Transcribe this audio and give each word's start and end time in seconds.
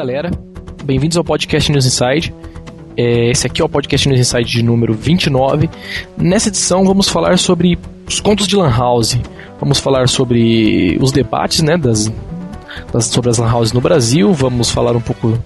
galera. 0.00 0.30
Bem-vindos 0.82 1.18
ao 1.18 1.22
podcast 1.22 1.70
News 1.70 1.84
Inside. 1.84 2.34
É, 2.96 3.28
esse 3.32 3.46
aqui 3.46 3.60
é 3.60 3.64
o 3.64 3.68
podcast 3.68 4.08
News 4.08 4.18
Inside 4.18 4.50
de 4.50 4.62
número 4.62 4.94
29. 4.94 5.68
Nessa 6.16 6.48
edição 6.48 6.86
vamos 6.86 7.06
falar 7.06 7.38
sobre 7.38 7.78
os 8.08 8.18
contos 8.18 8.48
de 8.48 8.56
Lan 8.56 8.74
House. 8.74 9.18
Vamos 9.60 9.78
falar 9.78 10.08
sobre 10.08 10.96
os 11.02 11.12
debates 11.12 11.60
né, 11.60 11.76
das, 11.76 12.10
das, 12.90 13.08
sobre 13.08 13.28
as 13.28 13.36
Lan 13.36 13.52
Houses 13.52 13.74
no 13.74 13.80
Brasil. 13.82 14.32
Vamos 14.32 14.70
falar 14.70 14.96
um 14.96 15.02
pouco 15.02 15.38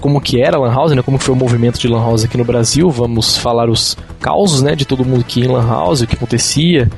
como 0.00 0.20
que 0.20 0.40
era 0.40 0.56
a 0.56 0.60
Lan 0.60 0.74
House, 0.74 0.90
né, 0.90 1.00
como 1.00 1.16
foi 1.16 1.32
o 1.32 1.38
movimento 1.38 1.78
de 1.78 1.86
Lan 1.86 2.00
House 2.00 2.24
aqui 2.24 2.36
no 2.36 2.44
Brasil. 2.44 2.90
Vamos 2.90 3.36
falar 3.36 3.70
os 3.70 3.96
causos 4.18 4.62
né, 4.62 4.74
de 4.74 4.84
todo 4.84 5.04
mundo 5.04 5.22
que 5.22 5.38
ia 5.38 5.46
em 5.46 5.48
Lan 5.48 5.68
House, 5.68 6.00
o 6.00 6.08
que 6.08 6.16
acontecia, 6.16 6.90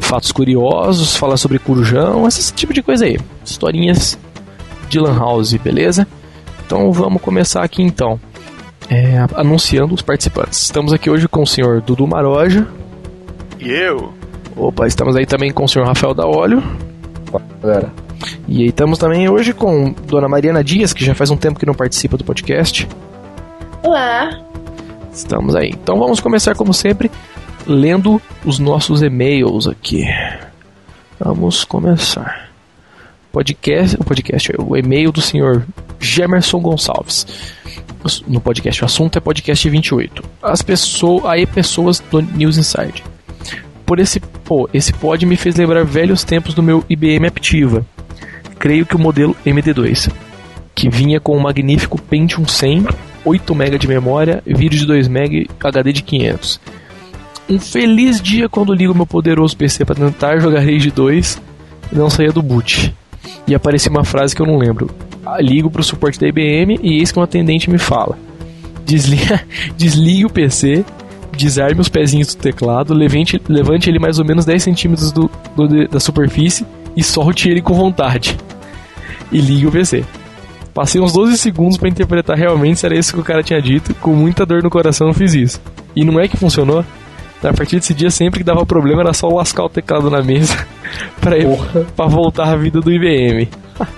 fatos 0.00 0.32
curiosos, 0.32 1.14
falar 1.14 1.36
sobre 1.36 1.60
Corujão, 1.60 2.26
esse 2.26 2.52
tipo 2.52 2.74
de 2.74 2.82
coisa 2.82 3.04
aí. 3.04 3.16
Historinhas 3.44 4.18
de 4.90 4.98
Lan 4.98 5.16
House, 5.16 5.54
beleza? 5.54 6.06
Então 6.66 6.92
vamos 6.92 7.22
começar 7.22 7.62
aqui 7.62 7.82
então. 7.82 8.20
É, 8.90 9.24
anunciando 9.34 9.94
os 9.94 10.02
participantes. 10.02 10.62
Estamos 10.62 10.92
aqui 10.92 11.08
hoje 11.08 11.28
com 11.28 11.42
o 11.42 11.46
senhor 11.46 11.80
Dudu 11.80 12.08
Maroja. 12.08 12.66
E 13.60 13.70
eu? 13.70 14.12
Opa, 14.56 14.86
estamos 14.86 15.14
aí 15.14 15.24
também 15.24 15.52
com 15.52 15.64
o 15.64 15.68
senhor 15.68 15.86
Rafael 15.86 16.12
da 16.12 16.26
Óleo. 16.26 16.60
Galera. 17.62 17.92
E 18.48 18.62
aí 18.62 18.68
estamos 18.68 18.98
também 18.98 19.28
hoje 19.28 19.52
com 19.52 19.92
Dona 20.06 20.28
Mariana 20.28 20.64
Dias, 20.64 20.92
que 20.92 21.04
já 21.04 21.14
faz 21.14 21.30
um 21.30 21.36
tempo 21.36 21.58
que 21.58 21.66
não 21.66 21.74
participa 21.74 22.16
do 22.16 22.24
podcast. 22.24 22.88
Olá. 23.82 24.40
Estamos 25.12 25.54
aí. 25.54 25.70
Então 25.70 25.96
vamos 25.98 26.18
começar 26.18 26.56
como 26.56 26.74
sempre 26.74 27.10
lendo 27.64 28.20
os 28.44 28.58
nossos 28.58 29.02
e-mails 29.02 29.68
aqui. 29.68 30.04
Vamos 31.18 31.62
começar. 31.62 32.49
Podcast, 33.32 33.96
o 34.00 34.04
podcast, 34.04 34.52
o 34.58 34.76
e-mail 34.76 35.12
do 35.12 35.20
senhor 35.20 35.66
Gemerson 35.98 36.60
Gonçalves. 36.60 37.26
No 38.26 38.40
podcast, 38.40 38.82
o 38.82 38.86
assunto 38.86 39.16
é 39.18 39.20
podcast 39.20 39.68
28. 39.68 40.22
As 40.42 40.62
pessoas, 40.62 41.24
aí 41.26 41.46
pessoas 41.46 42.00
do 42.10 42.22
News 42.22 42.56
Inside. 42.56 43.04
Por 43.84 43.98
esse, 43.98 44.20
pô, 44.20 44.68
esse 44.72 44.92
pod 44.92 45.24
me 45.26 45.36
fez 45.36 45.56
lembrar 45.56 45.84
velhos 45.84 46.24
tempos 46.24 46.54
do 46.54 46.62
meu 46.62 46.84
IBM 46.88 47.26
Aptiva. 47.26 47.84
Creio 48.58 48.86
que 48.86 48.96
o 48.96 48.98
modelo 48.98 49.36
MD2, 49.44 50.10
que 50.74 50.88
vinha 50.88 51.20
com 51.20 51.36
um 51.36 51.40
magnífico 51.40 52.00
Pentium 52.00 52.46
100, 52.46 52.86
8 53.24 53.54
MB 53.54 53.78
de 53.78 53.88
memória, 53.88 54.42
vídeo 54.46 54.78
de 54.78 54.86
2 54.86 55.08
MB, 55.08 55.50
HD 55.60 55.92
de 55.92 56.02
500 56.02 56.60
um 57.50 57.58
feliz 57.58 58.20
dia 58.22 58.48
quando 58.48 58.72
ligo 58.72 58.94
meu 58.94 59.04
poderoso 59.04 59.56
PC 59.56 59.84
para 59.84 59.96
tentar 59.96 60.38
jogar 60.38 60.60
Rage 60.60 60.90
2 60.90 61.42
e 61.92 61.96
não 61.96 62.08
saía 62.08 62.30
do 62.30 62.40
boot. 62.40 62.94
E 63.46 63.54
aparecia 63.54 63.90
uma 63.90 64.04
frase 64.04 64.34
que 64.34 64.42
eu 64.42 64.46
não 64.46 64.56
lembro. 64.56 64.90
Ah, 65.24 65.40
ligo 65.40 65.70
pro 65.70 65.82
suporte 65.82 66.18
da 66.18 66.28
IBM 66.28 66.78
e 66.82 66.98
eis 66.98 67.12
que 67.12 67.18
um 67.18 67.22
atendente 67.22 67.70
me 67.70 67.78
fala: 67.78 68.18
Desliga, 68.84 69.42
desligue 69.76 70.24
o 70.24 70.30
PC, 70.30 70.84
desarme 71.36 71.80
os 71.80 71.88
pezinhos 71.88 72.34
do 72.34 72.40
teclado, 72.40 72.94
levante, 72.94 73.40
levante 73.48 73.88
ele 73.88 73.98
mais 73.98 74.18
ou 74.18 74.24
menos 74.24 74.44
10 74.44 74.62
centímetros 74.62 75.12
do, 75.12 75.30
do, 75.56 75.88
da 75.88 76.00
superfície 76.00 76.66
e 76.96 77.02
solte 77.02 77.48
ele 77.48 77.62
com 77.62 77.74
vontade. 77.74 78.36
E 79.30 79.40
ligue 79.40 79.66
o 79.66 79.72
PC. 79.72 80.04
Passei 80.74 81.00
uns 81.00 81.12
12 81.12 81.36
segundos 81.36 81.76
para 81.76 81.88
interpretar 81.88 82.36
realmente 82.36 82.80
se 82.80 82.86
era 82.86 82.96
isso 82.96 83.12
que 83.12 83.20
o 83.20 83.24
cara 83.24 83.42
tinha 83.42 83.60
dito, 83.60 83.94
com 83.96 84.14
muita 84.14 84.46
dor 84.46 84.62
no 84.62 84.70
coração 84.70 85.08
eu 85.08 85.14
fiz 85.14 85.34
isso. 85.34 85.60
E 85.94 86.04
não 86.04 86.20
é 86.20 86.28
que 86.28 86.36
funcionou? 86.36 86.84
A 87.42 87.52
partir 87.52 87.76
desse 87.76 87.94
dia, 87.94 88.10
sempre 88.10 88.40
que 88.40 88.44
dava 88.44 88.64
problema, 88.66 89.00
era 89.02 89.12
só 89.12 89.28
lascar 89.28 89.64
o 89.64 89.68
teclado 89.68 90.10
na 90.10 90.22
mesa 90.22 90.54
pra, 91.20 91.36
pra 91.96 92.06
voltar 92.06 92.48
a 92.52 92.56
vida 92.56 92.80
do 92.80 92.90
IBM. 92.92 93.48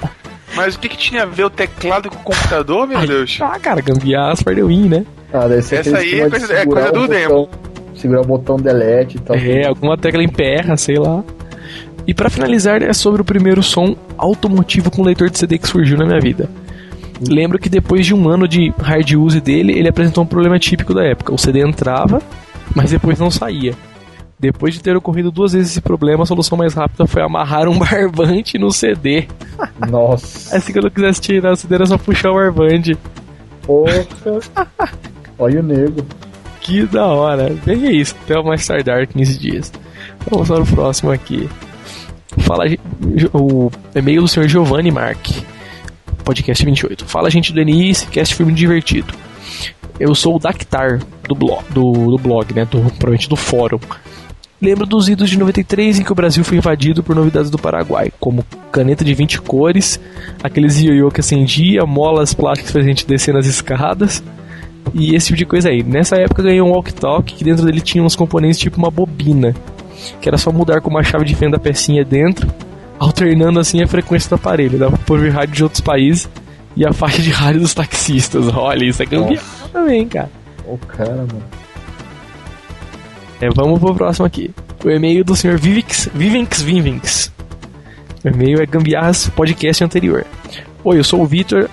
Mas 0.55 0.75
o 0.75 0.79
que, 0.79 0.89
que 0.89 0.97
tinha 0.99 1.23
a 1.23 1.27
ver 1.27 1.45
o 1.45 1.51
teclado 1.51 2.11
com 2.11 2.17
o 2.17 2.23
computador, 2.23 2.87
meu 2.87 2.99
Ai, 2.99 3.07
Deus? 3.07 3.39
Ah, 3.41 3.59
cara, 3.59 3.81
gambiarras 3.81 4.43
perdeu 4.43 4.71
in, 4.71 4.87
né? 4.89 5.05
Ah, 5.33 5.49
deve 5.49 5.63
ser 5.63 5.77
Essa 5.77 5.97
aí 5.97 6.21
é 6.21 6.29
coisa- 6.29 6.53
é 6.53 6.59
segurar 6.61 6.91
coisa 6.91 7.05
o 7.05 7.09
do 7.09 7.09
botão- 7.09 7.49
Segurar 7.95 8.21
o 8.21 8.25
botão 8.27 8.57
delete 8.57 9.17
e 9.17 9.21
tal. 9.21 9.35
É, 9.37 9.67
alguma 9.67 9.97
tecla 9.97 10.23
emperra, 10.23 10.77
sei 10.77 10.97
lá. 10.99 11.25
E 12.07 12.13
pra 12.13 12.29
finalizar, 12.29 12.83
é 12.83 12.93
sobre 12.93 13.23
o 13.23 13.25
primeiro 13.25 13.63
som 13.63 13.97
automotivo 14.19 14.91
com 14.91 15.03
leitor 15.03 15.31
de 15.31 15.39
CD 15.39 15.57
que 15.59 15.69
surgiu 15.69 15.97
na 15.97 16.05
minha 16.05 16.21
vida. 16.21 16.51
Lembro 17.29 17.59
que 17.59 17.69
depois 17.69 18.05
de 18.05 18.13
um 18.15 18.29
ano 18.29 18.47
de 18.49 18.73
hard 18.79 19.11
use 19.13 19.41
dele, 19.41 19.73
ele 19.79 19.89
apresentou 19.89 20.25
um 20.25 20.27
problema 20.27 20.59
típico 20.59 20.93
da 20.93 21.05
época. 21.05 21.33
O 21.33 21.39
CD 21.39 21.61
entrava, 21.67 22.21
mas 22.75 22.91
depois 22.91 23.19
não 23.19 23.31
saía. 23.31 23.75
Depois 24.39 24.75
de 24.75 24.81
ter 24.83 24.97
ocorrido 24.97 25.31
duas 25.31 25.53
vezes 25.53 25.71
esse 25.71 25.81
problema, 25.81 26.25
a 26.25 26.27
solução 26.27 26.59
mais 26.59 26.75
rápida 26.75 27.07
foi 27.07 27.23
amarrar 27.23 27.69
um 27.69 27.79
barbante 27.81 28.59
no 28.59 28.73
CD. 28.73 29.29
Nossa, 29.89 30.57
Assim 30.57 30.73
que 30.73 30.79
eu 30.79 30.83
não 30.83 30.91
quisesse 30.91 31.21
tirar 31.21 31.53
o 31.53 31.57
CD, 31.57 31.77
era 31.77 31.87
só 31.87 31.97
puxar 31.97 32.31
o 32.31 32.35
barbante. 32.35 32.97
porra. 33.63 34.05
Olha 35.39 35.61
o 35.61 35.63
nego. 35.63 36.05
Que 36.61 36.85
da 36.87 37.07
hora. 37.07 37.55
Bem 37.65 37.87
é 37.87 37.93
isso. 37.93 38.15
Até 38.25 38.41
mais 38.43 38.67
tardar 38.67 39.07
15 39.07 39.39
dias. 39.39 39.73
Vamos 40.29 40.49
para 40.49 40.63
o 40.63 40.67
próximo 40.67 41.11
aqui. 41.11 41.49
Fala 42.39 42.65
o 43.33 43.71
e-mail 43.95 44.23
do 44.23 44.29
senhor 44.29 44.49
Giovanni 44.49 44.91
Mark. 44.91 45.25
Podcast 46.25 46.65
28. 46.65 47.05
Fala 47.05 47.31
gente 47.31 47.53
do 47.53 47.63
NI, 47.63 47.91
esse 47.91 48.07
cast 48.07 48.41
muito 48.43 48.57
divertido. 48.57 49.13
Eu 49.99 50.15
sou 50.15 50.37
o 50.37 50.39
Dactar 50.39 51.01
do 51.29 51.35
blog, 51.35 51.65
do, 51.71 51.93
do 51.93 52.19
blog, 52.19 52.55
né? 52.55 52.65
Do, 52.65 52.81
provavelmente 52.81 53.29
do 53.29 53.37
fórum. 53.37 53.79
Lembro 54.61 54.87
dos 54.87 55.09
idos 55.09 55.29
de 55.29 55.37
93 55.37 55.99
em 55.99 56.05
que 56.05 56.13
o 56.13 56.15
Brasil 56.15 56.45
foi 56.45 56.57
invadido 56.57 57.03
por 57.03 57.17
novidades 57.17 57.51
do 57.51 57.59
Paraguai, 57.59 58.13
como 58.21 58.45
caneta 58.71 59.05
de 59.05 59.13
20 59.13 59.41
cores, 59.43 60.01
aqueles 60.41 60.81
ioiô 60.81 61.11
que 61.11 61.19
acendia, 61.19 61.85
molas 61.85 62.33
plásticas 62.33 62.71
pra 62.71 62.81
gente 62.81 63.05
descer 63.05 63.35
nas 63.35 63.47
escadas, 63.47 64.23
e 64.95 65.17
esse 65.17 65.27
tipo 65.27 65.39
de 65.39 65.47
coisa 65.47 65.69
aí. 65.69 65.83
Nessa 65.83 66.15
época 66.15 66.45
ganhei 66.45 66.63
um 66.63 66.71
walkie-talkie 66.71 67.35
que 67.35 67.43
dentro 67.43 67.65
dele 67.67 67.81
tinha 67.81 68.05
uns 68.05 68.15
componentes 68.15 68.59
tipo 68.59 68.79
uma 68.79 68.89
bobina, 68.89 69.53
que 70.21 70.29
era 70.29 70.39
só 70.39 70.53
mudar 70.53 70.81
com 70.81 70.91
uma 70.91 71.03
chave 71.03 71.25
de 71.25 71.35
fenda 71.35 71.57
a 71.57 71.61
pecinha 71.61 72.05
dentro, 72.05 72.49
alternando 73.01 73.59
assim 73.59 73.83
a 73.83 73.89
frequência 73.89 74.29
do 74.29 74.37
aparelho. 74.37 74.79
Dava 74.79 74.97
pra 74.97 75.15
ouvir 75.15 75.31
rádio 75.31 75.57
de 75.57 75.63
outros 75.65 75.81
países 75.81 76.29
e 76.77 76.85
a 76.87 76.93
faixa 76.93 77.21
de 77.23 77.31
rádio 77.31 77.61
dos 77.61 77.75
taxistas. 77.75 78.49
Olha, 78.49 78.85
isso 78.85 79.03
é 79.03 79.07
gambiarra 79.07 79.47
também, 79.73 80.07
cara. 80.09 80.31
O 80.67 80.79
cara, 80.79 81.17
mano. 81.17 81.43
É, 83.41 83.49
vamos 83.51 83.79
pro 83.81 83.95
próximo 83.95 84.27
aqui. 84.27 84.51
O 84.85 84.91
e-mail 84.91 85.25
do 85.25 85.35
senhor 85.37 85.59
Vivix, 85.59 86.09
Vivinx 86.15 86.63
Vivinx. 86.63 87.33
O 88.25 88.29
e-mail 88.29 88.63
é 88.63 88.67
gambiarras 88.67 89.29
podcast 89.31 89.83
anterior. 89.85 90.25
Oi, 90.85 90.99
eu 90.99 91.05
sou 91.05 91.21
o 91.23 91.27
Vitor. 91.27 91.69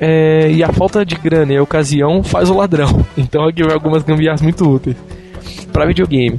é, 0.00 0.50
e 0.50 0.62
a 0.64 0.72
falta 0.72 1.04
de 1.04 1.14
grana 1.14 1.52
e 1.52 1.56
a 1.56 1.62
ocasião 1.62 2.22
faz 2.22 2.48
o 2.50 2.54
ladrão. 2.56 3.04
Então 3.16 3.44
aqui 3.46 3.62
vai 3.62 3.74
algumas 3.74 4.02
gambiarras 4.02 4.40
muito 4.42 4.68
úteis. 4.68 4.96
Para 5.72 5.86
videogame. 5.86 6.38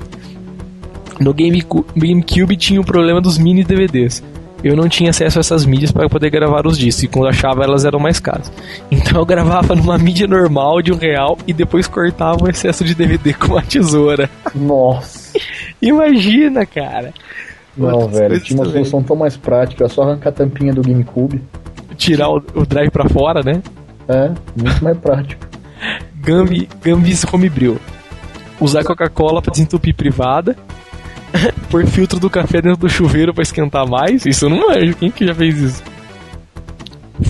No 1.20 1.34
GameCu- 1.34 1.86
GameCube 1.96 2.58
tinha 2.58 2.82
o 2.82 2.86
problema 2.86 3.22
dos 3.22 3.38
mini 3.38 3.64
DVDs. 3.64 4.22
Eu 4.66 4.76
não 4.76 4.90
tinha 4.90 5.12
acesso 5.12 5.38
a 5.38 5.42
essas 5.42 5.64
mídias 5.64 5.92
para 5.92 6.10
poder 6.10 6.32
gravar 6.32 6.66
os 6.66 6.76
discos, 6.76 7.04
e 7.04 7.08
quando 7.08 7.28
achava 7.28 7.64
elas 7.64 7.86
eram 7.86 8.00
mais 8.00 8.20
caras. 8.20 8.52
Então 8.90 9.20
eu 9.20 9.26
gravava 9.26 9.76
numa 9.76 9.96
mídia 9.96 10.26
normal 10.26 10.82
de 10.82 10.92
um 10.92 10.98
real 10.98 11.38
e 11.46 11.54
depois 11.54 11.88
cortava 11.88 12.44
o 12.44 12.50
excesso 12.50 12.84
de 12.84 12.96
DVD 12.96 13.32
com 13.36 13.54
uma 13.54 13.62
tesoura. 13.62 14.28
Nossa. 14.56 15.38
Imagina, 15.80 16.66
cara. 16.66 17.14
Não, 17.78 17.92
Outras 17.92 18.20
velho. 18.20 18.40
Tinha 18.42 18.60
uma 18.60 18.72
solução 18.72 19.04
tão 19.04 19.16
mais 19.16 19.38
prática. 19.38 19.86
É 19.86 19.88
só 19.88 20.02
arrancar 20.02 20.30
a 20.30 20.34
tampinha 20.34 20.74
do 20.74 20.82
GameCube. 20.82 21.44
Tirar 21.96 22.30
o, 22.30 22.44
o 22.56 22.66
drive 22.66 22.90
pra 22.90 23.08
fora, 23.08 23.44
né? 23.44 23.62
É, 24.08 24.32
muito 24.60 24.84
mais 24.84 24.98
prático. 24.98 25.46
Gambi, 26.16 26.68
Gambis 26.82 27.24
Homebrew. 27.32 27.78
Usar 28.60 28.84
Coca-Cola 28.84 29.44
pra 29.44 29.52
desentupir 29.52 29.94
privada. 29.94 30.56
Pôr 31.70 31.86
filtro 31.86 32.20
do 32.20 32.30
café 32.30 32.62
dentro 32.62 32.80
do 32.80 32.90
chuveiro 32.90 33.34
pra 33.34 33.44
esquentar 33.44 33.88
mais. 33.88 34.26
Isso 34.26 34.46
eu 34.46 34.50
não 34.50 34.68
manjo. 34.68 34.96
Quem 34.96 35.12
que 35.12 35.26
já 35.26 35.34
fez 35.34 35.58
isso? 35.58 35.84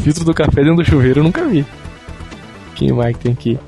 Filtro 0.01 0.25
do 0.25 0.33
café 0.33 0.61
dentro 0.63 0.77
do 0.77 0.85
chuveiro 0.85 1.19
eu 1.19 1.23
nunca 1.23 1.45
vi. 1.45 1.65
Quem 2.75 2.91
mais 2.91 3.15
que 3.15 3.23
tem 3.23 3.31
aqui? 3.31 3.59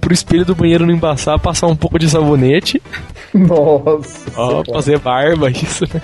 Pro 0.00 0.12
espelho 0.12 0.44
do 0.44 0.54
banheiro 0.54 0.86
não 0.86 0.94
embaçar, 0.94 1.38
passar 1.38 1.66
um 1.66 1.76
pouco 1.76 1.98
de 1.98 2.08
sabonete. 2.08 2.80
Nossa. 3.34 4.30
Ó, 4.36 4.62
fazer 4.64 4.98
barba, 4.98 5.50
isso, 5.50 5.84
né? 5.92 6.00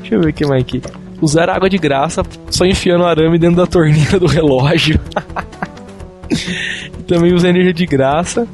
Deixa 0.00 0.14
eu 0.14 0.20
ver 0.20 0.30
o 0.30 0.32
que 0.32 0.46
mais 0.46 0.62
aqui. 0.62 0.82
Usar 1.20 1.48
água 1.48 1.68
de 1.68 1.78
graça 1.78 2.22
só 2.50 2.64
enfiando 2.66 3.02
o 3.02 3.06
arame 3.06 3.38
dentro 3.38 3.56
da 3.56 3.66
torneira 3.66 4.20
do 4.20 4.26
relógio. 4.26 5.00
Também 7.08 7.32
usa 7.32 7.48
energia 7.48 7.72
de 7.72 7.86
graça. 7.86 8.46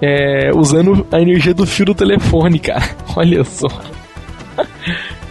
É, 0.00 0.50
usando 0.54 1.06
a 1.10 1.20
energia 1.20 1.54
do 1.54 1.66
fio 1.66 1.86
do 1.86 1.94
telefone, 1.94 2.58
cara. 2.58 2.84
Olha 3.16 3.44
só. 3.44 3.68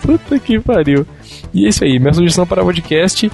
Puta 0.02 0.40
que 0.40 0.60
pariu. 0.60 1.06
E 1.54 1.66
é 1.66 1.70
isso 1.70 1.84
aí. 1.84 2.00
Minha 2.00 2.14
sugestão 2.14 2.46
para 2.46 2.64
podcast 2.64 3.32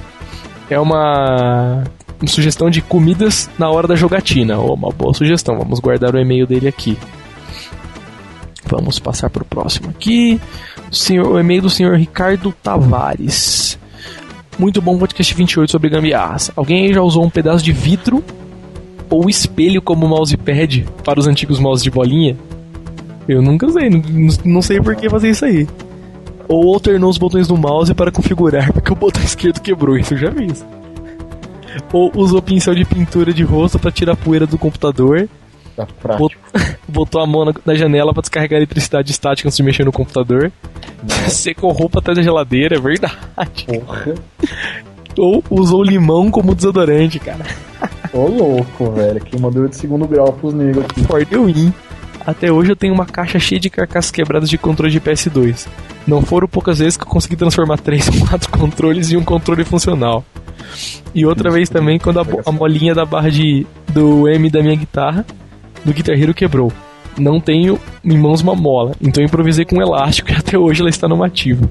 é 0.69 0.79
uma, 0.79 1.83
uma 2.19 2.27
sugestão 2.27 2.69
de 2.69 2.81
comidas 2.81 3.49
na 3.57 3.69
hora 3.69 3.87
da 3.87 3.95
jogatina. 3.95 4.59
Oh, 4.59 4.73
uma 4.73 4.89
boa 4.89 5.13
sugestão. 5.13 5.57
Vamos 5.57 5.79
guardar 5.79 6.15
o 6.15 6.19
e-mail 6.19 6.47
dele 6.47 6.67
aqui. 6.67 6.97
Vamos 8.65 8.97
passar 8.97 9.29
para 9.29 9.43
o 9.43 9.45
próximo 9.45 9.89
aqui. 9.89 10.39
O, 10.91 10.95
senhor, 10.95 11.27
o 11.27 11.39
e-mail 11.39 11.61
do 11.63 11.69
senhor 11.69 11.95
Ricardo 11.97 12.53
Tavares. 12.63 13.77
Muito 14.57 14.81
bom 14.81 14.97
podcast 14.97 15.33
28 15.33 15.71
sobre 15.71 15.89
gambiarras. 15.89 16.51
Alguém 16.55 16.93
já 16.93 17.01
usou 17.01 17.23
um 17.23 17.29
pedaço 17.29 17.63
de 17.63 17.71
vidro 17.71 18.23
ou 19.09 19.29
espelho 19.29 19.81
como 19.81 20.07
mousepad 20.07 20.85
para 21.03 21.19
os 21.19 21.27
antigos 21.27 21.59
mouses 21.59 21.83
de 21.83 21.91
bolinha? 21.91 22.35
Eu 23.27 23.41
nunca 23.41 23.65
usei, 23.65 23.89
não, 23.89 24.01
não 24.45 24.61
sei 24.61 24.81
por 24.81 24.95
que 24.95 25.09
fazer 25.09 25.29
isso 25.29 25.45
aí. 25.45 25.67
Ou 26.47 26.73
alternou 26.73 27.09
os 27.09 27.17
botões 27.17 27.47
do 27.47 27.55
mouse 27.55 27.93
para 27.93 28.11
configurar, 28.11 28.71
porque 28.73 28.91
o 28.91 28.95
botão 28.95 29.23
esquerdo 29.23 29.61
quebrou, 29.61 29.97
isso 29.97 30.13
eu 30.13 30.17
já 30.17 30.29
vi. 30.29 30.47
Ou 31.91 32.11
usou 32.15 32.41
pincel 32.41 32.75
de 32.75 32.85
pintura 32.85 33.33
de 33.33 33.43
rosto 33.43 33.79
para 33.79 33.91
tirar 33.91 34.13
a 34.13 34.15
poeira 34.15 34.45
do 34.45 34.57
computador. 34.57 35.27
Tá 35.75 35.87
prático. 35.87 36.19
Bot- 36.29 36.37
Botou 36.87 37.21
a 37.21 37.25
mão 37.25 37.45
na, 37.45 37.53
na 37.65 37.73
janela 37.73 38.13
para 38.13 38.21
descarregar 38.21 38.57
a 38.57 38.59
eletricidade 38.59 39.09
estática 39.11 39.47
antes 39.47 39.57
de 39.57 39.63
mexer 39.63 39.83
no 39.85 39.91
computador. 39.91 40.51
Secou 41.29 41.71
roupa 41.71 41.99
atrás 41.99 42.17
da 42.17 42.23
geladeira, 42.23 42.75
é 42.75 42.79
verdade. 42.79 43.15
Porra. 43.65 44.13
Ou 45.17 45.43
usou 45.49 45.83
limão 45.83 46.29
como 46.29 46.53
desodorante, 46.53 47.19
cara. 47.19 47.45
Ô 48.13 48.27
louco, 48.27 48.91
velho. 48.91 49.19
Queimadura 49.21 49.67
de 49.67 49.75
segundo 49.75 50.07
grau 50.07 50.31
pros 50.33 50.53
negros 50.53 50.85
aqui. 50.85 51.03
For 51.03 51.25
the 51.25 51.37
win. 51.37 51.73
Até 52.25 52.51
hoje 52.51 52.71
eu 52.71 52.75
tenho 52.75 52.93
uma 52.93 53.05
caixa 53.05 53.39
cheia 53.39 53.59
de 53.59 53.69
carcaças 53.69 54.11
quebradas 54.11 54.49
de 54.49 54.57
controle 54.57 54.91
de 54.91 55.01
PS2. 55.01 55.67
Não 56.07 56.21
foram 56.21 56.47
poucas 56.47 56.79
vezes 56.79 56.95
que 56.95 57.03
eu 57.03 57.07
consegui 57.07 57.35
transformar 57.35 57.77
três 57.81 58.07
ou 58.07 58.27
quatro 58.27 58.49
controles 58.51 59.11
em 59.11 59.17
um 59.17 59.23
controle 59.23 59.65
funcional. 59.65 60.23
E 61.13 61.25
outra 61.25 61.51
vez 61.51 61.69
também 61.69 61.99
quando 61.99 62.19
a, 62.19 62.25
a 62.45 62.51
molinha 62.51 62.95
da 62.95 63.05
barra 63.05 63.29
de, 63.29 63.65
do 63.89 64.29
M 64.29 64.49
da 64.49 64.61
minha 64.61 64.75
guitarra, 64.75 65.25
do 65.83 65.93
Guitar 65.93 66.15
Hero 66.15 66.33
quebrou. 66.33 66.71
Não 67.17 67.39
tenho 67.39 67.79
em 68.03 68.17
mãos 68.17 68.41
uma 68.41 68.55
mola, 68.55 68.93
então 69.01 69.21
eu 69.21 69.27
improvisei 69.27 69.65
com 69.65 69.77
um 69.77 69.81
elástico 69.81 70.31
e 70.31 70.35
até 70.35 70.57
hoje 70.57 70.81
ela 70.81 70.89
está 70.89 71.07
no 71.07 71.23
ativo. 71.23 71.69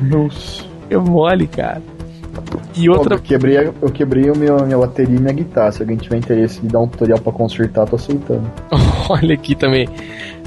Nossa. 0.00 0.64
É 0.90 0.96
mole, 0.98 1.46
cara. 1.46 1.82
E 2.74 2.88
outra 2.88 3.16
Eu 3.16 3.20
quebrei, 3.20 3.58
eu 3.58 3.90
quebrei 3.90 4.30
o 4.30 4.36
meu, 4.36 4.64
minha 4.64 4.78
bateria 4.78 5.16
e 5.16 5.20
minha 5.20 5.32
guitarra. 5.32 5.72
Se 5.72 5.82
alguém 5.82 5.96
tiver 5.96 6.16
interesse 6.16 6.60
de 6.60 6.68
dar 6.68 6.80
um 6.80 6.88
tutorial 6.88 7.18
pra 7.20 7.32
consertar, 7.32 7.86
tô 7.86 7.96
aceitando. 7.96 8.50
Olha 9.08 9.34
aqui 9.34 9.54
também. 9.54 9.88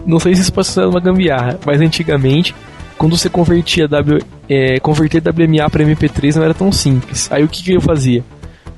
Não 0.05 0.19
sei 0.19 0.35
se 0.35 0.41
isso 0.41 0.53
pode 0.53 0.67
ser 0.67 0.85
uma 0.85 0.99
gambiarra, 0.99 1.59
mas 1.65 1.81
antigamente, 1.81 2.55
quando 2.97 3.17
você 3.17 3.29
convertia 3.29 3.87
w, 3.87 4.23
é, 4.49 4.79
converter 4.79 5.21
WMA 5.21 5.69
para 5.69 5.83
MP3 5.83 6.35
não 6.35 6.43
era 6.43 6.53
tão 6.53 6.71
simples. 6.71 7.31
Aí 7.31 7.43
o 7.43 7.47
que, 7.47 7.63
que 7.63 7.73
eu 7.73 7.81
fazia? 7.81 8.23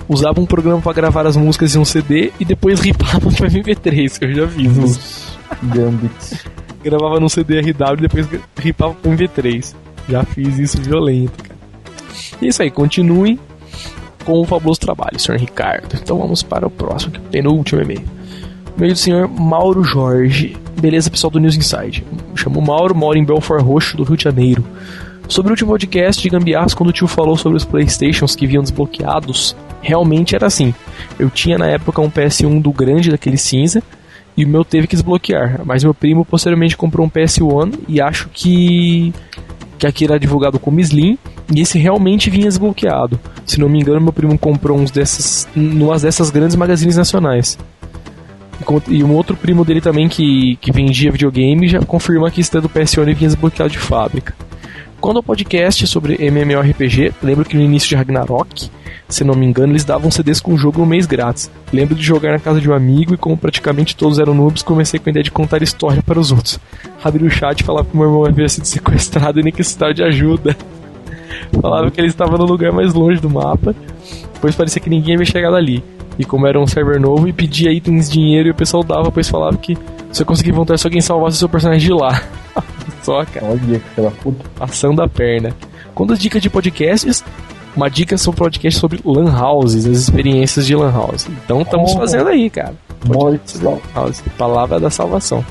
Usava 0.10 0.40
um 0.40 0.46
programa 0.46 0.82
para 0.82 0.94
gravar 0.94 1.28
as 1.28 1.36
músicas 1.36 1.76
em 1.76 1.80
um 1.80 1.86
CD 1.86 2.32
e 2.40 2.46
depois 2.46 2.80
ripava 2.82 3.20
para 3.20 3.50
MP3, 3.50 4.18
que 4.18 4.26
eu 4.26 4.34
já 4.34 4.46
isso. 4.62 5.38
Gambits. 5.64 6.46
Gravava 6.84 7.20
num 7.20 7.28
CD 7.30 7.60
RW 7.60 7.98
e 7.98 8.02
depois 8.02 8.28
ripava 8.58 8.94
para 8.94 9.12
MP3. 9.12 9.76
Já 10.08 10.24
fiz 10.24 10.58
isso 10.58 10.82
violento, 10.82 11.44
cara. 11.44 11.57
É 12.42 12.46
isso 12.46 12.62
aí, 12.62 12.72
continue 12.72 13.40
com 14.26 14.42
o 14.42 14.46
fabuloso 14.46 14.80
trabalho, 14.80 15.20
Sr. 15.20 15.38
Ricardo. 15.38 15.98
Então 16.02 16.18
vamos 16.18 16.44
para 16.44 16.68
o 16.68 16.70
próximo, 16.70 17.14
que 17.14 17.18
é 17.18 17.22
o 17.22 17.24
penúltimo 17.24 17.82
e-mail. 17.82 18.04
E-mail 18.78 18.94
do 18.94 19.00
senhor 19.00 19.28
Mauro 19.28 19.84
Jorge. 19.84 20.58
Beleza, 20.80 21.10
pessoal 21.10 21.32
do 21.32 21.40
News 21.40 21.56
Inside. 21.56 22.04
Me 22.12 22.38
chamo 22.38 22.62
Mauro, 22.62 22.94
moro 22.94 23.18
em 23.18 23.24
Belfort 23.24 23.64
Roxo, 23.64 23.96
do 23.96 24.04
Rio 24.04 24.18
de 24.18 24.24
Janeiro. 24.24 24.64
Sobre 25.28 25.50
o 25.50 25.54
último 25.54 25.72
podcast 25.72 26.22
de 26.22 26.30
Gambiarras, 26.30 26.74
quando 26.74 26.90
o 26.90 26.94
tio 26.94 27.08
falou 27.08 27.36
sobre 27.36 27.58
os 27.58 27.66
Playstations 27.66 28.36
que 28.36 28.46
vinham 28.46 28.64
desbloqueados, 28.64 29.56
realmente 29.82 30.36
era 30.36 30.48
assim. 30.48 30.74
Eu 31.18 31.30
tinha 31.30 31.58
na 31.58 31.68
época 31.68 32.02
um 32.02 32.10
PS1 32.10 32.62
do 32.62 32.72
grande, 32.72 33.10
daquele 33.10 33.38
cinza, 33.38 33.82
e 34.38 34.46
o 34.46 34.48
meu 34.48 34.64
teve 34.64 34.88
que 34.88 34.96
desbloquear. 34.96 35.62
Mas 35.66 35.84
meu 35.84 35.94
primo 35.94 36.24
posteriormente 36.24 36.78
comprou 36.78 37.06
um 37.06 37.10
PS1 37.10 37.80
e 37.88 38.00
acho 38.00 38.30
que 38.30 39.14
que 39.78 39.86
aqui 39.86 40.06
era 40.06 40.20
divulgado 40.20 40.60
como 40.60 40.80
Slim, 40.80 41.18
e 41.54 41.62
esse 41.62 41.80
realmente 41.80 42.30
vinha 42.30 42.46
desbloqueado. 42.46 43.20
Se 43.46 43.60
não 43.60 43.70
me 43.70 43.80
engano, 43.80 44.02
meu 44.02 44.14
primo 44.14 44.38
comprou 44.38 44.78
uns 44.78 44.92
dessas, 44.92 45.48
numas 45.56 46.02
dessas 46.02 46.30
grandes 46.30 46.56
magazines 46.56 46.98
nacionais. 46.98 47.58
E 48.88 49.04
um 49.04 49.14
outro 49.14 49.36
primo 49.36 49.64
dele 49.64 49.80
também 49.80 50.10
que, 50.10 50.58
que 50.58 50.72
vendia 50.72 51.12
videogame 51.12 51.68
já 51.68 51.80
confirma 51.80 52.30
que 52.30 52.42
esse 52.42 52.52
do 52.60 52.68
PS1 52.68 53.06
vinha 53.06 53.30
desbloqueado 53.30 53.72
de 53.72 53.78
fábrica. 53.78 54.34
Quando 55.00 55.18
o 55.18 55.24
podcast 55.24 55.86
sobre 55.86 56.18
MMORPG, 56.20 57.14
lembro 57.22 57.46
que 57.46 57.56
no 57.56 57.62
início 57.62 57.88
de 57.88 57.96
Ragnarok, 57.96 58.70
se 59.08 59.24
não 59.24 59.36
me 59.36 59.46
engano, 59.46 59.72
eles 59.72 59.86
davam 59.86 60.12
CDs 60.12 60.42
com 60.42 60.54
o 60.54 60.58
jogo 60.58 60.82
um 60.82 60.86
mês 60.86 61.06
grátis. 61.06 61.50
Lembro 61.72 61.96
de 61.96 62.04
jogar 62.04 62.32
na 62.32 62.40
casa 62.40 62.60
de 62.60 62.70
um 62.70 62.74
amigo 62.74 63.14
e 63.14 63.18
como 63.18 63.38
praticamente 63.38 63.96
todos 63.96 64.20
eram 64.20 64.34
noobs, 64.34 64.64
comecei 64.64 65.00
com 65.00 65.08
a 65.08 65.12
ideia 65.12 65.24
de 65.24 65.32
contar 65.32 65.62
história 65.62 66.02
para 66.04 66.20
os 66.20 66.32
outros. 66.32 66.60
Abri 67.02 67.24
o 67.24 67.30
chat 67.30 67.62
e 67.62 67.64
falava 67.64 67.88
que 67.88 67.96
meu 67.96 68.08
irmão 68.08 68.26
havia 68.26 68.50
sido 68.50 68.66
sequestrado 68.66 69.40
e 69.40 69.44
necessitava 69.44 69.94
de 69.94 70.04
ajuda. 70.04 70.58
Falava 71.62 71.90
que 71.92 72.00
ele 72.00 72.08
estava 72.08 72.38
no 72.38 72.46
lugar 72.46 72.72
mais 72.72 72.94
longe 72.94 73.20
do 73.20 73.30
mapa, 73.30 73.76
pois 74.42 74.56
parecia 74.56 74.82
que 74.82 74.90
ninguém 74.90 75.16
havia 75.16 75.26
chegado 75.26 75.56
ali. 75.56 75.84
E 76.20 76.26
como 76.26 76.48
era 76.48 76.60
um 76.60 76.66
server 76.66 77.00
novo, 77.00 77.28
e 77.28 77.34
pedia 77.34 77.72
itens, 77.72 78.10
dinheiro 78.10 78.48
e 78.48 78.52
o 78.52 78.56
pessoal 78.56 78.84
dava, 78.84 79.12
pois 79.12 79.30
falava 79.30 79.56
que 79.58 79.78
se 80.12 80.22
eu 80.22 80.26
conseguir 80.26 80.52
voltar 80.52 80.78
se 80.78 80.88
alguém 80.88 81.02
salvasse 81.02 81.36
o 81.38 81.40
seu 81.40 81.50
personagem 81.50 81.88
de 81.88 81.94
lá. 81.94 82.22
Só, 83.04 83.24
cara 83.26 83.46
Olha 83.46 83.82
da 83.96 84.12
puta. 84.12 84.44
passando 84.58 85.02
a 85.02 85.08
perna. 85.08 85.52
Quando 85.94 86.14
as 86.14 86.20
dicas 86.20 86.42
de 86.42 86.50
podcasts, 86.50 87.24
uma 87.76 87.90
dica 87.90 88.18
sobre 88.18 88.40
podcast 88.40 88.80
sobre 88.80 89.00
lan 89.06 89.32
houses, 89.40 89.86
as 89.86 89.98
experiências 89.98 90.66
de 90.66 90.76
lan 90.76 90.92
house. 90.92 91.28
Então 91.46 91.62
estamos 91.62 91.92
Oh. 91.94 91.98
fazendo 92.00 92.30
aí, 92.30 92.50
cara. 92.50 92.74
Mole 93.06 93.40
Lan 93.62 93.78
house, 93.94 94.24
palavra 94.38 94.80
da 94.80 94.90
salvação. 94.90 95.46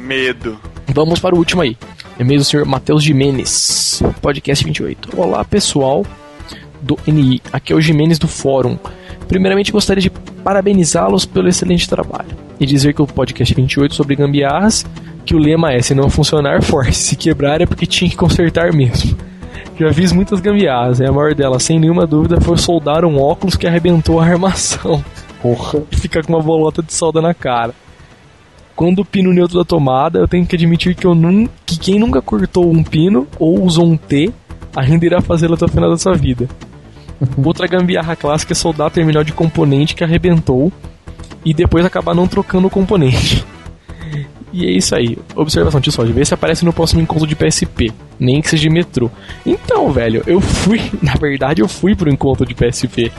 Medo. 0.00 0.58
Vamos 0.94 1.18
para 1.20 1.34
o 1.34 1.38
último 1.38 1.60
aí. 1.62 1.76
E-mail 2.18 2.40
do 2.40 2.44
senhor 2.44 2.64
Matheus 2.64 3.02
Jimenez, 3.02 4.02
podcast 4.22 4.64
28. 4.64 5.20
Olá, 5.20 5.44
pessoal 5.44 6.04
do 6.80 6.98
NI. 7.06 7.42
Aqui 7.52 7.74
é 7.74 7.76
o 7.76 7.80
Jimenez 7.80 8.18
do 8.18 8.26
Fórum. 8.26 8.78
Primeiramente, 9.28 9.70
gostaria 9.70 10.00
de 10.00 10.08
parabenizá-los 10.08 11.26
pelo 11.26 11.48
excelente 11.48 11.86
trabalho 11.86 12.30
e 12.58 12.64
dizer 12.64 12.94
que 12.94 13.02
o 13.02 13.06
podcast 13.06 13.54
28 13.54 13.94
sobre 13.94 14.16
gambiarras, 14.16 14.86
que 15.26 15.34
o 15.34 15.38
lema 15.38 15.72
é: 15.72 15.82
se 15.82 15.94
não 15.94 16.08
funcionar, 16.08 16.62
force. 16.62 16.94
Se 16.94 17.16
quebrar 17.16 17.60
é 17.60 17.66
porque 17.66 17.84
tinha 17.84 18.08
que 18.08 18.16
consertar 18.16 18.72
mesmo. 18.72 19.14
Já 19.78 19.92
fiz 19.92 20.10
muitas 20.10 20.40
gambiarras, 20.40 21.00
e 21.00 21.04
a 21.04 21.12
maior 21.12 21.34
delas, 21.34 21.62
sem 21.64 21.78
nenhuma 21.78 22.06
dúvida, 22.06 22.40
foi 22.40 22.56
soldar 22.56 23.04
um 23.04 23.20
óculos 23.20 23.56
que 23.56 23.66
arrebentou 23.66 24.18
a 24.18 24.24
armação 24.24 25.04
Porra. 25.42 25.82
fica 25.92 26.22
com 26.22 26.32
uma 26.32 26.42
bolota 26.42 26.82
de 26.82 26.94
solda 26.94 27.20
na 27.20 27.34
cara. 27.34 27.74
Quando 28.76 28.98
o 28.98 29.04
pino 29.06 29.32
neutro 29.32 29.56
da 29.56 29.64
tomada, 29.64 30.18
eu 30.18 30.28
tenho 30.28 30.44
que 30.44 30.54
admitir 30.54 30.94
que 30.94 31.06
eu 31.06 31.14
nun, 31.14 31.48
que 31.64 31.78
quem 31.78 31.98
nunca 31.98 32.20
cortou 32.20 32.70
um 32.70 32.84
pino 32.84 33.26
ou 33.38 33.64
usou 33.64 33.86
um 33.86 33.96
T 33.96 34.30
ainda 34.76 35.06
irá 35.06 35.22
fazê-lo 35.22 35.54
até 35.54 35.64
o 35.64 35.68
final 35.68 35.88
da 35.88 35.96
sua 35.96 36.14
vida. 36.14 36.46
Outra 37.42 37.66
gambiarra 37.66 38.14
clássica 38.14 38.52
é 38.52 38.54
soldar 38.54 38.90
terminal 38.90 39.24
de 39.24 39.32
componente 39.32 39.94
que 39.94 40.04
arrebentou 40.04 40.70
e 41.42 41.54
depois 41.54 41.86
acabar 41.86 42.14
não 42.14 42.28
trocando 42.28 42.66
o 42.66 42.70
componente. 42.70 43.46
E 44.52 44.66
é 44.66 44.70
isso 44.70 44.94
aí. 44.94 45.18
Observação, 45.34 45.80
tio 45.80 45.92
Soldi, 45.92 46.12
vê 46.12 46.24
se 46.24 46.34
aparece 46.34 46.64
no 46.64 46.72
próximo 46.72 47.00
encontro 47.00 47.26
de 47.26 47.34
PSP, 47.34 47.92
nem 48.18 48.42
que 48.42 48.50
seja 48.50 48.62
de 48.62 48.70
metrô. 48.70 49.10
Então, 49.44 49.90
velho, 49.90 50.22
eu 50.26 50.40
fui, 50.40 50.82
na 51.02 51.14
verdade, 51.14 51.62
eu 51.62 51.68
fui 51.68 51.94
pro 51.94 52.12
encontro 52.12 52.44
de 52.44 52.54
PSP 52.54 53.10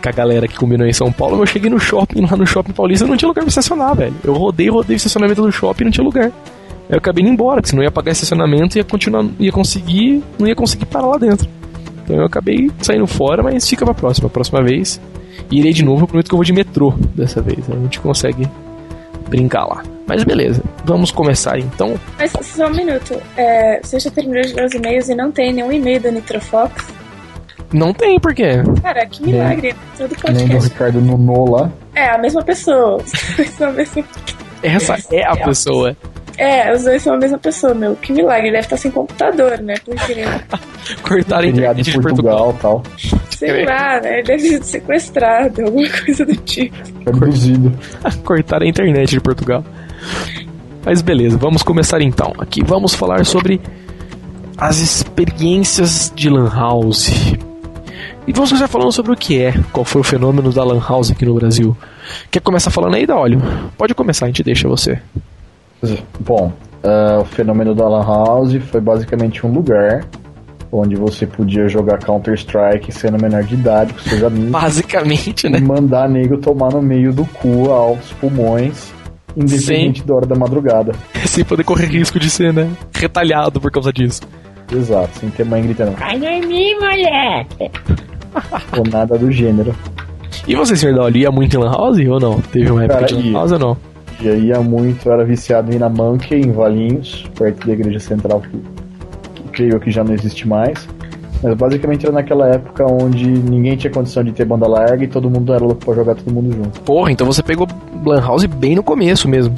com 0.00 0.08
a 0.08 0.12
galera 0.12 0.48
que 0.48 0.56
combinou 0.56 0.86
em 0.86 0.92
São 0.92 1.12
Paulo, 1.12 1.42
eu 1.42 1.46
cheguei 1.46 1.70
no 1.70 1.78
shopping, 1.78 2.22
lá 2.22 2.36
no 2.36 2.46
shopping 2.46 2.72
paulista, 2.72 3.06
não 3.06 3.16
tinha 3.16 3.28
lugar 3.28 3.42
pra 3.42 3.48
estacionar, 3.48 3.94
velho. 3.94 4.14
Eu 4.24 4.32
rodei, 4.32 4.68
rodei 4.68 4.96
o 4.96 4.98
estacionamento 4.98 5.42
do 5.42 5.52
shopping 5.52 5.84
não 5.84 5.90
tinha 5.90 6.04
lugar. 6.04 6.26
Aí 6.26 6.32
eu 6.90 6.98
acabei 6.98 7.22
indo 7.22 7.32
embora, 7.32 7.56
porque 7.56 7.70
senão 7.70 7.82
ia 7.82 7.90
pagar 7.90 8.12
estacionamento 8.12 8.76
e 8.76 8.80
ia 8.80 8.84
continuar, 8.84 9.24
ia 9.38 9.52
conseguir, 9.52 10.22
não 10.38 10.46
ia 10.46 10.54
conseguir 10.54 10.86
parar 10.86 11.06
lá 11.06 11.18
dentro. 11.18 11.48
Então 12.02 12.16
eu 12.16 12.24
acabei 12.24 12.70
saindo 12.80 13.06
fora, 13.06 13.42
mas 13.42 13.68
fica 13.68 13.84
pra 13.84 13.94
próxima, 13.94 14.28
próxima 14.28 14.62
vez. 14.62 15.00
Irei 15.50 15.72
de 15.72 15.84
novo, 15.84 16.02
eu 16.04 16.06
prometo 16.08 16.28
que 16.28 16.34
eu 16.34 16.38
vou 16.38 16.44
de 16.44 16.52
metrô 16.52 16.92
dessa 17.14 17.40
vez, 17.40 17.68
aí 17.68 17.76
a 17.76 17.82
gente 17.82 18.00
consegue 18.00 18.48
brincar 19.28 19.64
lá. 19.64 19.82
Mas 20.06 20.24
beleza, 20.24 20.62
vamos 20.84 21.12
começar 21.12 21.58
então. 21.58 21.94
Mas 22.18 22.32
só 22.42 22.66
um 22.66 22.74
minuto. 22.74 23.14
É, 23.36 23.80
você 23.80 24.00
já 24.00 24.10
terminou 24.10 24.42
de 24.42 24.52
ler 24.52 24.64
os 24.64 24.74
e-mails 24.74 25.08
e 25.08 25.14
não 25.14 25.30
tem 25.30 25.52
nenhum 25.52 25.70
e-mail 25.70 26.00
do 26.00 26.10
Nitrofox? 26.10 26.99
Não 27.72 27.92
tem 27.92 28.18
porquê. 28.18 28.62
Cara, 28.82 29.06
que 29.06 29.22
milagre. 29.22 29.74
Todo 29.96 30.14
Que 30.14 30.32
nem 30.32 30.46
do 30.46 30.48
podcast. 30.48 30.72
Ricardo 30.72 31.00
Nuno 31.00 31.50
lá. 31.52 31.70
É, 31.94 32.10
a 32.10 32.18
mesma 32.18 32.42
pessoa. 32.42 32.96
Os 33.02 33.36
dois 33.36 33.50
são 33.50 33.68
a 33.68 33.72
mesma... 33.72 34.04
Essa 34.62 34.96
é 35.12 35.24
a 35.24 35.36
pessoa. 35.36 35.96
É, 36.36 36.74
os 36.74 36.84
dois 36.84 37.02
são 37.02 37.14
a 37.14 37.18
mesma 37.18 37.36
pessoa, 37.38 37.74
meu. 37.74 37.94
Que 37.96 38.12
milagre. 38.12 38.46
Ele 38.48 38.52
deve 38.52 38.64
estar 38.64 38.76
sem 38.78 38.90
computador, 38.90 39.58
né? 39.60 39.74
Porque, 39.84 40.24
Cortaram 41.02 41.44
a 41.44 41.50
internet 41.50 41.82
de 41.82 41.92
Portugal. 42.00 42.52
Portugal 42.54 42.56
e 42.56 42.62
tal. 42.62 42.82
sei 43.30 43.64
lá, 43.64 44.00
né? 44.00 44.14
Ele 44.14 44.22
deve 44.22 44.38
sido 44.40 44.64
sequestrado, 44.64 45.62
alguma 45.62 45.88
coisa 45.88 46.24
do 46.24 46.36
tipo. 46.36 46.76
Abduzido. 47.06 47.72
Cortaram 48.24 48.64
a 48.64 48.68
internet 48.68 49.10
de 49.10 49.20
Portugal. 49.20 49.62
Mas 50.84 51.02
beleza, 51.02 51.36
vamos 51.36 51.62
começar 51.62 52.00
então. 52.00 52.32
Aqui 52.38 52.62
vamos 52.64 52.94
falar 52.94 53.24
sobre 53.26 53.60
as 54.56 54.78
experiências 54.78 56.10
de 56.14 56.30
Lan 56.30 56.48
House. 56.48 57.10
E 58.30 58.32
vamos 58.32 58.48
começar 58.48 58.68
falando 58.68 58.92
sobre 58.92 59.10
o 59.10 59.16
que 59.16 59.42
é, 59.42 59.52
qual 59.72 59.84
foi 59.84 60.02
o 60.02 60.04
fenômeno 60.04 60.52
da 60.52 60.62
Lan 60.62 60.80
House 60.80 61.10
aqui 61.10 61.26
no 61.26 61.34
Brasil. 61.34 61.76
Quer 62.30 62.38
começar 62.38 62.70
falando 62.70 62.94
aí, 62.94 63.04
Daolio? 63.04 63.42
Pode 63.76 63.92
começar, 63.92 64.26
a 64.26 64.28
gente 64.28 64.44
deixa 64.44 64.68
você. 64.68 65.02
Bom, 66.20 66.52
ah, 66.84 67.18
o 67.22 67.24
fenômeno 67.24 67.74
da 67.74 67.88
Lan 67.88 68.04
House 68.04 68.54
foi 68.70 68.80
basicamente 68.80 69.44
um 69.44 69.52
lugar 69.52 70.06
onde 70.70 70.94
você 70.94 71.26
podia 71.26 71.66
jogar 71.66 71.98
Counter-Strike 71.98 72.92
sendo 72.92 73.20
menor 73.20 73.42
de 73.42 73.54
idade 73.54 73.94
com 73.94 73.98
seus 73.98 74.22
amigos 74.22 74.50
Basicamente, 74.52 75.48
e 75.48 75.50
né? 75.50 75.58
mandar 75.58 76.08
nego 76.08 76.38
tomar 76.38 76.72
no 76.72 76.80
meio 76.80 77.12
do 77.12 77.24
cu 77.24 77.68
aos 77.68 78.12
pulmões, 78.12 78.92
independente 79.36 80.04
da 80.04 80.14
hora 80.14 80.26
da 80.26 80.36
madrugada. 80.36 80.92
Sem 81.26 81.44
poder 81.44 81.64
correr 81.64 81.86
risco 81.86 82.20
de 82.20 82.30
ser, 82.30 82.52
né? 82.52 82.70
Retalhado 82.94 83.60
por 83.60 83.72
causa 83.72 83.92
disso. 83.92 84.20
Exato, 84.72 85.18
sem 85.18 85.30
ter 85.30 85.44
mãe 85.44 85.64
gritando 85.64 85.96
Vai 85.96 86.16
dormir, 86.16 86.76
moleque. 86.78 88.09
ou 88.76 88.84
nada 88.90 89.18
do 89.18 89.30
gênero. 89.30 89.74
E 90.46 90.54
você, 90.54 90.76
senhor 90.76 90.94
Dolly, 90.94 91.20
ia 91.20 91.30
muito 91.30 91.56
em 91.56 91.60
Lan 91.60 91.70
House 91.70 91.98
ou 91.98 92.20
não? 92.20 92.40
Teve 92.40 92.70
uma 92.70 92.84
época 92.84 93.00
Cara, 93.00 93.06
de 93.06 93.14
Lan 93.14 93.22
ia. 93.22 93.32
House 93.32 93.52
ou 93.52 93.58
não? 93.58 93.76
Aí 94.20 94.46
ia 94.46 94.60
muito, 94.60 95.08
eu 95.08 95.12
era 95.12 95.24
viciado 95.24 95.72
em 95.72 95.76
ir 95.76 95.78
na 95.78 95.88
Monkey, 95.88 96.40
em 96.40 96.52
Valinhos, 96.52 97.26
perto 97.36 97.66
da 97.66 97.72
igreja 97.72 97.98
central, 97.98 98.40
que, 98.42 98.50
que 99.34 99.48
creio 99.50 99.80
que 99.80 99.90
já 99.90 100.04
não 100.04 100.12
existe 100.12 100.46
mais. 100.46 100.86
Mas 101.42 101.54
basicamente 101.54 102.04
era 102.04 102.14
naquela 102.14 102.46
época 102.48 102.84
onde 102.84 103.26
ninguém 103.26 103.76
tinha 103.76 103.90
condição 103.90 104.22
de 104.22 104.32
ter 104.32 104.44
banda 104.44 104.66
larga 104.66 105.04
e 105.04 105.08
todo 105.08 105.30
mundo 105.30 105.54
era 105.54 105.64
louco 105.64 105.84
pra 105.84 105.94
jogar 105.94 106.14
todo 106.14 106.32
mundo 106.32 106.52
junto. 106.54 106.80
Porra, 106.82 107.10
então 107.10 107.26
você 107.26 107.42
pegou 107.42 107.66
Lan 108.04 108.20
House 108.20 108.44
bem 108.44 108.74
no 108.74 108.82
começo 108.82 109.26
mesmo. 109.26 109.54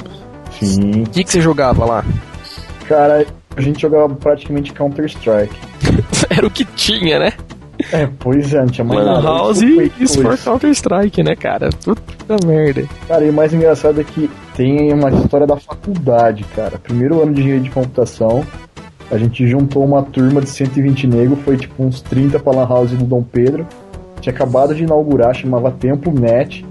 Sim. 0.60 1.02
O 1.02 1.10
que, 1.10 1.24
que 1.24 1.30
você 1.30 1.40
jogava 1.40 1.84
lá? 1.84 2.04
Cara, 2.86 3.26
a 3.56 3.60
gente 3.60 3.82
jogava 3.82 4.08
praticamente 4.14 4.72
Counter-Strike. 4.72 5.56
Era 6.30 6.46
o 6.46 6.50
que 6.50 6.64
tinha, 6.64 7.18
né? 7.18 7.32
É, 7.92 8.08
pois 8.18 8.54
é, 8.54 8.60
não 8.60 8.66
tinha 8.66 8.84
mais 8.84 9.04
Lan. 9.04 9.22
House 9.22 9.60
Isso 9.60 9.74
foi 9.74 9.92
e 9.98 10.04
Sport. 10.04 10.44
Counter-Strike, 10.44 11.22
né, 11.22 11.36
cara? 11.36 11.68
Puta 11.84 12.46
merda. 12.46 12.84
Cara, 13.06 13.24
e 13.24 13.30
o 13.30 13.32
mais 13.32 13.52
engraçado 13.52 14.00
é 14.00 14.04
que 14.04 14.30
tem 14.56 14.92
uma 14.92 15.10
história 15.10 15.46
da 15.46 15.56
faculdade, 15.56 16.44
cara. 16.56 16.78
Primeiro 16.78 17.22
ano 17.22 17.34
de 17.34 17.40
engenharia 17.40 17.62
de 17.62 17.70
computação, 17.70 18.44
a 19.10 19.18
gente 19.18 19.46
juntou 19.46 19.84
uma 19.84 20.02
turma 20.02 20.40
de 20.40 20.48
120 20.48 21.06
negros, 21.06 21.38
foi 21.44 21.56
tipo 21.58 21.84
uns 21.84 22.00
30 22.00 22.38
pra 22.38 22.52
Lan 22.52 22.66
House 22.66 22.92
do 22.92 23.04
Dom 23.04 23.22
Pedro. 23.22 23.66
Tinha 24.20 24.34
acabado 24.34 24.74
de 24.74 24.84
inaugurar, 24.84 25.34
chamava 25.34 25.70
Tempo 25.70 26.10
Net. 26.10 26.64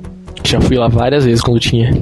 Já 0.43 0.59
fui 0.59 0.77
lá 0.77 0.87
várias 0.87 1.25
vezes 1.25 1.41
quando 1.41 1.59
tinha. 1.59 1.93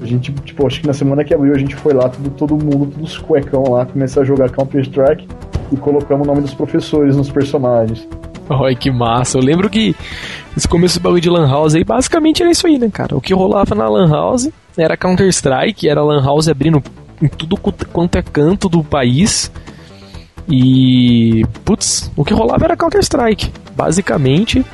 A 0.00 0.06
gente, 0.06 0.32
tipo, 0.32 0.66
acho 0.66 0.80
que 0.80 0.86
na 0.86 0.92
semana 0.92 1.22
que 1.22 1.34
abriu 1.34 1.54
a 1.54 1.58
gente 1.58 1.76
foi 1.76 1.92
lá, 1.92 2.08
tudo, 2.08 2.30
todo 2.30 2.56
mundo, 2.56 2.86
todos 2.86 3.12
os 3.12 3.18
cuecão 3.18 3.64
lá, 3.70 3.84
começou 3.84 4.22
a 4.22 4.26
jogar 4.26 4.50
Counter-Strike 4.50 5.28
e 5.70 5.76
colocamos 5.76 6.26
o 6.26 6.30
nome 6.30 6.40
dos 6.42 6.54
professores 6.54 7.16
nos 7.16 7.30
personagens. 7.30 8.08
Olha 8.60 8.76
que 8.76 8.90
massa. 8.90 9.38
Eu 9.38 9.42
lembro 9.42 9.68
que 9.68 9.94
esse 10.56 10.68
começo 10.68 10.98
do 10.98 11.02
bagulho 11.02 11.20
de 11.20 11.30
Lan 11.30 11.48
House 11.48 11.74
aí 11.74 11.84
basicamente 11.84 12.42
era 12.42 12.50
isso 12.50 12.66
aí, 12.66 12.78
né, 12.78 12.90
cara? 12.92 13.16
O 13.16 13.20
que 13.20 13.34
rolava 13.34 13.74
na 13.74 13.88
Lan 13.88 14.10
House 14.10 14.50
era 14.76 14.96
Counter-Strike, 14.96 15.88
era 15.88 16.02
Lan 16.02 16.22
House 16.22 16.48
abrindo 16.48 16.82
em 17.20 17.28
tudo 17.28 17.56
quanto 17.56 18.16
é 18.16 18.22
canto 18.22 18.68
do 18.68 18.82
país. 18.82 19.50
E. 20.48 21.44
Putz, 21.64 22.10
o 22.16 22.24
que 22.24 22.34
rolava 22.34 22.64
era 22.64 22.76
Counter-Strike. 22.76 23.52
Basicamente, 23.76 24.64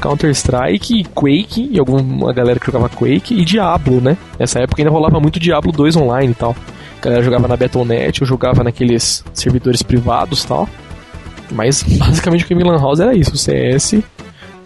Counter-Strike, 0.00 1.04
Quake, 1.14 1.68
e 1.70 1.78
alguma 1.78 2.32
galera 2.32 2.58
que 2.58 2.66
jogava 2.66 2.88
Quake, 2.88 3.34
e 3.34 3.44
Diablo, 3.44 4.00
né? 4.00 4.16
Nessa 4.38 4.60
época 4.60 4.82
ainda 4.82 4.90
rolava 4.90 5.20
muito 5.20 5.38
Diablo 5.38 5.70
2 5.70 5.96
online 5.96 6.32
e 6.32 6.34
tal. 6.34 6.56
A 6.98 7.04
galera 7.04 7.22
jogava 7.22 7.48
na 7.48 7.56
Battle.net, 7.56 8.20
eu 8.20 8.26
jogava 8.26 8.64
naqueles 8.64 9.24
servidores 9.32 9.82
privados 9.82 10.42
e 10.42 10.48
tal. 10.48 10.68
Mas 11.52 11.82
basicamente 11.82 12.44
o 12.44 12.46
que 12.46 12.54
Milan 12.54 12.78
House 12.78 13.00
era 13.00 13.14
isso: 13.14 13.36
CS, 13.36 14.02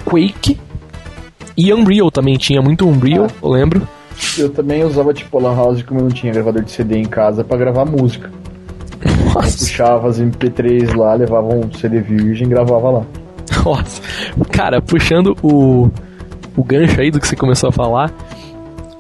Quake 0.05 0.59
e 1.57 1.73
Unreal 1.73 2.11
também. 2.11 2.37
Tinha 2.37 2.63
muito 2.63 2.89
Unreal, 2.89 3.29
eu 3.43 3.49
lembro. 3.49 3.87
Eu 4.39 4.51
também 4.51 4.83
usava, 4.85 5.13
tipo, 5.13 5.39
Lan 5.39 5.55
House 5.55 5.83
como 5.83 6.01
eu 6.01 6.05
não 6.05 6.11
tinha 6.11 6.33
gravador 6.33 6.63
de 6.63 6.71
CD 6.71 6.99
em 6.99 7.05
casa 7.05 7.45
pra 7.45 7.57
gravar 7.57 7.85
música. 7.85 8.31
Nossa, 9.35 9.59
Puxava 9.59 10.09
as 10.09 10.21
MP3 10.21 10.97
lá, 10.97 11.15
levava 11.15 11.55
um 11.55 11.71
CD 11.73 12.01
virgem 12.01 12.47
e 12.47 12.51
gravava 12.51 12.91
lá. 12.91 13.03
nossa. 13.65 14.01
Cara, 14.51 14.81
puxando 14.81 15.37
o, 15.43 15.91
o 16.57 16.65
gancho 16.65 17.01
aí 17.01 17.11
do 17.11 17.21
que 17.21 17.29
você 17.29 17.37
começou 17.37 17.69
a 17.69 17.73
falar 17.73 18.11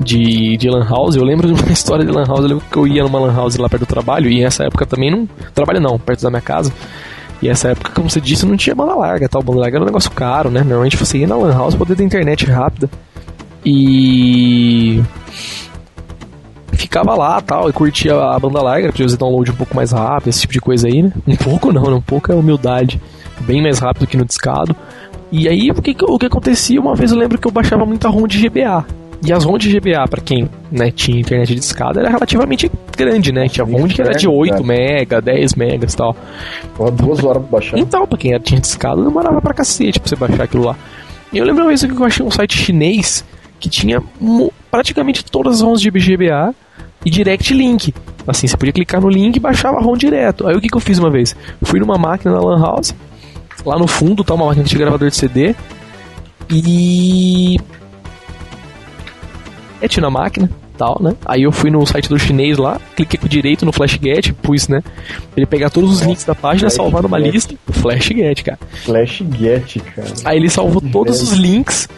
de, 0.00 0.56
de 0.56 0.68
Lan 0.68 0.86
House, 0.86 1.16
eu 1.16 1.24
lembro 1.24 1.46
de 1.46 1.54
uma 1.60 1.72
história 1.72 2.04
de 2.04 2.12
Lan 2.12 2.24
House. 2.24 2.40
Eu 2.40 2.48
lembro 2.48 2.64
que 2.70 2.76
eu 2.76 2.86
ia 2.86 3.02
numa 3.02 3.18
Lan 3.18 3.34
House 3.34 3.56
lá 3.56 3.68
perto 3.68 3.84
do 3.84 3.88
trabalho, 3.88 4.30
e 4.30 4.42
nessa 4.42 4.64
época 4.64 4.86
também 4.86 5.10
não. 5.10 5.26
Trabalho 5.54 5.80
não, 5.80 5.98
perto 5.98 6.22
da 6.22 6.30
minha 6.30 6.42
casa. 6.42 6.72
E 7.42 7.48
essa 7.48 7.68
época, 7.68 7.92
como 7.92 8.08
você 8.08 8.20
disse, 8.20 8.46
não 8.46 8.56
tinha 8.56 8.74
banda 8.74 8.94
larga, 8.94 9.28
tal. 9.28 9.42
Banda 9.42 9.60
larga 9.60 9.76
era 9.76 9.82
um 9.84 9.86
negócio 9.86 10.10
caro, 10.10 10.50
né? 10.50 10.60
Normalmente 10.60 10.96
você 10.96 11.18
ia 11.18 11.26
na 11.26 11.36
Lan 11.36 11.52
House 11.54 11.74
poder 11.74 11.94
ter 11.96 12.02
internet 12.04 12.46
rápida. 12.46 12.88
E 13.64 15.02
ficava 16.72 17.14
lá 17.14 17.40
tal, 17.40 17.68
e 17.68 17.72
curtia 17.72 18.14
a 18.14 18.38
banda 18.38 18.62
larga, 18.62 18.88
podia 18.90 19.06
fazer 19.06 19.16
download 19.18 19.50
um 19.50 19.54
pouco 19.54 19.74
mais 19.74 19.92
rápido, 19.92 20.28
esse 20.28 20.40
tipo 20.42 20.52
de 20.52 20.60
coisa 20.60 20.86
aí, 20.88 21.02
né? 21.02 21.12
Um 21.26 21.36
pouco 21.36 21.72
não, 21.72 21.84
né? 21.84 21.94
Um 21.96 22.00
pouco 22.00 22.30
é 22.32 22.34
humildade. 22.34 23.00
Bem 23.40 23.62
mais 23.62 23.78
rápido 23.78 24.06
que 24.06 24.16
no 24.16 24.24
discado. 24.24 24.74
E 25.32 25.48
aí, 25.48 25.70
o 25.70 25.74
que- 25.82 25.96
o 26.04 26.18
que 26.18 26.26
acontecia? 26.26 26.80
Uma 26.80 26.94
vez 26.94 27.10
eu 27.10 27.18
lembro 27.18 27.38
que 27.38 27.46
eu 27.46 27.50
baixava 27.52 27.84
muita 27.84 28.08
ROM 28.08 28.26
de 28.26 28.38
GBA. 28.38 28.84
E 29.24 29.32
as 29.32 29.44
ROM 29.44 29.56
de 29.58 29.70
GBA, 29.72 30.06
pra 30.08 30.20
quem 30.20 30.48
né, 30.70 30.90
tinha 30.90 31.18
internet 31.18 31.48
de 31.48 31.54
discada, 31.56 32.00
era 32.00 32.08
relativamente 32.10 32.70
grande, 32.96 33.32
né? 33.32 33.48
Tinha 33.48 33.64
ROM 33.64 33.88
que 33.88 34.00
era 34.00 34.12
de 34.14 34.28
8 34.28 34.62
mega, 34.64 35.20
10 35.20 35.54
megas 35.54 35.94
e 35.94 35.96
tal. 35.96 36.14
Ficava 36.72 36.90
duas 36.90 37.24
horas 37.24 37.42
pra 37.42 37.52
baixar. 37.52 37.78
Então, 37.78 38.06
pra 38.06 38.18
quem 38.18 38.32
era- 38.32 38.42
tinha 38.42 38.60
discado, 38.60 39.02
demorava 39.02 39.40
pra 39.40 39.54
cacete 39.54 39.98
pra 39.98 40.08
você 40.08 40.16
baixar 40.16 40.42
aquilo 40.44 40.64
lá. 40.64 40.76
E 41.32 41.38
eu 41.38 41.44
lembro 41.44 41.62
uma 41.64 41.68
vez 41.68 41.82
que 41.84 41.90
eu 41.90 42.04
achei 42.04 42.24
um 42.24 42.30
site 42.30 42.56
chinês 42.56 43.24
que 43.58 43.68
tinha 43.68 44.02
praticamente 44.70 45.24
todas 45.24 45.56
as 45.56 45.60
ROMs 45.62 45.80
de 45.80 45.90
GBA 45.90 46.54
e 47.04 47.10
direct 47.10 47.52
link. 47.54 47.92
Assim, 48.26 48.46
você 48.46 48.56
podia 48.56 48.72
clicar 48.72 49.00
no 49.00 49.08
link 49.08 49.34
e 49.36 49.40
baixava 49.40 49.78
a 49.78 49.80
ROM 49.80 49.96
direto. 49.96 50.46
Aí 50.46 50.54
o 50.56 50.60
que, 50.60 50.68
que 50.68 50.76
eu 50.76 50.80
fiz 50.80 50.98
uma 50.98 51.10
vez? 51.10 51.34
Fui 51.62 51.80
numa 51.80 51.96
máquina 51.96 52.32
na 52.34 52.40
Lan 52.40 52.60
House, 52.60 52.94
lá 53.64 53.78
no 53.78 53.86
fundo 53.86 54.22
tá 54.22 54.34
uma 54.34 54.46
máquina 54.46 54.64
de 54.64 54.76
gravador 54.76 55.08
de 55.08 55.16
CD, 55.16 55.54
e. 56.50 57.58
meti 59.80 60.00
na 60.00 60.10
máquina 60.10 60.50
tal, 60.76 60.98
né? 61.00 61.14
Aí 61.24 61.42
eu 61.42 61.52
fui 61.52 61.70
no 61.70 61.84
site 61.86 62.08
do 62.08 62.18
chinês 62.18 62.58
lá, 62.58 62.78
cliquei 62.94 63.18
com 63.18 63.26
direito 63.26 63.64
no 63.64 63.72
FlashGet, 63.72 64.32
pus, 64.34 64.68
né? 64.68 64.82
Ele 65.36 65.46
pegar 65.46 65.70
todos 65.70 65.90
os 65.90 66.00
links 66.02 66.24
da 66.24 66.34
página, 66.34 66.68
Flash 66.68 66.74
salvar 66.74 67.02
numa 67.02 67.18
Get. 67.18 67.32
lista. 67.32 67.54
FlashGet, 67.70 68.44
cara. 68.44 68.58
Flash 68.84 69.22
Get, 69.38 69.78
cara. 69.94 70.08
Aí 70.24 70.36
ele 70.38 70.50
salvou 70.50 70.80
Que 70.82 70.90
todos 70.90 71.18
velho. 71.20 71.32
os 71.32 71.38
links 71.38 71.88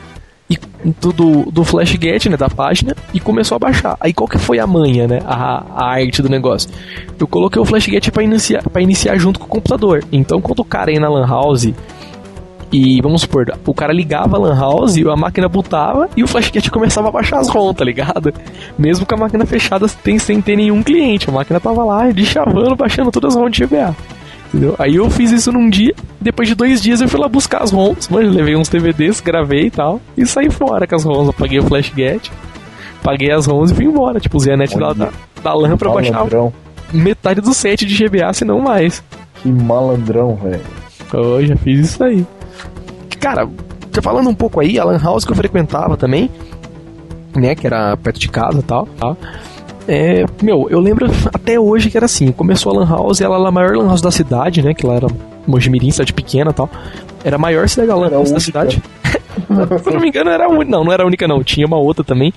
e 0.51 0.59
do, 0.99 1.13
do, 1.13 1.51
do 1.51 1.65
FlashGet, 1.65 2.29
né, 2.31 2.37
da 2.37 2.49
página, 2.49 2.95
e 3.13 3.21
começou 3.21 3.57
a 3.57 3.59
baixar. 3.59 3.97
Aí 4.01 4.15
qual 4.15 4.27
que 4.29 4.39
foi 4.39 4.59
a 4.59 4.67
manha, 4.67 5.07
né, 5.07 5.19
a, 5.27 5.65
a 5.75 5.91
arte 5.91 6.23
do 6.23 6.29
negócio? 6.29 6.71
Eu 7.19 7.27
coloquei 7.27 7.61
o 7.61 7.65
FlashGet 7.65 8.11
para 8.11 8.23
iniciar, 8.23 8.63
pra 8.63 8.81
iniciar 8.81 9.19
junto 9.19 9.39
com 9.41 9.47
o 9.47 9.49
computador. 9.49 10.05
Então 10.13 10.41
quando 10.41 10.61
o 10.61 10.65
cara 10.65 10.91
ia 10.93 11.01
na 11.01 11.09
Lan 11.09 11.27
House 11.27 11.71
e, 12.71 13.01
vamos 13.01 13.23
supor, 13.23 13.47
o 13.67 13.75
cara 13.75 13.93
ligava 13.93 14.37
a 14.37 14.41
Lan 14.41 14.59
House, 14.59 14.97
a 14.99 15.17
máquina 15.17 15.49
botava 15.49 16.09
e 16.17 16.23
o 16.23 16.27
FlashGet 16.29 16.71
começava 16.71 17.09
a 17.09 17.11
baixar 17.11 17.39
as 17.39 17.49
ROM, 17.49 17.73
tá 17.73 17.85
ligado? 17.85 18.33
Mesmo 18.79 19.07
com 19.07 19.15
a 19.15 19.19
máquina 19.19 19.47
fechada 19.47 19.87
tem, 20.03 20.19
sem 20.19 20.41
ter 20.41 20.57
nenhum 20.57 20.83
cliente. 20.83 21.31
A 21.31 21.33
máquina 21.33 21.59
tava 21.59 21.85
lá, 21.85 22.11
de 22.11 22.25
chavando, 22.27 22.77
baixando 22.77 23.11
todas 23.11 23.35
as 23.35 23.41
ROM 23.41 23.49
de 23.49 23.65
GBA. 23.65 23.97
Entendeu? 24.49 24.75
Aí 24.79 24.97
eu 24.97 25.09
fiz 25.11 25.31
isso 25.31 25.53
num 25.53 25.69
dia, 25.69 25.95
depois 26.21 26.49
de 26.49 26.55
dois 26.55 26.83
dias 26.83 27.01
eu 27.01 27.09
fui 27.09 27.21
lá 27.21 27.29
buscar 27.29 27.63
as 27.63 27.71
ROMs, 27.71 28.09
eu 28.11 28.19
levei 28.19 28.57
uns 28.57 28.69
DVDs, 28.69 29.21
gravei 29.21 29.67
e 29.67 29.71
tal, 29.71 30.01
e 30.17 30.25
saí 30.27 30.51
fora 30.51 30.87
com 30.87 30.95
as 30.95 31.05
ROMs. 31.05 31.29
Eu 31.29 31.33
paguei 31.33 31.59
o 31.59 31.63
FlashGet, 31.65 32.31
paguei 33.03 33.31
as 33.31 33.47
ROMs 33.47 33.73
e 33.73 33.75
fui 33.75 33.85
embora. 33.85 34.21
Tipo, 34.21 34.37
usei 34.37 34.55
a 34.55 34.57
net 34.57 34.77
da, 34.79 34.87
Olha. 34.89 34.95
da, 34.95 35.11
da 35.43 35.55
LAN 35.55 35.77
pra 35.77 35.91
baixar 35.91 36.27
metade 36.93 37.41
do 37.41 37.53
set 37.53 37.85
de 37.85 38.05
GBA, 38.05 38.33
se 38.33 38.45
não 38.45 38.61
mais. 38.61 39.03
Que 39.43 39.49
malandrão, 39.49 40.37
velho. 40.37 40.61
Eu 41.13 41.47
já 41.47 41.57
fiz 41.57 41.81
isso 41.81 42.05
aí. 42.05 42.27
Cara, 43.21 43.49
já 43.93 44.03
falando 44.03 44.29
um 44.29 44.35
pouco 44.35 44.61
aí, 44.61 44.79
a 44.79 44.85
Lan 44.85 44.99
House 44.99 45.25
que 45.25 45.33
eu 45.33 45.37
frequentava 45.37 45.97
também, 45.97 46.31
né, 47.35 47.55
que 47.55 47.67
era 47.67 47.97
perto 47.97 48.19
de 48.19 48.29
casa 48.29 48.59
e 48.59 48.63
tal, 48.63 48.87
tá? 48.87 49.17
É, 49.87 50.25
meu, 50.43 50.69
eu 50.71 50.81
lembro 50.81 51.07
até 51.33 51.59
hoje 51.59 51.91
que 51.91 51.97
era 51.97 52.07
assim, 52.07 52.31
começou 52.31 52.73
a 52.73 52.81
Lan 52.81 52.89
House, 52.89 53.21
ela 53.21 53.39
era 53.39 53.49
a 53.49 53.51
maior 53.51 53.77
Lan 53.77 53.87
House 53.87 54.03
da 54.03 54.11
cidade, 54.11 54.63
né, 54.63 54.75
que 54.75 54.87
lá 54.87 54.95
era 54.97 55.07
Mojimirim, 55.47 55.91
cidade 55.91 56.13
pequena 56.13 56.51
e 56.51 56.55
tal. 56.55 56.69
Era 57.25 57.37
a 57.37 57.39
maior 57.39 57.69
cidade 57.69 57.89
da 57.89 57.97
Lan 57.97 58.11
House 58.11 58.31
da 58.31 58.39
cidade. 58.39 58.83
Se 59.83 59.89
eu 59.89 59.95
não 59.95 60.01
me 60.01 60.09
engano, 60.09 60.29
era 60.31 60.45
a 60.45 60.49
única. 60.49 60.71
Não, 60.71 60.85
não 60.85 60.93
era 60.93 61.03
a 61.03 61.07
única 61.07 61.27
não, 61.27 61.43
tinha 61.43 61.67
uma 61.67 61.79
outra 61.79 62.05
também, 62.05 62.35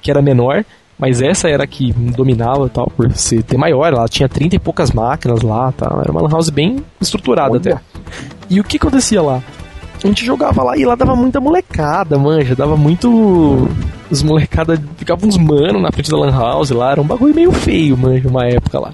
que 0.00 0.10
era 0.10 0.22
menor, 0.22 0.64
mas 0.98 1.20
essa 1.20 1.48
era 1.48 1.64
a 1.64 1.66
que 1.66 1.92
dominava 1.92 2.66
e 2.66 2.70
tal, 2.70 2.90
por 2.90 3.12
ser 3.12 3.42
ter 3.42 3.58
maior, 3.58 3.92
ela 3.92 4.08
tinha 4.08 4.28
30 4.28 4.56
e 4.56 4.58
poucas 4.58 4.90
máquinas 4.90 5.42
lá, 5.42 5.70
tá? 5.72 5.86
Era 6.00 6.10
uma 6.10 6.22
Lan 6.22 6.30
House 6.30 6.48
bem 6.48 6.82
estruturada 6.98 7.52
Olha. 7.52 7.74
até. 7.74 7.80
E 8.48 8.58
o 8.58 8.64
que 8.64 8.78
acontecia 8.78 9.20
lá? 9.20 9.42
A 10.02 10.06
gente 10.06 10.24
jogava 10.24 10.62
lá 10.62 10.76
e 10.76 10.84
lá 10.84 10.94
dava 10.94 11.16
muita 11.16 11.40
molecada, 11.40 12.18
manja. 12.18 12.54
Dava 12.54 12.76
muito. 12.76 13.68
Os 14.10 14.22
molecada. 14.22 14.80
Ficavam 14.96 15.28
uns 15.28 15.36
mano 15.36 15.80
na 15.80 15.90
frente 15.90 16.10
da 16.10 16.16
Lan 16.16 16.32
House 16.32 16.70
lá. 16.70 16.92
Era 16.92 17.00
um 17.00 17.06
bagulho 17.06 17.34
meio 17.34 17.52
feio, 17.52 17.96
manja, 17.96 18.28
uma 18.28 18.46
época 18.46 18.78
lá. 18.78 18.92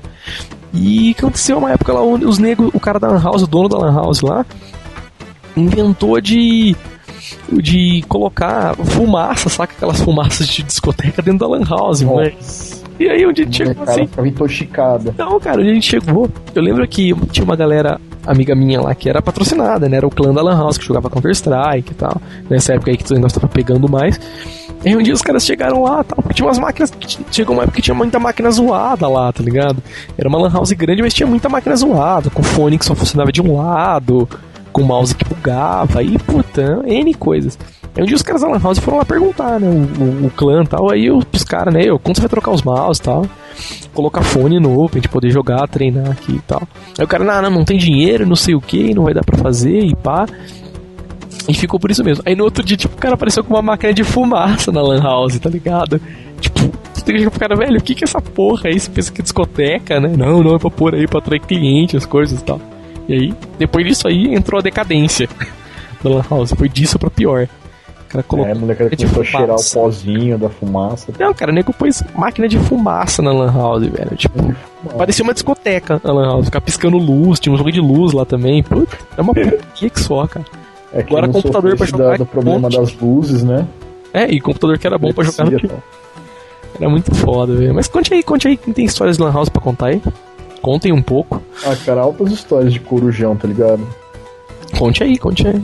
E 0.72 1.14
aconteceu 1.18 1.58
uma 1.58 1.70
época 1.70 1.92
lá 1.92 2.02
onde 2.02 2.24
os 2.24 2.38
negros, 2.38 2.70
o 2.72 2.80
cara 2.80 2.98
da 2.98 3.08
Lan 3.08 3.22
House, 3.22 3.42
o 3.42 3.46
dono 3.46 3.68
da 3.68 3.76
Lan 3.76 3.94
House 3.94 4.20
lá, 4.22 4.46
inventou 5.56 6.20
de. 6.20 6.74
de 7.52 8.02
colocar 8.08 8.74
fumaça, 8.76 9.48
saca? 9.48 9.74
Aquelas 9.76 10.00
fumaças 10.00 10.46
de 10.46 10.62
discoteca 10.62 11.20
dentro 11.20 11.40
da 11.40 11.48
Lan 11.48 11.64
House, 11.64 12.02
manja. 12.02 12.32
E 12.98 13.08
aí 13.08 13.26
onde 13.26 13.42
a 13.42 13.44
gente 13.44 13.56
chegou 13.56 13.82
assim. 13.84 14.06
ficava 14.06 14.28
intoxicada. 14.28 15.14
Não, 15.18 15.40
cara, 15.40 15.60
onde 15.60 15.70
a 15.70 15.74
gente 15.74 15.90
chegou, 15.90 16.30
eu 16.54 16.62
lembro 16.62 16.86
que 16.86 17.12
tinha 17.30 17.44
uma 17.44 17.56
galera 17.56 18.00
amiga 18.26 18.54
minha 18.54 18.80
lá 18.80 18.94
que 18.94 19.08
era 19.08 19.20
patrocinada, 19.20 19.88
né? 19.88 19.96
Era 19.96 20.06
o 20.06 20.10
clã 20.10 20.32
da 20.32 20.42
Lan 20.42 20.56
House 20.56 20.78
que 20.78 20.84
jogava 20.84 21.10
Counter-Strike 21.10 21.92
e 21.92 21.94
tal. 21.94 22.20
Nessa 22.48 22.74
época 22.74 22.90
aí 22.90 22.96
que 22.96 23.10
o 23.10 23.14
negócio 23.14 23.40
tava 23.40 23.52
pegando 23.52 23.88
mais. 23.88 24.20
E 24.84 24.96
um 24.96 25.02
dia 25.02 25.14
os 25.14 25.22
caras 25.22 25.44
chegaram 25.44 25.82
lá, 25.82 26.02
tal, 26.02 26.16
porque 26.16 26.34
tinha 26.34 26.46
umas 26.46 26.58
máquinas. 26.58 26.92
Chegou 27.30 27.54
uma 27.54 27.62
época 27.62 27.76
que 27.76 27.82
tinha 27.82 27.94
muita 27.94 28.18
máquina 28.18 28.50
zoada 28.50 29.08
lá, 29.08 29.32
tá 29.32 29.42
ligado? 29.42 29.82
Era 30.18 30.28
uma 30.28 30.38
Lan 30.38 30.50
House 30.50 30.72
grande, 30.72 31.02
mas 31.02 31.14
tinha 31.14 31.26
muita 31.26 31.48
máquina 31.48 31.76
zoada, 31.76 32.30
com 32.30 32.42
fone 32.42 32.78
que 32.78 32.84
só 32.84 32.94
funcionava 32.94 33.30
de 33.30 33.40
um 33.40 33.56
lado, 33.56 34.28
com 34.72 34.82
mouse 34.82 35.14
que 35.14 35.24
bugava, 35.24 36.02
e 36.02 36.18
puta, 36.18 36.82
N 36.84 37.14
coisas. 37.14 37.56
Aí 37.94 38.02
um 38.02 38.06
dia 38.06 38.16
os 38.16 38.22
caras 38.22 38.40
da 38.40 38.48
Lan 38.48 38.58
House 38.58 38.78
foram 38.78 38.98
lá 38.98 39.04
perguntar, 39.04 39.60
né? 39.60 39.68
O, 39.68 40.02
o, 40.02 40.26
o 40.26 40.30
clã 40.30 40.62
e 40.62 40.66
tal. 40.66 40.90
Aí 40.90 41.10
os 41.10 41.44
caras, 41.44 41.74
né? 41.74 41.82
Eu, 41.84 41.98
quando 41.98 42.16
você 42.16 42.22
vai 42.22 42.30
trocar 42.30 42.50
os 42.50 42.62
mouse 42.62 43.00
e 43.00 43.04
tal? 43.04 43.26
Colocar 43.92 44.22
fone 44.22 44.58
novo 44.58 44.88
pra 44.88 44.98
gente 44.98 45.08
poder 45.08 45.30
jogar, 45.30 45.68
treinar 45.68 46.10
aqui 46.10 46.36
e 46.36 46.40
tal. 46.40 46.62
Aí 46.98 47.04
o 47.04 47.08
cara, 47.08 47.22
não, 47.22 47.42
não, 47.42 47.58
não 47.58 47.64
tem 47.64 47.76
dinheiro, 47.76 48.26
não 48.26 48.36
sei 48.36 48.54
o 48.54 48.60
que, 48.60 48.94
não 48.94 49.04
vai 49.04 49.12
dar 49.12 49.24
pra 49.24 49.36
fazer 49.36 49.80
e 49.80 49.94
pá. 49.94 50.26
E 51.48 51.54
ficou 51.54 51.78
por 51.78 51.90
isso 51.90 52.02
mesmo. 52.04 52.22
Aí 52.26 52.34
no 52.34 52.44
outro 52.44 52.64
dia, 52.64 52.76
tipo, 52.76 52.94
o 52.94 52.98
cara 52.98 53.14
apareceu 53.14 53.44
com 53.44 53.52
uma 53.52 53.62
máquina 53.62 53.92
de 53.92 54.04
fumaça 54.04 54.70
na 54.70 54.80
Lan 54.80 55.02
House, 55.02 55.38
tá 55.38 55.50
ligado? 55.50 56.00
Tipo, 56.40 56.72
você 56.92 57.04
tem 57.04 57.16
que 57.16 57.30
pro 57.30 57.40
cara, 57.40 57.56
velho, 57.56 57.78
o 57.78 57.82
que 57.82 57.94
que 57.94 58.04
é 58.04 58.06
essa 58.06 58.20
porra 58.20 58.68
aí? 58.70 58.78
Você 58.78 58.90
pensa 58.90 59.12
que 59.12 59.20
é 59.20 59.24
discoteca, 59.24 60.00
né? 60.00 60.14
Não, 60.16 60.42
não, 60.42 60.54
é 60.54 60.58
pra 60.58 60.70
pôr 60.70 60.94
aí 60.94 61.06
pra 61.06 61.18
atrair 61.18 61.40
cliente, 61.40 61.96
as 61.96 62.06
coisas 62.06 62.40
e 62.40 62.44
tal. 62.44 62.60
E 63.08 63.14
aí, 63.14 63.34
depois 63.58 63.84
disso 63.84 64.06
aí, 64.06 64.34
entrou 64.34 64.60
a 64.60 64.62
decadência 64.62 65.28
da 66.02 66.10
Lan 66.10 66.24
House. 66.30 66.54
Foi 66.56 66.68
disso 66.68 66.98
pra 66.98 67.10
pior. 67.10 67.48
Cara 68.12 68.22
colocou. 68.24 68.48
É, 68.48 68.52
a 68.52 68.54
molecada 68.60 68.90
de 68.90 68.96
começou 69.06 69.22
a 69.22 69.24
cheirar 69.24 69.56
o 69.56 69.70
pozinho 69.72 70.38
da 70.38 70.48
fumaça. 70.50 71.12
Não, 71.18 71.32
cara, 71.32 71.50
o 71.50 71.54
nego 71.54 71.72
pôs 71.72 72.02
máquina 72.14 72.46
de 72.46 72.58
fumaça 72.58 73.22
na 73.22 73.32
Lan 73.32 73.50
House, 73.52 73.86
velho. 73.86 74.14
Tipo, 74.16 74.54
parecia 74.98 75.24
uma 75.24 75.32
discoteca 75.32 75.98
na 76.04 76.12
Lan 76.12 76.26
House. 76.26 76.44
Ficar 76.44 76.60
piscando 76.60 76.98
luz, 76.98 77.40
tinha 77.40 77.52
um 77.52 77.56
jogo 77.56 77.72
de 77.72 77.80
luz 77.80 78.12
lá 78.12 78.26
também. 78.26 78.62
Puta, 78.62 78.98
é 79.16 79.20
uma 79.22 79.32
porra 79.34 79.52
que 79.74 79.90
só, 80.00 80.26
cara. 80.26 80.44
É 80.92 81.02
que 81.02 81.08
Agora 81.16 81.32
computador 81.32 81.74
pra 81.76 81.86
jogar 81.86 82.10
da- 82.10 82.16
do 82.18 82.22
é 82.24 82.26
problema 82.26 82.68
das 82.68 82.94
luzes, 82.98 83.42
né? 83.42 83.66
É, 84.12 84.26
e 84.30 84.38
computador 84.42 84.78
que 84.78 84.86
era 84.86 84.98
bom 84.98 85.10
pra 85.10 85.24
jogar 85.24 85.46
time. 85.48 85.70
Era 86.78 86.90
muito 86.90 87.14
foda, 87.14 87.54
velho. 87.54 87.74
Mas 87.74 87.88
conte 87.88 88.12
aí, 88.12 88.22
conte 88.22 88.46
aí 88.46 88.58
quem 88.58 88.74
tem 88.74 88.84
histórias 88.84 89.16
de 89.16 89.22
Lan 89.22 89.32
House 89.32 89.48
pra 89.48 89.62
contar 89.62 89.86
aí. 89.86 90.02
Contem 90.60 90.92
um 90.92 91.00
pouco. 91.02 91.42
Ah, 91.64 91.74
cara, 91.84 92.02
altas 92.02 92.30
histórias 92.30 92.72
de 92.74 92.78
corujão, 92.80 93.34
tá 93.36 93.48
ligado? 93.48 93.86
Conte 94.78 95.02
aí, 95.02 95.18
conte 95.18 95.46
aí. 95.48 95.62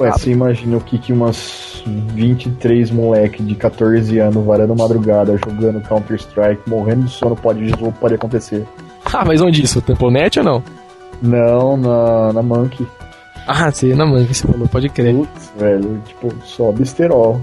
Ué, 0.00 0.10
você 0.12 0.30
imagina 0.30 0.76
o 0.76 0.80
que 0.80 0.98
que 0.98 1.12
umas 1.12 1.82
23 1.86 2.90
moleque 2.90 3.42
de 3.42 3.54
14 3.54 4.18
anos 4.18 4.44
varando 4.44 4.74
madrugada 4.76 5.36
jogando 5.38 5.80
Counter-Strike, 5.80 6.68
morrendo 6.68 7.04
de 7.04 7.10
sono 7.10 7.34
pode, 7.34 7.72
pode 8.00 8.14
acontecer. 8.14 8.64
Ah, 9.04 9.24
mas 9.24 9.40
onde 9.40 9.62
isso? 9.62 9.80
Temponet 9.80 10.38
ou 10.38 10.44
não? 10.44 10.62
Não, 11.22 11.76
na, 11.76 12.32
na 12.32 12.42
Monkey. 12.42 12.86
Ah, 13.46 13.70
você 13.70 13.94
na 13.94 14.04
manga, 14.04 14.26
você 14.26 14.46
falou, 14.46 14.66
pode 14.66 14.88
crer. 14.88 15.14
Putz, 15.14 15.52
velho, 15.56 16.02
tipo, 16.04 16.34
só 16.44 16.72
besterol. 16.72 17.40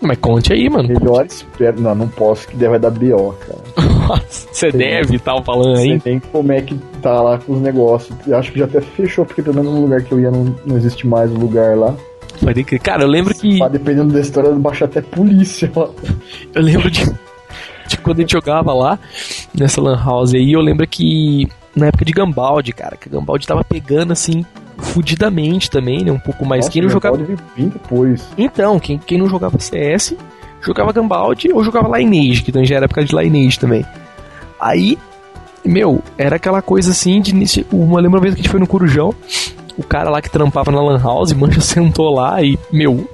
Mas 0.00 0.18
conte 0.18 0.52
aí, 0.52 0.70
mano. 0.70 0.88
Melhor 0.88 1.26
espero. 1.26 1.80
Não, 1.80 1.94
não 1.94 2.08
posso, 2.08 2.46
que 2.46 2.56
deve 2.56 2.78
dar 2.78 2.90
BO, 2.90 3.34
cara. 3.34 3.81
Nossa, 4.08 4.48
Você 4.52 4.70
deve 4.72 5.16
e 5.16 5.18
tal 5.18 5.42
falando 5.42 5.78
aí. 5.78 6.00
nem 6.04 6.18
como 6.20 6.52
é 6.52 6.60
que 6.60 6.74
tá 7.00 7.20
lá 7.20 7.38
com 7.38 7.54
os 7.54 7.60
negócios. 7.60 8.16
Eu 8.26 8.36
Acho 8.36 8.52
que 8.52 8.58
já 8.58 8.64
até 8.64 8.80
fechou, 8.80 9.24
porque 9.24 9.42
pelo 9.42 9.56
menos 9.56 9.72
no 9.72 9.80
lugar 9.82 10.02
que 10.02 10.12
eu 10.12 10.20
ia 10.20 10.30
não, 10.30 10.54
não 10.66 10.76
existe 10.76 11.06
mais 11.06 11.30
o 11.30 11.34
lugar 11.34 11.76
lá. 11.76 11.94
Pode 12.40 12.64
crer. 12.64 12.80
Cara, 12.80 13.02
eu 13.02 13.08
lembro 13.08 13.34
que. 13.34 13.58
Mas 13.58 13.70
dependendo 13.72 14.12
da 14.12 14.20
história, 14.20 14.50
baixa 14.52 14.84
até 14.86 15.00
polícia 15.00 15.70
lá. 15.76 15.88
Eu 16.54 16.62
lembro 16.62 16.90
de, 16.90 17.04
de 17.86 17.96
quando 17.98 18.18
a 18.18 18.20
gente 18.22 18.32
jogava 18.32 18.72
lá, 18.74 18.98
nessa 19.54 19.80
Lan 19.80 19.96
House 20.02 20.34
aí, 20.34 20.52
eu 20.52 20.60
lembro 20.60 20.86
que 20.86 21.48
na 21.76 21.86
época 21.86 22.04
de 22.04 22.12
Gambaldi, 22.12 22.72
cara, 22.72 22.96
que 22.96 23.08
Gambaldi 23.08 23.46
tava 23.46 23.62
pegando 23.64 24.12
assim, 24.12 24.44
fudidamente 24.78 25.70
também, 25.70 26.04
né? 26.04 26.10
Um 26.12 26.18
pouco 26.18 26.44
mais. 26.44 26.64
Nossa, 26.64 26.72
quem 26.72 26.82
não 26.82 26.88
jogava. 26.88 27.18
Depois. 27.56 28.28
Então, 28.36 28.78
quem, 28.80 28.98
quem 28.98 29.18
não 29.18 29.28
jogava 29.28 29.58
CS, 29.58 30.14
jogava 30.62 30.92
Gambaldi 30.92 31.52
ou 31.52 31.62
jogava 31.64 31.98
Lineage, 31.98 32.42
que 32.42 32.64
já 32.64 32.76
era 32.76 32.84
época 32.86 33.04
de 33.04 33.14
Lineage 33.14 33.58
também. 33.58 33.84
Aí, 34.60 34.96
meu, 35.64 36.02
era 36.16 36.36
aquela 36.36 36.62
coisa 36.62 36.90
assim 36.92 37.20
de. 37.20 37.32
início- 37.32 37.66
Uma 37.72 38.00
lembra 38.00 38.18
uma 38.18 38.22
vez 38.22 38.34
que 38.34 38.40
a 38.40 38.42
gente 38.42 38.50
foi 38.50 38.60
no 38.60 38.66
Corujão, 38.66 39.14
o 39.76 39.82
cara 39.82 40.10
lá 40.10 40.20
que 40.22 40.30
trampava 40.30 40.70
na 40.70 40.80
Lan 40.80 41.00
House, 41.02 41.32
mancha 41.34 41.60
sentou 41.60 42.14
lá 42.14 42.42
e, 42.42 42.58
meu, 42.72 43.08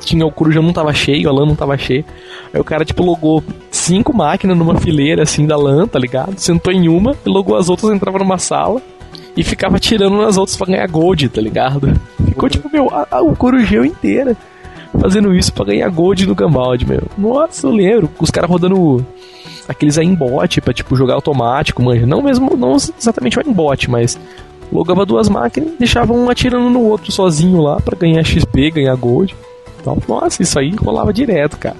tinha 0.00 0.24
o 0.26 0.32
Corujão 0.32 0.62
não 0.62 0.72
tava 0.72 0.92
cheio, 0.92 1.28
a 1.28 1.32
LAN 1.32 1.46
não 1.46 1.54
tava 1.56 1.76
cheia. 1.78 2.04
Aí 2.52 2.60
o 2.60 2.64
cara, 2.64 2.84
tipo, 2.84 3.02
logou 3.04 3.42
cinco 3.70 4.14
máquinas 4.16 4.56
numa 4.56 4.76
fileira 4.76 5.22
assim 5.22 5.46
da 5.46 5.56
LAN, 5.56 5.86
tá 5.86 5.98
ligado? 5.98 6.38
Sentou 6.38 6.72
em 6.72 6.88
uma 6.88 7.16
e 7.24 7.28
logou 7.28 7.56
as 7.56 7.68
outras, 7.68 7.90
entrava 7.92 8.18
numa 8.18 8.38
sala 8.38 8.80
e 9.36 9.42
ficava 9.42 9.78
tirando 9.78 10.16
nas 10.18 10.36
outras 10.36 10.56
pra 10.56 10.66
ganhar 10.66 10.86
gold, 10.88 11.28
tá 11.30 11.40
ligado? 11.40 11.98
Ficou 12.26 12.48
tipo, 12.48 12.68
meu, 12.70 12.90
a, 12.92 13.06
a, 13.10 13.22
o 13.22 13.34
Corujão 13.34 13.84
inteira 13.84 14.36
fazendo 15.00 15.34
isso 15.34 15.52
pra 15.52 15.64
ganhar 15.64 15.88
gold 15.90 16.26
no 16.26 16.34
Gambaldi, 16.34 16.86
meu. 16.86 17.02
Nossa, 17.18 17.66
eu 17.66 17.70
lembro. 17.70 18.10
Os 18.20 18.30
caras 18.30 18.50
rodando 18.50 19.04
aqueles 19.68 19.98
aimbot 19.98 20.60
pra, 20.60 20.72
tipo, 20.74 20.94
jogar 20.96 21.14
automático, 21.14 21.82
manja. 21.82 22.06
Não 22.06 22.22
mesmo, 22.22 22.56
não 22.56 22.76
exatamente 22.76 23.38
o 23.38 23.42
aimbot, 23.46 23.90
mas 23.90 24.18
logava 24.72 25.04
duas 25.06 25.28
máquinas 25.28 25.70
e 25.74 25.76
deixava 25.78 26.12
um 26.12 26.28
atirando 26.30 26.70
no 26.70 26.82
outro 26.82 27.12
sozinho 27.12 27.60
lá 27.60 27.80
pra 27.80 27.96
ganhar 27.96 28.22
XP, 28.24 28.70
ganhar 28.70 28.94
gold. 28.96 29.34
Então, 29.80 29.98
nossa, 30.08 30.42
isso 30.42 30.58
aí 30.58 30.70
rolava 30.76 31.12
direto, 31.12 31.58
cara. 31.58 31.76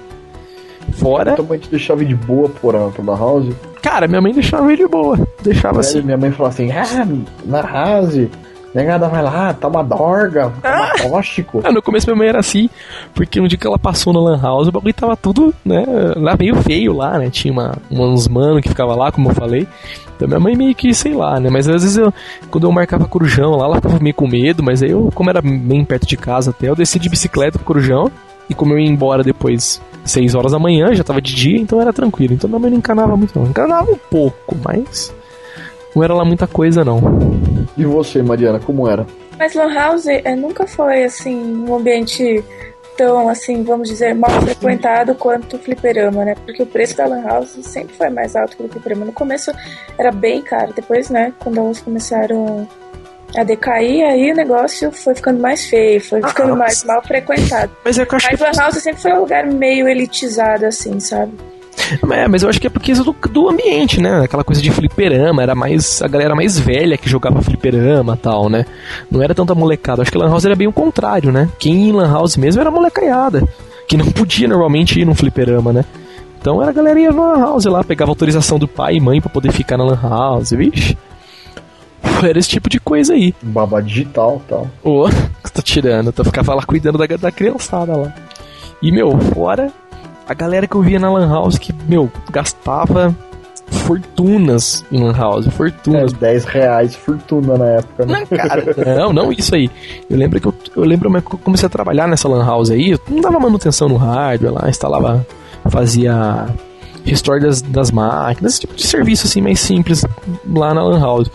Fora, 0.93 1.31
Então 1.33 1.45
a 1.49 1.53
gente 1.55 1.69
deixava 1.69 2.03
de 2.03 2.13
boa 2.13 2.49
por 2.49 2.75
pela 2.91 3.17
house. 3.17 3.53
cara, 3.81 4.05
minha 4.07 4.19
mãe 4.21 4.33
deixava 4.33 4.71
ele 4.71 4.83
de 4.83 4.89
boa. 4.89 5.17
Deixava 5.41 5.79
Assim. 5.79 5.99
assim. 5.99 6.05
minha 6.05 6.17
mãe 6.17 6.29
falava 6.31 6.53
assim: 6.53 6.71
ah, 6.71 7.07
na 7.45 7.61
house, 7.61 8.27
negada 8.73 9.07
vai 9.07 9.21
lá, 9.21 9.53
tá 9.53 9.67
uma 9.67 9.83
dorga, 9.83 10.51
tá 10.61 10.75
uma 10.75 11.09
tóxico. 11.09 11.61
Ah, 11.63 11.71
no 11.71 11.81
começo 11.81 12.07
minha 12.07 12.17
mãe 12.17 12.27
era 12.29 12.39
assim, 12.39 12.69
porque 13.13 13.39
um 13.39 13.47
dia 13.47 13.57
que 13.57 13.67
ela 13.67 13.77
passou 13.77 14.13
na 14.13 14.19
Lan 14.19 14.41
House, 14.41 14.67
o 14.67 14.71
bagulho 14.71 14.93
tava 14.93 15.15
tudo, 15.15 15.53
né, 15.63 15.83
lá 16.15 16.35
meio 16.37 16.55
feio 16.55 16.93
lá, 16.93 17.17
né? 17.17 17.29
Tinha 17.29 17.51
uma, 17.51 17.75
uns 17.91 18.27
mano 18.27 18.61
que 18.61 18.69
ficava 18.69 18.95
lá, 18.95 19.11
como 19.11 19.29
eu 19.29 19.35
falei. 19.35 19.67
Então 20.15 20.27
minha 20.27 20.39
mãe 20.39 20.55
meio 20.55 20.75
que, 20.75 20.93
sei 20.93 21.13
lá, 21.13 21.39
né? 21.39 21.49
Mas 21.49 21.67
às 21.67 21.83
vezes 21.83 21.97
eu, 21.97 22.13
quando 22.49 22.65
eu 22.65 22.71
marcava 22.71 23.07
Corujão 23.07 23.51
lá, 23.51 23.65
ela 23.65 23.75
ficava 23.75 23.99
meio 23.99 24.15
com 24.15 24.27
medo, 24.27 24.63
mas 24.63 24.81
aí 24.81 24.91
eu, 24.91 25.11
como 25.13 25.29
era 25.29 25.41
bem 25.41 25.83
perto 25.83 26.07
de 26.07 26.17
casa 26.17 26.51
até, 26.51 26.69
eu 26.69 26.75
desci 26.75 26.99
de 26.99 27.09
bicicleta 27.09 27.57
pro 27.57 27.65
Corujão. 27.65 28.11
E 28.49 28.53
como 28.53 28.73
eu 28.73 28.79
ia 28.79 28.89
embora 28.89 29.23
depois, 29.23 29.81
6 30.03 30.35
horas 30.35 30.51
da 30.51 30.59
manhã, 30.59 30.93
já 30.93 31.03
tava 31.03 31.21
de 31.21 31.33
dia, 31.33 31.57
então 31.57 31.81
era 31.81 31.93
tranquilo. 31.93 32.33
Então 32.33 32.49
minha 32.49 32.59
mãe 32.59 32.69
não 32.69 32.77
encanava 32.77 33.15
muito, 33.15 33.37
não. 33.39 33.47
Encanava 33.47 33.89
um 33.89 33.97
pouco, 33.97 34.57
mas 34.63 35.13
não 35.95 36.03
era 36.03 36.13
lá 36.13 36.25
muita 36.25 36.47
coisa, 36.47 36.83
não. 36.83 36.99
E 37.77 37.85
você, 37.85 38.21
Mariana, 38.21 38.59
como 38.59 38.87
era? 38.87 39.05
Mas 39.37 39.53
Lan 39.53 39.73
House 39.73 40.07
é, 40.07 40.35
nunca 40.35 40.65
foi 40.67 41.03
assim 41.03 41.65
um 41.67 41.75
ambiente 41.75 42.43
tão 42.95 43.27
assim, 43.27 43.63
vamos 43.63 43.89
dizer, 43.89 44.13
mal 44.13 44.29
frequentado 44.41 45.15
quanto 45.15 45.55
o 45.55 45.59
fliperama, 45.59 46.25
né? 46.25 46.35
Porque 46.45 46.61
o 46.61 46.65
preço 46.65 46.95
da 46.95 47.05
Lan 47.05 47.23
House 47.23 47.57
sempre 47.61 47.95
foi 47.95 48.09
mais 48.09 48.35
alto 48.35 48.55
que 48.55 48.63
o 48.63 48.69
fliperama. 48.69 49.05
No 49.05 49.11
começo 49.11 49.51
era 49.97 50.11
bem 50.11 50.41
caro, 50.41 50.73
depois, 50.73 51.09
né, 51.09 51.33
quando 51.39 51.59
elas 51.59 51.79
começaram 51.79 52.67
a 53.35 53.43
decair, 53.43 54.05
aí 54.05 54.31
o 54.31 54.35
negócio 54.35 54.91
foi 54.91 55.15
ficando 55.15 55.39
mais 55.39 55.65
feio, 55.65 55.99
foi 55.99 56.21
ficando 56.21 56.55
mais 56.55 56.83
mal 56.83 57.01
frequentado. 57.01 57.71
Mas 57.83 57.97
é 57.97 58.05
que 58.05 58.13
eu 58.13 58.17
acho 58.17 58.27
Mas 58.29 58.39
que. 58.39 58.43
Lan 58.45 58.63
House 58.63 58.75
sempre 58.75 59.01
foi 59.01 59.13
um 59.13 59.19
lugar 59.21 59.47
meio 59.47 59.87
elitizado, 59.87 60.65
assim, 60.65 60.99
sabe? 60.99 61.33
É, 62.11 62.27
mas 62.27 62.43
eu 62.43 62.49
acho 62.49 62.59
que 62.59 62.67
é 62.67 62.69
porque 62.69 62.91
isso 62.91 63.03
do, 63.03 63.15
do 63.29 63.49
ambiente, 63.49 63.99
né? 64.01 64.21
Aquela 64.23 64.43
coisa 64.43 64.61
de 64.61 64.71
fliperama, 64.71 65.41
era 65.41 65.55
mais. 65.55 66.01
A 66.01 66.07
galera 66.07 66.35
mais 66.35 66.57
velha 66.57 66.97
que 66.97 67.09
jogava 67.09 67.41
fliperama 67.41 68.13
e 68.13 68.17
tal, 68.17 68.49
né? 68.49 68.65
Não 69.09 69.21
era 69.21 69.33
tanta 69.33 69.55
molecada. 69.55 70.01
Acho 70.01 70.11
que 70.11 70.17
Lan 70.17 70.29
House 70.29 70.45
era 70.45 70.55
bem 70.55 70.67
o 70.67 70.73
contrário, 70.73 71.31
né? 71.31 71.49
Quem 71.59 71.89
em 71.89 71.91
Lan 71.91 72.11
House 72.11 72.37
mesmo 72.37 72.61
era 72.61 72.71
molecaiada. 72.71 73.43
Que 73.87 73.97
não 73.97 74.05
podia 74.05 74.47
normalmente 74.47 74.99
ir 74.99 75.05
num 75.05 75.15
fliperama, 75.15 75.73
né? 75.73 75.85
Então 76.39 76.61
era 76.61 76.71
a 76.71 76.73
galera 76.73 76.99
ia 76.99 77.11
na 77.11 77.33
Lan 77.33 77.39
House 77.39 77.65
lá, 77.65 77.83
pegava 77.83 78.11
autorização 78.11 78.59
do 78.59 78.67
pai 78.67 78.95
e 78.95 78.99
mãe 78.99 79.21
pra 79.21 79.29
poder 79.29 79.51
ficar 79.51 79.77
na 79.77 79.83
Lan 79.83 79.99
House, 80.01 80.51
vixe. 80.51 80.97
Era 82.21 82.39
esse 82.39 82.49
tipo 82.49 82.69
de 82.69 82.79
coisa 82.79 83.13
aí. 83.13 83.33
Baba 83.41 83.81
digital 83.81 84.41
e 84.45 84.49
tal. 84.49 84.67
Ô, 84.83 85.09
que 85.43 85.51
tá 85.51 85.61
tirando? 85.61 86.11
Tu 86.11 86.23
ficava 86.23 86.53
lá 86.53 86.63
cuidando 86.63 86.97
da, 86.97 87.05
da 87.05 87.31
criançada 87.31 87.95
lá. 87.95 88.13
E, 88.81 88.91
meu, 88.91 89.17
fora 89.17 89.71
a 90.27 90.33
galera 90.33 90.67
que 90.67 90.75
eu 90.75 90.81
via 90.81 90.99
na 90.99 91.11
Lan 91.11 91.27
House 91.29 91.57
que, 91.57 91.73
meu, 91.87 92.11
gastava 92.31 93.15
fortunas 93.67 94.83
em 94.91 95.03
Lan 95.03 95.13
House, 95.13 95.47
É, 95.47 95.51
fortunas. 95.51 96.13
10 96.13 96.45
reais, 96.45 96.95
fortuna 96.95 97.57
na 97.57 97.65
época, 97.65 98.05
né? 98.05 98.19
Não, 98.19 98.37
cara, 98.37 98.63
não, 98.97 99.13
não 99.13 99.31
isso 99.31 99.53
aí. 99.55 99.69
Eu 100.09 100.17
lembro 100.17 100.39
que 100.39 100.47
eu, 100.47 100.53
eu 100.75 100.83
lembro 100.83 101.09
que 101.21 101.35
eu 101.35 101.39
comecei 101.39 101.65
a 101.65 101.69
trabalhar 101.69 102.07
nessa 102.07 102.27
Lan 102.27 102.45
House 102.45 102.69
aí, 102.69 102.91
eu 102.91 102.99
não 103.09 103.21
dava 103.21 103.39
manutenção 103.39 103.89
no 103.89 103.97
hardware 103.97 104.53
lá, 104.53 104.69
instalava, 104.69 105.25
fazia 105.69 106.47
restore 107.05 107.41
das, 107.41 107.61
das 107.61 107.91
máquinas, 107.91 108.53
esse 108.53 108.61
tipo 108.61 108.75
de 108.75 108.83
serviço 108.83 109.27
assim 109.27 109.41
mais 109.41 109.59
simples 109.59 110.05
lá 110.49 110.73
na 110.73 110.83
Lan 110.83 110.99
House. 110.99 111.29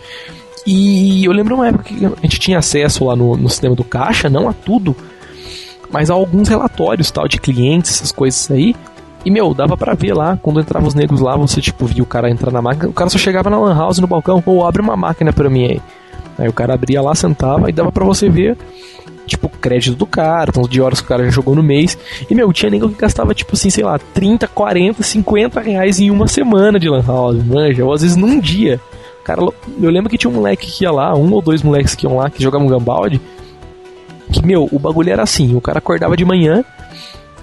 E 0.67 1.25
eu 1.25 1.33
lembro 1.33 1.55
uma 1.55 1.69
época 1.69 1.85
que 1.85 2.05
a 2.05 2.21
gente 2.23 2.39
tinha 2.39 2.59
acesso 2.59 3.05
lá 3.05 3.17
no, 3.17 3.37
no 3.37 3.49
sistema 3.49 3.75
do 3.75 3.85
caixa, 3.85 4.29
não 4.29 4.49
a 4.49 4.53
tudo, 4.53 4.95
mas 5.91 6.11
a 6.11 6.15
alguns 6.15 6.49
relatórios 6.49 7.11
tal 7.11 7.29
de 7.29 7.39
clientes, 7.39 7.93
essas 7.93 8.13
coisas 8.13 8.51
aí. 8.51 8.75
E 9.25 9.31
meu, 9.31 9.53
dava 9.53 9.77
pra 9.77 9.95
ver 9.95 10.15
lá, 10.15 10.39
quando 10.41 10.61
entrava 10.61 10.87
os 10.87 10.95
negros 10.95 11.21
lá, 11.21 11.37
você 11.37 11.61
tipo 11.61 11.87
via 11.87 12.03
o 12.03 12.07
cara 12.07 12.31
entrar 12.31 12.53
na 12.53 12.63
máquina, 12.63 12.89
o 12.89 12.93
cara 12.93 13.11
só 13.11 13.19
chegava 13.19 13.51
na 13.51 13.59
lan 13.59 13.77
house 13.77 13.99
no 13.99 14.07
balcão, 14.07 14.43
ou 14.47 14.67
abre 14.67 14.81
uma 14.81 14.97
máquina 14.97 15.33
pra 15.33 15.51
mim 15.51 15.65
aí. 15.65 15.83
Aí 16.39 16.49
o 16.49 16.53
cara 16.53 16.75
abria 16.75 17.03
lá, 17.03 17.15
sentava 17.15 17.69
e 17.69 17.73
dava 17.73 17.91
pra 17.91 18.05
você 18.05 18.29
ver, 18.29 18.57
tipo, 19.27 19.49
crédito 19.49 19.97
do 19.97 20.07
cara, 20.07 20.53
tanto 20.53 20.69
de 20.69 20.81
horas 20.81 21.01
que 21.01 21.07
o 21.07 21.09
cara 21.09 21.25
já 21.25 21.31
jogou 21.31 21.55
no 21.55 21.63
mês. 21.63 21.99
E, 22.31 22.35
meu, 22.35 22.53
tinha 22.53 22.71
nego 22.71 22.89
que 22.89 22.95
gastava, 22.95 23.35
tipo 23.35 23.55
assim, 23.55 23.71
sei 23.71 23.83
lá, 23.83 23.99
30, 23.99 24.47
40, 24.47 25.03
50 25.03 25.61
reais 25.61 25.99
em 25.99 26.11
uma 26.11 26.29
semana 26.29 26.79
de 26.79 26.89
Lan 26.89 27.05
House, 27.05 27.45
manja, 27.45 27.85
ou 27.85 27.93
às 27.93 28.03
vezes 28.03 28.17
num 28.17 28.39
dia. 28.39 28.81
Cara, 29.25 29.43
eu 29.43 29.91
lembro 29.91 30.09
que 30.09 30.17
tinha 30.17 30.31
um 30.31 30.35
moleque 30.35 30.71
que 30.71 30.85
ia 30.85 30.91
lá, 30.91 31.15
um 31.15 31.33
ou 31.33 31.43
dois 31.43 31.63
moleques 31.63 31.95
que 31.95 32.07
iam 32.07 32.17
lá, 32.17 32.31
que 32.31 32.43
jogavam 32.43 32.69
Gambaldi, 32.69 33.21
que, 34.29 34.45
meu, 34.45 34.69
o 34.71 34.79
bagulho 34.79 35.11
era 35.11 35.23
assim, 35.23 35.55
o 35.57 35.61
cara 35.61 35.79
acordava 35.79 36.17
de 36.17 36.25
manhã, 36.25 36.65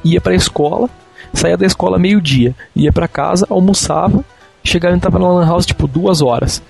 ia 0.03 0.21
pra 0.21 0.35
escola, 0.35 0.89
saía 1.33 1.57
da 1.57 1.65
escola 1.65 1.99
meio-dia, 1.99 2.55
ia 2.75 2.91
pra 2.91 3.07
casa, 3.07 3.45
almoçava, 3.49 4.23
chegava 4.63 4.95
e 4.95 4.99
tava 4.99 5.19
na 5.19 5.27
Lan 5.27 5.45
House, 5.45 5.65
tipo, 5.65 5.87
duas 5.87 6.21
horas. 6.21 6.61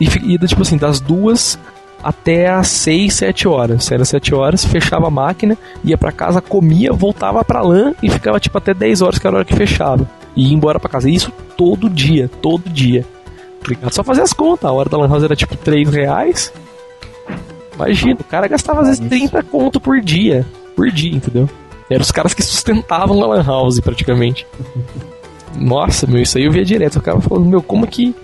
E 0.00 0.06
ia, 0.32 0.38
tipo 0.38 0.62
assim, 0.62 0.76
das 0.76 1.00
duas 1.00 1.58
até 2.02 2.48
às 2.48 2.68
6, 2.68 3.12
7 3.12 3.48
horas. 3.48 3.90
Era 3.90 4.04
7 4.04 4.34
horas, 4.34 4.64
fechava 4.64 5.06
a 5.06 5.10
máquina, 5.10 5.56
ia 5.84 5.98
para 5.98 6.12
casa, 6.12 6.40
comia, 6.40 6.92
voltava 6.92 7.44
pra 7.44 7.62
LAN 7.62 7.94
e 8.02 8.10
ficava 8.10 8.40
tipo 8.40 8.56
até 8.56 8.72
10 8.72 9.02
horas, 9.02 9.18
que 9.18 9.26
era 9.26 9.36
a 9.36 9.38
hora 9.38 9.44
que 9.44 9.54
fechava. 9.54 10.08
E 10.34 10.48
ia 10.48 10.54
embora 10.54 10.80
para 10.80 10.90
casa. 10.90 11.10
Isso 11.10 11.32
todo 11.56 11.90
dia, 11.90 12.30
todo 12.40 12.68
dia. 12.70 13.04
Tá 13.80 13.90
Só 13.90 14.02
fazer 14.02 14.22
as 14.22 14.32
contas. 14.32 14.64
A 14.64 14.72
hora 14.72 14.88
da 14.88 14.96
Lan 14.96 15.08
House 15.08 15.24
era 15.24 15.36
tipo 15.36 15.56
3 15.56 15.88
reais. 15.90 16.52
Imagina, 17.86 18.18
o 18.20 18.24
cara 18.24 18.46
gastava 18.46 18.82
às 18.82 18.88
vezes 18.88 19.08
30 19.08 19.42
conto 19.44 19.80
por 19.80 20.00
dia. 20.00 20.46
Por 20.76 20.90
dia, 20.90 21.14
entendeu? 21.14 21.48
Eram 21.88 22.02
os 22.02 22.12
caras 22.12 22.34
que 22.34 22.42
sustentavam 22.42 23.22
a 23.22 23.26
Lan 23.26 23.42
House 23.42 23.80
praticamente. 23.80 24.46
Nossa, 25.56 26.06
meu, 26.06 26.22
isso 26.22 26.38
aí 26.38 26.44
eu 26.44 26.52
via 26.52 26.64
direto. 26.64 26.96
O 26.96 27.02
cara 27.02 27.20
falando, 27.20 27.46
meu, 27.46 27.62
como 27.62 27.86
que 27.86 28.14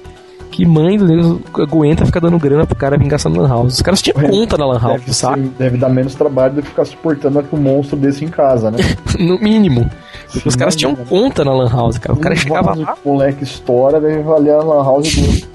que 0.56 0.64
mãe 0.64 0.96
do 0.96 1.06
Deus 1.06 1.38
aguenta 1.52 2.06
ficar 2.06 2.18
dando 2.18 2.38
grana 2.38 2.66
pro 2.66 2.74
cara 2.74 2.96
vir 2.96 3.08
gastar 3.08 3.28
na 3.28 3.42
Lan 3.42 3.48
House. 3.48 3.74
Os 3.74 3.82
caras 3.82 4.00
tinham 4.00 4.18
conta 4.18 4.56
na 4.56 4.64
Lan 4.64 4.78
House, 4.78 5.00
deve 5.00 5.12
sabe? 5.12 5.42
Ser, 5.42 5.50
deve 5.58 5.76
dar 5.76 5.90
menos 5.90 6.14
trabalho 6.14 6.54
do 6.54 6.62
que 6.62 6.68
ficar 6.68 6.86
suportando 6.86 7.44
um 7.52 7.58
monstro 7.58 7.94
desse 7.94 8.24
em 8.24 8.28
casa, 8.28 8.70
né? 8.70 8.78
no 9.20 9.38
mínimo. 9.38 9.90
Sim, 10.28 10.40
os 10.46 10.56
caras 10.56 10.74
tinham 10.74 10.96
conta 10.96 11.44
na 11.44 11.52
Lan 11.52 11.68
House, 11.68 11.98
cara. 11.98 12.14
O 12.14 12.16
cara 12.22 12.34
chegava 12.34 12.74
lá. 12.74 12.96
O 13.04 13.10
moleque 13.10 13.44
estoura, 13.44 14.00
deve 14.00 14.22
valer 14.22 14.54
a 14.54 14.62
Lan 14.62 14.82
House 14.82 15.14
do. 15.14 15.46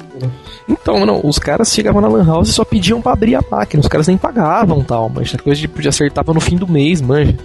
Então, 0.69 1.03
não, 1.03 1.19
os 1.23 1.39
caras 1.39 1.73
chegavam 1.73 1.99
na 1.99 2.07
Lan 2.07 2.23
House 2.23 2.49
e 2.49 2.53
só 2.53 2.63
pediam 2.63 3.01
pra 3.01 3.13
abrir 3.13 3.33
a 3.33 3.41
máquina. 3.49 3.81
Os 3.81 3.87
caras 3.87 4.07
nem 4.07 4.19
pagavam 4.19 4.83
tal, 4.83 5.09
mas 5.09 5.31
coisa 5.31 5.59
de, 5.59 5.67
de 5.67 5.89
acertava 5.89 6.31
no 6.31 6.39
fim 6.39 6.57
do 6.57 6.67
mês, 6.67 7.01
manja. 7.01 7.35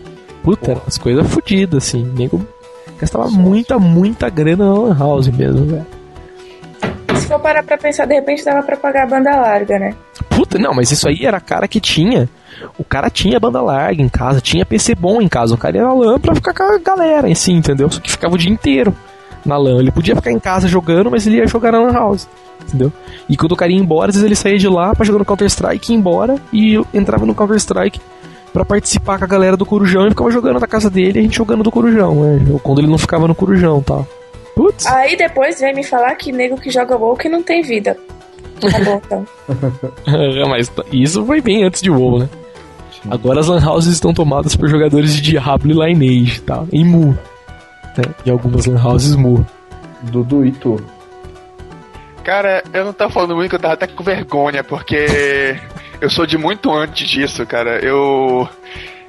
Puta, 0.42 0.76
as 0.86 0.98
coisas 0.98 1.26
fodidas, 1.26 1.84
assim. 1.84 2.04
Nego 2.04 2.46
gastava 3.00 3.30
muita, 3.30 3.78
muita 3.78 4.28
grana 4.28 4.66
na 4.66 4.78
Lan 4.78 4.98
House 4.98 5.28
mesmo, 5.28 5.64
velho 5.64 5.95
se 7.20 7.26
for 7.26 7.40
parar 7.40 7.62
pra 7.62 7.76
pensar, 7.76 8.06
de 8.06 8.14
repente 8.14 8.44
dava 8.44 8.62
pra 8.62 8.76
pagar 8.76 9.04
a 9.04 9.06
banda 9.06 9.30
larga, 9.30 9.78
né? 9.78 9.94
Puta, 10.30 10.58
não, 10.58 10.74
mas 10.74 10.90
isso 10.90 11.08
aí 11.08 11.24
era 11.24 11.40
cara 11.40 11.66
que 11.66 11.80
tinha. 11.80 12.28
O 12.78 12.84
cara 12.84 13.10
tinha 13.10 13.40
banda 13.40 13.60
larga 13.60 14.02
em 14.02 14.08
casa, 14.08 14.40
tinha 14.40 14.64
PC 14.64 14.94
bom 14.94 15.20
em 15.20 15.28
casa. 15.28 15.54
O 15.54 15.58
cara 15.58 15.76
ia 15.76 15.82
na 15.82 15.92
LAN 15.92 16.18
pra 16.18 16.34
ficar 16.34 16.54
com 16.54 16.62
a 16.62 16.78
galera, 16.78 17.30
assim, 17.30 17.54
entendeu? 17.54 17.90
Só 17.90 18.00
que 18.00 18.10
ficava 18.10 18.34
o 18.34 18.38
dia 18.38 18.50
inteiro 18.50 18.94
na 19.44 19.56
LAN. 19.56 19.78
Ele 19.78 19.90
podia 19.90 20.16
ficar 20.16 20.30
em 20.30 20.38
casa 20.38 20.68
jogando, 20.68 21.10
mas 21.10 21.26
ele 21.26 21.36
ia 21.36 21.46
jogar 21.46 21.72
na 21.72 21.80
LAN 21.80 21.92
House, 21.92 22.28
entendeu? 22.62 22.92
E 23.28 23.36
quando 23.36 23.52
o 23.52 23.56
cara 23.56 23.72
ia 23.72 23.78
embora, 23.78 24.08
às 24.10 24.14
vezes 24.14 24.26
ele 24.26 24.36
saía 24.36 24.58
de 24.58 24.68
lá 24.68 24.94
pra 24.94 25.04
jogar 25.04 25.18
no 25.18 25.24
Counter-Strike, 25.24 25.92
ia 25.92 25.98
embora 25.98 26.36
e 26.52 26.80
entrava 26.92 27.26
no 27.26 27.34
Counter-Strike 27.34 28.00
para 28.52 28.64
participar 28.64 29.18
com 29.18 29.24
a 29.24 29.28
galera 29.28 29.56
do 29.56 29.66
Corujão 29.66 30.06
e 30.06 30.10
ficava 30.10 30.30
jogando 30.30 30.60
na 30.60 30.66
casa 30.66 30.88
dele 30.88 31.18
a 31.18 31.22
gente 31.22 31.36
jogando 31.36 31.62
do 31.62 31.70
Corujão, 31.70 32.14
né? 32.14 32.58
Quando 32.62 32.78
ele 32.80 32.88
não 32.88 32.98
ficava 32.98 33.28
no 33.28 33.34
Corujão 33.34 33.82
tal. 33.82 34.04
Tá? 34.04 34.25
Putz. 34.56 34.86
Aí 34.86 35.14
depois 35.16 35.60
vem 35.60 35.74
me 35.74 35.84
falar 35.84 36.14
que 36.16 36.32
nego 36.32 36.58
que 36.58 36.70
joga 36.70 36.96
WoW 36.96 37.14
que 37.14 37.28
não 37.28 37.42
tem 37.42 37.60
vida. 37.60 37.94
Tá 38.58 38.78
bom, 38.82 39.02
então. 39.04 39.26
Mas 40.48 40.72
isso 40.90 41.24
foi 41.26 41.42
bem 41.42 41.62
antes 41.62 41.82
de 41.82 41.90
WoW, 41.90 42.20
né? 42.20 42.28
Agora 43.10 43.40
as 43.40 43.48
lan 43.48 43.62
houses 43.62 43.92
estão 43.94 44.14
tomadas 44.14 44.56
por 44.56 44.66
jogadores 44.66 45.14
de 45.14 45.20
Diablo 45.20 45.84
e 45.84 45.94
Lineage, 45.94 46.40
tá? 46.40 46.64
Em 46.72 46.84
Mu. 46.84 47.10
Né? 47.10 48.04
E 48.24 48.30
algumas 48.30 48.64
lan 48.64 48.82
houses 48.82 49.14
Mu. 49.14 49.46
Dudu 50.04 50.46
e 50.46 50.52
tu? 50.52 50.80
Cara, 52.24 52.64
eu 52.72 52.86
não 52.86 52.94
tava 52.94 53.12
falando 53.12 53.36
muito, 53.36 53.54
eu 53.54 53.60
tava 53.60 53.74
até 53.74 53.86
com 53.86 54.02
vergonha, 54.02 54.64
porque 54.64 55.06
eu 56.00 56.08
sou 56.08 56.26
de 56.26 56.38
muito 56.38 56.72
antes 56.72 57.06
disso, 57.08 57.44
cara. 57.44 57.78
Eu 57.78 58.48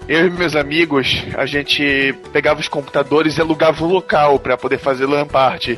eu 0.08 0.28
e 0.28 0.30
meus 0.30 0.56
amigos, 0.56 1.24
a 1.36 1.46
gente 1.46 2.16
pegava 2.32 2.60
os 2.60 2.68
computadores 2.68 3.38
e 3.38 3.42
alugava 3.42 3.84
um 3.84 3.88
local 3.88 4.40
para 4.40 4.58
poder 4.58 4.78
fazer 4.78 5.06
LAN 5.06 5.26
party. 5.26 5.78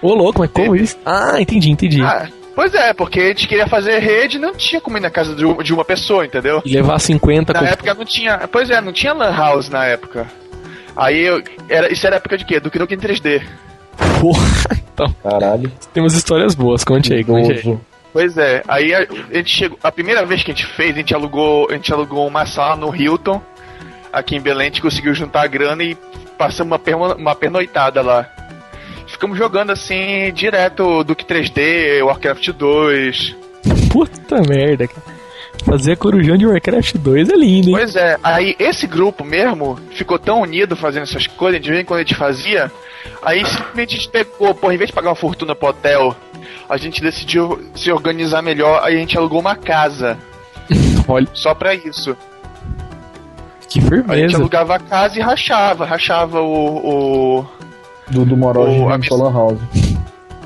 Ô, 0.00 0.14
louco, 0.14 0.40
mas 0.40 0.50
como 0.50 0.74
isso? 0.74 0.96
Ah, 1.04 1.40
entendi, 1.40 1.70
entendi. 1.70 2.00
Ah, 2.02 2.28
pois 2.54 2.72
é, 2.74 2.94
porque 2.94 3.20
a 3.20 3.28
gente 3.28 3.46
queria 3.46 3.66
fazer 3.66 3.98
rede 3.98 4.38
não 4.38 4.54
tinha 4.54 4.80
como 4.80 4.96
ir 4.96 5.00
na 5.00 5.10
casa 5.10 5.34
de 5.34 5.72
uma 5.72 5.84
pessoa, 5.84 6.24
entendeu? 6.24 6.62
E 6.64 6.74
levar 6.74 6.98
50 6.98 7.52
Na 7.52 7.68
época 7.68 7.94
não 7.94 8.04
tinha. 8.04 8.48
Pois 8.50 8.70
é, 8.70 8.80
não 8.80 8.92
tinha 8.92 9.12
LAN 9.12 9.36
house 9.36 9.68
na 9.68 9.84
época. 9.84 10.26
Aí 10.96 11.20
eu. 11.20 11.42
Era, 11.68 11.92
isso 11.92 12.06
era 12.06 12.16
época 12.16 12.38
de 12.38 12.44
quê? 12.44 12.58
Do 12.58 12.70
que 12.70 12.78
em 12.78 12.98
3D. 12.98 13.42
Porra, 14.20 14.46
então. 14.92 15.14
Caralho. 15.22 15.70
Temos 15.92 16.14
histórias 16.14 16.54
boas, 16.54 16.84
conte 16.84 17.12
aí, 17.12 17.22
conte 17.22 17.52
aí. 17.52 17.78
Pois 18.12 18.38
é, 18.38 18.62
aí 18.66 18.94
a, 18.94 19.00
a, 19.00 19.36
gente 19.36 19.50
chegou. 19.50 19.78
A 19.82 19.92
primeira 19.92 20.24
vez 20.24 20.42
que 20.42 20.50
a 20.50 20.54
gente 20.54 20.66
fez, 20.66 20.94
a 20.94 20.98
gente 20.98 21.14
alugou, 21.14 21.68
a 21.70 21.74
gente 21.74 21.92
alugou 21.92 22.26
uma 22.26 22.46
sala 22.46 22.74
no 22.74 22.94
Hilton 22.94 23.40
aqui 24.12 24.36
em 24.36 24.40
Belém, 24.40 24.66
a 24.66 24.70
gente 24.70 24.82
conseguiu 24.82 25.14
juntar 25.14 25.42
a 25.42 25.46
grana 25.46 25.82
e 25.82 25.96
passamos 26.36 26.78
uma, 26.86 27.14
uma 27.14 27.34
pernoitada 27.34 28.02
lá. 28.02 28.28
Ficamos 29.06 29.38
jogando 29.38 29.70
assim, 29.70 30.32
direto 30.34 31.02
do 31.02 31.16
que 31.16 31.24
3D, 31.24 32.04
Warcraft 32.04 32.50
2. 32.50 33.36
Puta 33.90 34.42
merda, 34.42 34.86
cara. 34.86 35.18
Fazer 35.64 35.96
corujão 35.96 36.36
de 36.36 36.46
Warcraft 36.46 36.96
2 36.96 37.30
é 37.30 37.36
lindo, 37.36 37.68
hein? 37.70 37.74
Pois 37.74 37.96
é, 37.96 38.16
aí 38.22 38.54
esse 38.58 38.86
grupo 38.86 39.24
mesmo 39.24 39.78
ficou 39.90 40.18
tão 40.18 40.40
unido 40.40 40.76
fazendo 40.76 41.02
essas 41.02 41.26
coisas, 41.26 41.60
de 41.60 41.68
vez 41.68 41.82
em 41.82 41.84
quando 41.84 41.98
a 42.00 42.02
gente 42.02 42.14
fazia, 42.14 42.70
aí 43.22 43.44
simplesmente 43.44 43.94
a 43.94 43.98
gente 43.98 44.10
pegou, 44.10 44.54
pô, 44.54 44.70
em 44.70 44.76
vez 44.76 44.88
de 44.88 44.94
pagar 44.94 45.10
uma 45.10 45.16
fortuna 45.16 45.54
pro 45.54 45.68
hotel, 45.68 46.14
a 46.68 46.76
gente 46.76 47.02
decidiu 47.02 47.60
se 47.74 47.90
organizar 47.90 48.42
melhor, 48.42 48.82
aí 48.84 48.96
a 48.96 48.98
gente 48.98 49.16
alugou 49.16 49.40
uma 49.40 49.56
casa. 49.56 50.18
Olha. 51.08 51.26
Só 51.32 51.54
pra 51.54 51.74
isso. 51.74 52.16
Que 53.68 53.80
firmeza. 53.80 54.12
A 54.12 54.16
gente 54.16 54.36
alugava 54.36 54.76
a 54.76 54.78
casa 54.78 55.18
e 55.18 55.22
rachava, 55.22 55.84
rachava 55.84 56.40
o. 56.40 57.38
o 57.40 57.46
Dudu 58.08 58.36
Moroz 58.36 59.00
de 59.00 59.14
Lan 59.14 59.32
House. 59.32 59.60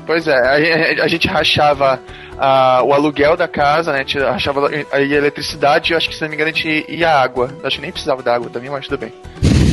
Pois 0.05 0.27
é, 0.27 0.35
a, 0.35 1.03
a, 1.05 1.07
gente 1.07 1.27
rachava 1.29 1.97
a, 2.37 2.83
o 2.83 2.93
aluguel 2.93 3.37
da 3.37 3.47
casa, 3.47 3.93
né? 3.93 3.99
A 3.99 4.01
gente 4.01 4.19
rachava 4.19 4.67
a, 4.67 4.97
a 4.97 5.01
eletricidade 5.01 5.93
e 5.93 5.95
acho 5.95 6.09
que 6.09 6.15
se 6.15 6.21
não 6.21 6.29
me 6.29 6.35
engano 6.35 6.49
a 6.49 6.53
gente 6.53 6.85
ia 6.89 7.09
água. 7.09 7.49
Acho 7.63 7.77
que 7.77 7.81
nem 7.81 7.91
precisava 7.91 8.21
da 8.21 8.35
água 8.35 8.49
também, 8.49 8.69
mas 8.69 8.85
tudo 8.85 8.99
bem. 8.99 9.13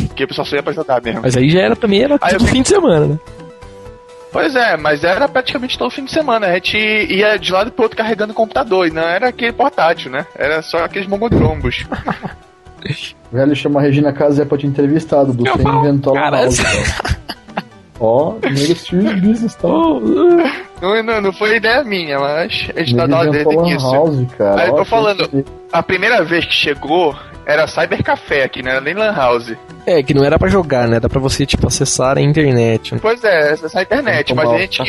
Porque 0.07 0.23
o 0.23 0.29
pessoal 0.29 0.47
só 0.47 0.55
ia 0.55 0.63
pra 0.63 0.73
jogar 0.73 1.03
mesmo. 1.03 1.23
Mas 1.23 1.37
aí 1.37 1.51
já 1.51 1.61
era 1.61 1.75
também 1.75 2.03
era 2.03 2.17
aí, 2.21 2.37
todo 2.37 2.47
fim 2.47 2.63
de 2.63 2.69
semana, 2.69 3.07
né? 3.07 3.19
Pois 4.33 4.55
é, 4.55 4.77
mas 4.77 5.03
era 5.03 5.27
praticamente 5.27 5.77
todo 5.77 5.91
fim 5.91 6.05
de 6.05 6.13
semana. 6.13 6.47
A 6.47 6.55
gente 6.55 6.77
ia 6.77 7.37
de 7.37 7.51
lado 7.51 7.73
pro 7.73 7.83
outro 7.83 7.99
carregando 7.99 8.33
o 8.33 8.37
computador. 8.37 8.87
E 8.87 8.91
não 8.93 9.03
era 9.03 9.29
aquele 9.29 9.53
portátil, 9.53 10.13
né? 10.13 10.25
Era 10.37 10.63
só 10.63 10.85
aqueles 10.85 11.09
mongodrombos. 11.09 11.85
O 13.33 13.37
velho 13.37 13.55
chama 13.55 13.81
a 13.81 13.83
Regina 13.83 14.13
Casé 14.13 14.45
pra 14.45 14.59
te 14.59 14.67
entrevistar, 14.67 15.25
Dudu. 15.25 15.45
Você 15.45 15.69
inventou 15.69 16.17
a 16.17 16.31
House. 16.31 16.59
Ó, 18.01 18.37
Serious 18.77 19.21
Business, 19.21 19.55
tá? 19.57 19.69
Não, 19.69 21.03
não, 21.03 21.21
não 21.21 21.33
foi 21.33 21.57
ideia 21.57 21.85
minha, 21.85 22.19
mas 22.19 22.71
a 22.75 22.81
gente 22.81 22.97
tá 22.97 23.07
dando 23.07 23.31
desde 23.31 23.55
o 23.55 23.67
início. 23.67 23.93
House, 23.93 24.27
cara. 24.39 24.63
Aí 24.63 24.69
eu 24.69 24.77
tô 24.77 24.85
falando, 24.87 25.45
a 25.71 25.83
primeira 25.83 26.25
vez 26.25 26.47
que 26.47 26.55
chegou 26.55 27.15
era 27.45 27.67
Cyber 27.67 28.03
Café 28.03 28.45
aqui, 28.45 28.63
não 28.63 28.71
era 28.71 28.81
nem 28.81 28.95
Lan 28.95 29.13
House. 29.13 29.55
É, 29.85 30.03
que 30.03 30.15
não 30.15 30.25
era 30.25 30.39
pra 30.39 30.49
jogar, 30.49 30.89
né? 30.89 30.97
Era 30.97 31.09
pra 31.11 31.21
você, 31.21 31.45
tipo, 31.45 31.67
acessar 31.67 32.17
a 32.17 32.23
internet. 32.23 32.97
Pois 33.01 33.23
é, 33.23 33.51
acessar 33.51 33.81
a 33.81 33.83
internet, 33.83 34.35
mas 34.35 34.49
a 34.49 34.59
gente. 34.59 34.81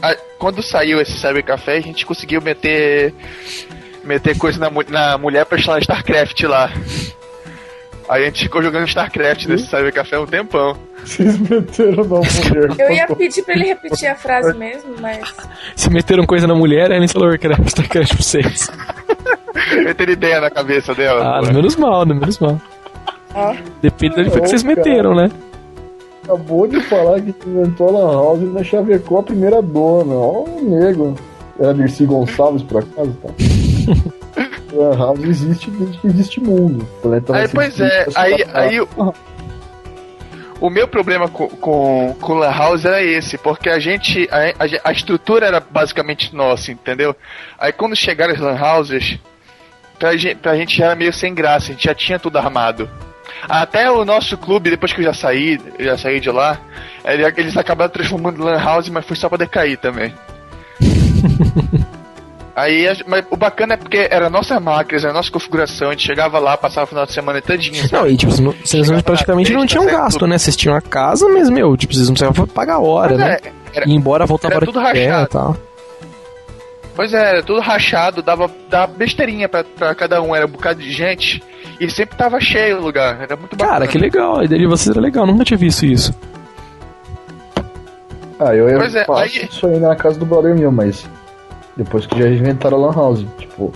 A, 0.00 0.14
quando 0.38 0.62
saiu 0.62 1.00
esse 1.00 1.18
Cyber 1.18 1.44
Café, 1.44 1.78
a 1.78 1.80
gente 1.80 2.06
conseguiu 2.06 2.40
meter. 2.40 3.12
meter 4.04 4.38
coisa 4.38 4.60
na, 4.60 4.70
na 4.88 5.18
mulher 5.18 5.44
pra 5.46 5.58
instalar 5.58 5.80
StarCraft 5.80 6.42
lá. 6.44 6.70
A 8.12 8.20
gente 8.20 8.42
ficou 8.42 8.62
jogando 8.62 8.86
StarCraft 8.86 9.46
nesse 9.46 9.66
Cyber 9.68 9.90
Café 9.90 10.18
um 10.18 10.26
tempão. 10.26 10.76
Vocês 11.02 11.38
meteram 11.38 12.04
na 12.04 12.18
mulher. 12.18 12.78
Eu 12.78 12.90
ia 12.90 13.06
pedir 13.06 13.42
pra 13.42 13.54
ele 13.54 13.64
repetir 13.64 14.06
a 14.06 14.14
frase 14.14 14.52
mesmo, 14.52 14.96
mas. 15.00 15.34
Se 15.74 15.88
meteram 15.88 16.26
coisa 16.26 16.46
na 16.46 16.54
mulher, 16.54 16.90
ele 16.90 17.06
instalou 17.06 17.30
Warcraft 17.30 17.68
StarCraft 17.68 18.14
pra 18.14 18.22
vocês. 18.22 18.70
Meteram 19.82 20.12
ideia 20.12 20.42
na 20.42 20.50
cabeça 20.50 20.94
dela. 20.94 21.38
Ah, 21.38 21.40
no 21.40 21.54
menos 21.54 21.74
mal, 21.76 22.04
no 22.04 22.14
menos 22.14 22.38
mal. 22.38 22.60
Ah. 23.34 23.56
Depende 23.80 24.16
da 24.16 24.24
que 24.24 24.40
vocês 24.40 24.62
meteram, 24.62 25.14
né? 25.14 25.30
Acabou 26.24 26.68
de 26.68 26.82
falar 26.82 27.18
que 27.18 27.34
inventou 27.46 27.88
a 27.88 27.92
Lan 27.92 28.12
House 28.12 28.42
e 28.42 28.44
ainda 28.44 28.62
chavecou 28.62 29.20
a 29.20 29.22
primeira 29.22 29.62
dona. 29.62 30.12
Ó, 30.12 30.44
o 30.44 30.60
nego. 30.60 31.16
Era 31.58 31.72
Dircy 31.72 32.04
Gonçalves, 32.04 32.62
por 32.62 32.82
acaso, 32.82 33.16
tá? 33.22 33.30
Lan 34.72 34.96
House 34.96 35.20
existe 35.22 35.70
desde 35.70 35.98
que 35.98 36.06
existe 36.06 36.40
mundo. 36.40 36.86
aí, 37.32 37.48
pois 37.48 37.78
é, 37.80 38.06
aí, 38.14 38.44
aí 38.52 38.80
o, 38.80 38.88
o 40.60 40.70
meu 40.70 40.86
problema 40.86 41.28
com, 41.28 41.48
com, 41.48 42.16
com 42.20 42.34
Lan 42.34 42.50
House 42.50 42.84
era 42.84 43.02
esse, 43.02 43.36
porque 43.36 43.68
a 43.68 43.78
gente. 43.78 44.28
A, 44.30 44.64
a, 44.64 44.90
a, 44.90 44.92
estrutura 44.92 45.46
era 45.46 45.60
basicamente 45.60 46.34
nossa, 46.34 46.70
entendeu? 46.70 47.14
Aí 47.58 47.72
quando 47.72 47.96
chegaram 47.96 48.32
as 48.32 48.40
Lan 48.40 48.58
Houses, 48.58 49.18
pra 49.98 50.16
gente, 50.16 50.36
pra 50.36 50.56
gente 50.56 50.76
já 50.76 50.86
era 50.86 50.94
meio 50.94 51.12
sem 51.12 51.34
graça, 51.34 51.66
a 51.66 51.72
gente 51.72 51.84
já 51.84 51.94
tinha 51.94 52.18
tudo 52.18 52.38
armado. 52.38 52.88
Até 53.48 53.90
o 53.90 54.04
nosso 54.04 54.38
clube, 54.38 54.70
depois 54.70 54.92
que 54.92 55.00
eu 55.00 55.04
já 55.04 55.12
saí, 55.12 55.60
eu 55.78 55.84
já 55.84 55.98
saí 55.98 56.20
de 56.20 56.30
lá, 56.30 56.60
eles 57.36 57.56
acabaram 57.56 57.90
transformando 57.90 58.40
em 58.40 58.44
Lan 58.44 58.62
House, 58.62 58.88
mas 58.88 59.04
foi 59.04 59.16
só 59.16 59.28
pra 59.28 59.38
decair 59.38 59.78
também. 59.78 60.14
Aí, 62.54 62.86
mas 63.06 63.24
o 63.30 63.36
bacana 63.36 63.74
é 63.74 63.76
porque 63.78 64.08
era 64.10 64.26
a 64.26 64.30
nossa 64.30 64.60
máquina, 64.60 65.00
era 65.00 65.10
a 65.10 65.14
nossa 65.14 65.30
configuração, 65.30 65.88
a 65.88 65.92
gente 65.92 66.06
chegava 66.06 66.38
lá, 66.38 66.54
passava 66.54 66.84
o 66.84 66.86
final 66.86 67.06
de 67.06 67.12
semana 67.12 67.40
todinho. 67.40 67.82
Não, 67.90 68.06
e 68.06 68.14
tipo, 68.14 68.30
vocês 68.30 68.90
praticamente 69.02 69.52
não 69.54 69.66
tinham 69.66 69.86
gasto, 69.86 70.18
tudo. 70.18 70.28
né? 70.28 70.36
Vocês 70.36 70.54
tinham 70.54 70.76
a 70.76 70.80
casa, 70.80 71.26
mas, 71.28 71.48
meu, 71.48 71.74
tipo, 71.76 71.94
vocês 71.94 72.08
não 72.08 72.14
precisavam 72.14 72.46
pagar 72.46 72.74
a 72.74 72.80
hora, 72.80 73.16
mas 73.16 73.20
né? 73.20 73.38
É, 73.42 73.52
era, 73.78 73.88
e 73.88 73.94
embora 73.94 74.26
voltar 74.26 74.50
para 74.50 74.66
tudo 74.66 74.78
rachado. 74.78 75.24
e 75.24 75.28
tal. 75.28 75.56
Pois 76.94 77.14
é, 77.14 77.30
era 77.30 77.42
tudo 77.42 77.60
rachado, 77.60 78.22
dava, 78.22 78.50
dava 78.68 78.92
besteirinha 78.92 79.48
pra, 79.48 79.64
pra 79.64 79.94
cada 79.94 80.20
um, 80.20 80.36
era 80.36 80.44
um 80.44 80.50
bocado 80.50 80.80
de 80.80 80.92
gente. 80.92 81.42
E 81.80 81.90
sempre 81.90 82.18
tava 82.18 82.38
cheio 82.38 82.78
o 82.78 82.82
lugar, 82.82 83.22
era 83.22 83.34
muito 83.34 83.56
bacana. 83.56 83.78
Cara, 83.78 83.86
que 83.86 83.96
legal, 83.96 84.40
a 84.40 84.44
ideia 84.44 84.60
de 84.60 84.66
vocês 84.66 84.94
era 84.94 85.00
legal, 85.00 85.26
nunca 85.26 85.42
tinha 85.42 85.56
visto 85.56 85.86
isso. 85.86 86.14
Ah, 88.38 88.54
eu 88.54 88.68
ia 88.68 88.76
pois 88.76 88.94
é, 88.94 89.06
aí... 89.08 89.48
isso 89.50 89.66
aí 89.66 89.78
na 89.78 89.96
casa 89.96 90.18
do 90.18 90.26
brother 90.26 90.54
meu, 90.54 90.70
mas 90.70 91.08
depois 91.82 92.06
que 92.06 92.18
já 92.18 92.28
inventaram 92.28 92.78
a 92.78 92.86
Lan 92.86 92.94
House, 92.94 93.26
tipo. 93.38 93.72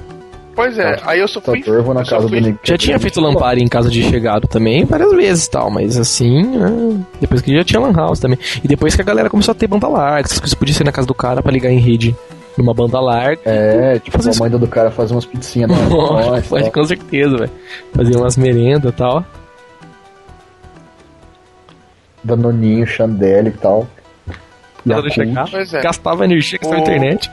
Pois 0.55 0.79
é, 0.79 0.99
aí 1.05 1.21
eu 1.21 1.29
só 1.29 1.39
fui. 1.39 1.63
Eu 1.67 1.83
vou 1.83 1.93
na 1.93 2.03
casa 2.03 2.27
fui... 2.27 2.41
do 2.41 2.59
Já 2.63 2.79
tinha 2.79 2.99
feito 2.99 3.21
Lampari 3.21 3.63
em 3.63 3.69
casa 3.69 3.91
de 3.91 4.03
chegado 4.03 4.49
também, 4.49 4.87
várias 4.87 5.13
vezes 5.13 5.47
tal, 5.49 5.71
mas 5.71 5.99
assim, 5.99 6.43
né, 6.45 6.99
depois 7.21 7.43
que 7.43 7.55
já 7.55 7.63
tinha 7.63 7.79
Lan 7.79 7.93
House 7.93 8.19
também. 8.19 8.39
E 8.65 8.67
depois 8.67 8.95
que 8.95 9.03
a 9.03 9.05
galera 9.05 9.29
começou 9.29 9.53
a 9.53 9.55
ter 9.55 9.67
banda 9.67 9.87
larga, 9.87 10.27
essas 10.27 10.41
coisas 10.41 10.55
podiam 10.55 10.75
ser 10.75 10.85
na 10.85 10.93
casa 10.93 11.07
do 11.07 11.15
cara 11.15 11.43
pra 11.43 11.53
ligar 11.53 11.71
em 11.71 11.79
rede 11.79 12.17
numa 12.57 12.73
banda 12.73 12.99
larga. 12.99 13.39
É, 13.45 13.99
tipo, 13.99 14.17
a 14.17 14.41
mãe 14.41 14.51
do 14.51 14.67
cara 14.67 14.91
fazer 14.91 15.13
umas 15.13 15.27
pizzinhas 15.27 15.71
na. 15.71 15.77
Pode, 16.49 16.71
com 16.71 16.85
certeza, 16.85 17.37
velho. 17.37 17.51
Fazer 17.95 18.17
umas 18.17 18.37
merendas 18.39 18.91
e 18.91 18.97
tal. 18.97 19.25
Danoninho, 22.25 22.87
Chandelle 22.87 23.51
e 23.51 23.53
tal. 23.53 23.87
E 24.87 24.93
é. 24.93 25.83
Gastava 25.83 26.25
energia 26.25 26.59
com 26.59 26.73
a 26.73 26.79
internet 26.79 27.31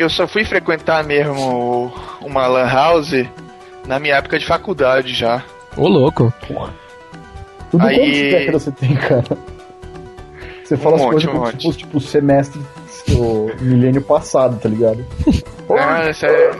eu 0.00 0.08
só 0.08 0.26
fui 0.26 0.44
frequentar 0.44 1.04
mesmo 1.04 1.92
uma 2.22 2.46
lan 2.46 2.66
house 2.66 3.12
na 3.86 3.98
minha 3.98 4.14
época 4.14 4.38
de 4.38 4.46
faculdade 4.46 5.12
já. 5.12 5.44
Ô, 5.76 5.86
louco. 5.86 6.32
Tudo 7.70 7.86
Aí... 7.86 7.98
quantas 7.98 8.30
décadas 8.32 8.62
você 8.62 8.72
tem, 8.72 8.96
cara? 8.96 9.38
Você 10.64 10.76
fala 10.78 10.96
um 10.96 11.04
as 11.04 11.10
coisas 11.10 11.30
como 11.30 11.52
tipo, 11.52 11.72
tipo 11.74 12.00
semestre 12.00 12.60
do 13.08 13.50
milênio 13.60 14.00
passado, 14.00 14.58
tá 14.58 14.68
ligado? 14.68 15.04
Ah, 15.68 16.08
essa 16.08 16.26
é... 16.26 16.50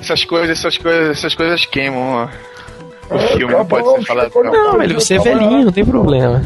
essas 0.00 0.24
coisas, 0.24 0.50
essas 0.50 0.78
coisas, 0.78 1.18
essas 1.18 1.34
coisas 1.34 1.66
queimam 1.66 2.28
ó. 3.10 3.14
o 3.14 3.18
filme, 3.18 3.52
não 3.52 3.66
pode 3.66 3.88
ser 3.90 4.06
falado. 4.06 4.30
Não, 4.34 4.52
não 4.72 4.78
velho, 4.78 5.00
você 5.00 5.16
é 5.16 5.18
velhinho, 5.18 5.64
não 5.64 5.72
tem 5.72 5.84
problema. 5.84 6.42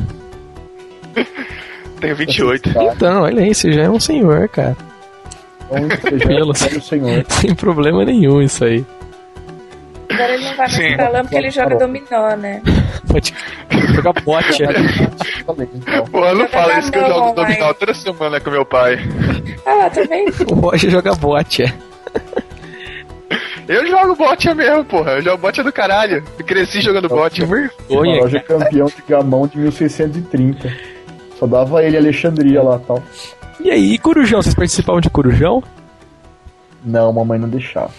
Tenho 2.00 2.16
28. 2.16 2.68
Então, 2.68 3.22
olha 3.22 3.42
aí, 3.42 3.54
você 3.54 3.72
já 3.72 3.82
é 3.82 3.90
um 3.90 4.00
senhor, 4.00 4.48
cara. 4.48 4.76
Pelo 6.26 6.54
senhor. 6.54 7.24
Sem 7.28 7.54
problema 7.54 8.04
nenhum 8.04 8.42
isso 8.42 8.64
aí. 8.64 8.84
Agora 10.10 10.34
ele 10.34 10.44
não 10.44 10.56
vai 10.56 10.68
mais 10.68 10.96
falando 10.96 11.22
porque 11.22 11.36
ele 11.36 11.50
joga 11.50 11.78
dominó, 11.78 12.36
né? 12.36 12.62
Pode 13.10 13.34
jogar 13.94 14.12
bote, 14.22 14.62
né? 14.62 14.74
Pô, 16.10 16.34
não 16.34 16.48
fala 16.48 16.78
isso 16.78 16.92
que 16.92 16.98
eu 16.98 17.08
jogo 17.08 17.32
dominó 17.32 17.72
toda 17.72 17.94
semana 17.94 18.40
com 18.40 18.50
meu 18.50 18.64
pai. 18.64 18.98
Ah, 19.66 19.88
também? 19.90 20.26
O 20.50 20.54
Roger 20.54 20.90
joga 20.90 21.14
bote, 21.14 21.62
é. 21.62 21.72
Eu 23.68 23.86
jogo 23.86 24.14
bote 24.16 24.52
mesmo, 24.54 24.84
porra. 24.84 25.12
Eu 25.12 25.22
jogo 25.22 25.38
bote 25.38 25.62
do 25.62 25.72
caralho. 25.72 26.22
Eu 26.38 26.44
cresci 26.44 26.80
jogando 26.80 27.08
bote. 27.08 27.42
O 27.42 27.46
Roger 28.20 28.40
é 28.40 28.40
campeão 28.40 28.86
de 28.86 29.02
gamão 29.08 29.46
de 29.46 29.56
1630. 29.58 30.72
Só 31.38 31.46
dava 31.46 31.82
ele 31.82 31.96
Alexandria 31.96 32.62
lá 32.62 32.78
tal. 32.78 33.02
E 33.60 33.70
aí, 33.70 33.98
Corujão? 33.98 34.42
Vocês 34.42 34.54
participavam 34.54 35.00
de 35.00 35.10
Corujão? 35.10 35.62
Não, 36.84 37.12
mamãe 37.12 37.38
não 37.38 37.48
deixava. 37.48 37.90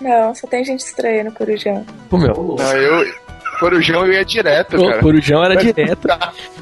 Não, 0.00 0.34
só 0.34 0.46
tem 0.46 0.64
gente 0.64 0.80
estranha 0.80 1.24
no 1.24 1.32
Corujão. 1.32 1.84
O 2.10 2.18
meu. 2.18 2.56
Não, 2.58 2.76
eu. 2.76 3.22
Corujão 3.58 4.04
eu 4.06 4.12
ia 4.12 4.24
direto, 4.24 4.76
o 4.76 4.88
cara. 4.88 5.00
Corujão 5.00 5.44
era 5.44 5.54
Mas... 5.54 5.64
direto. 5.64 6.08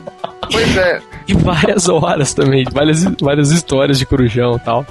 pois 0.53 0.77
é. 0.77 1.01
E 1.27 1.35
várias 1.35 1.89
horas 1.89 2.35
também, 2.35 2.65
várias, 2.71 3.05
várias 3.21 3.51
histórias 3.51 3.99
de 3.99 4.05
Corujão 4.05 4.57
e 4.57 4.61
tal. 4.61 4.85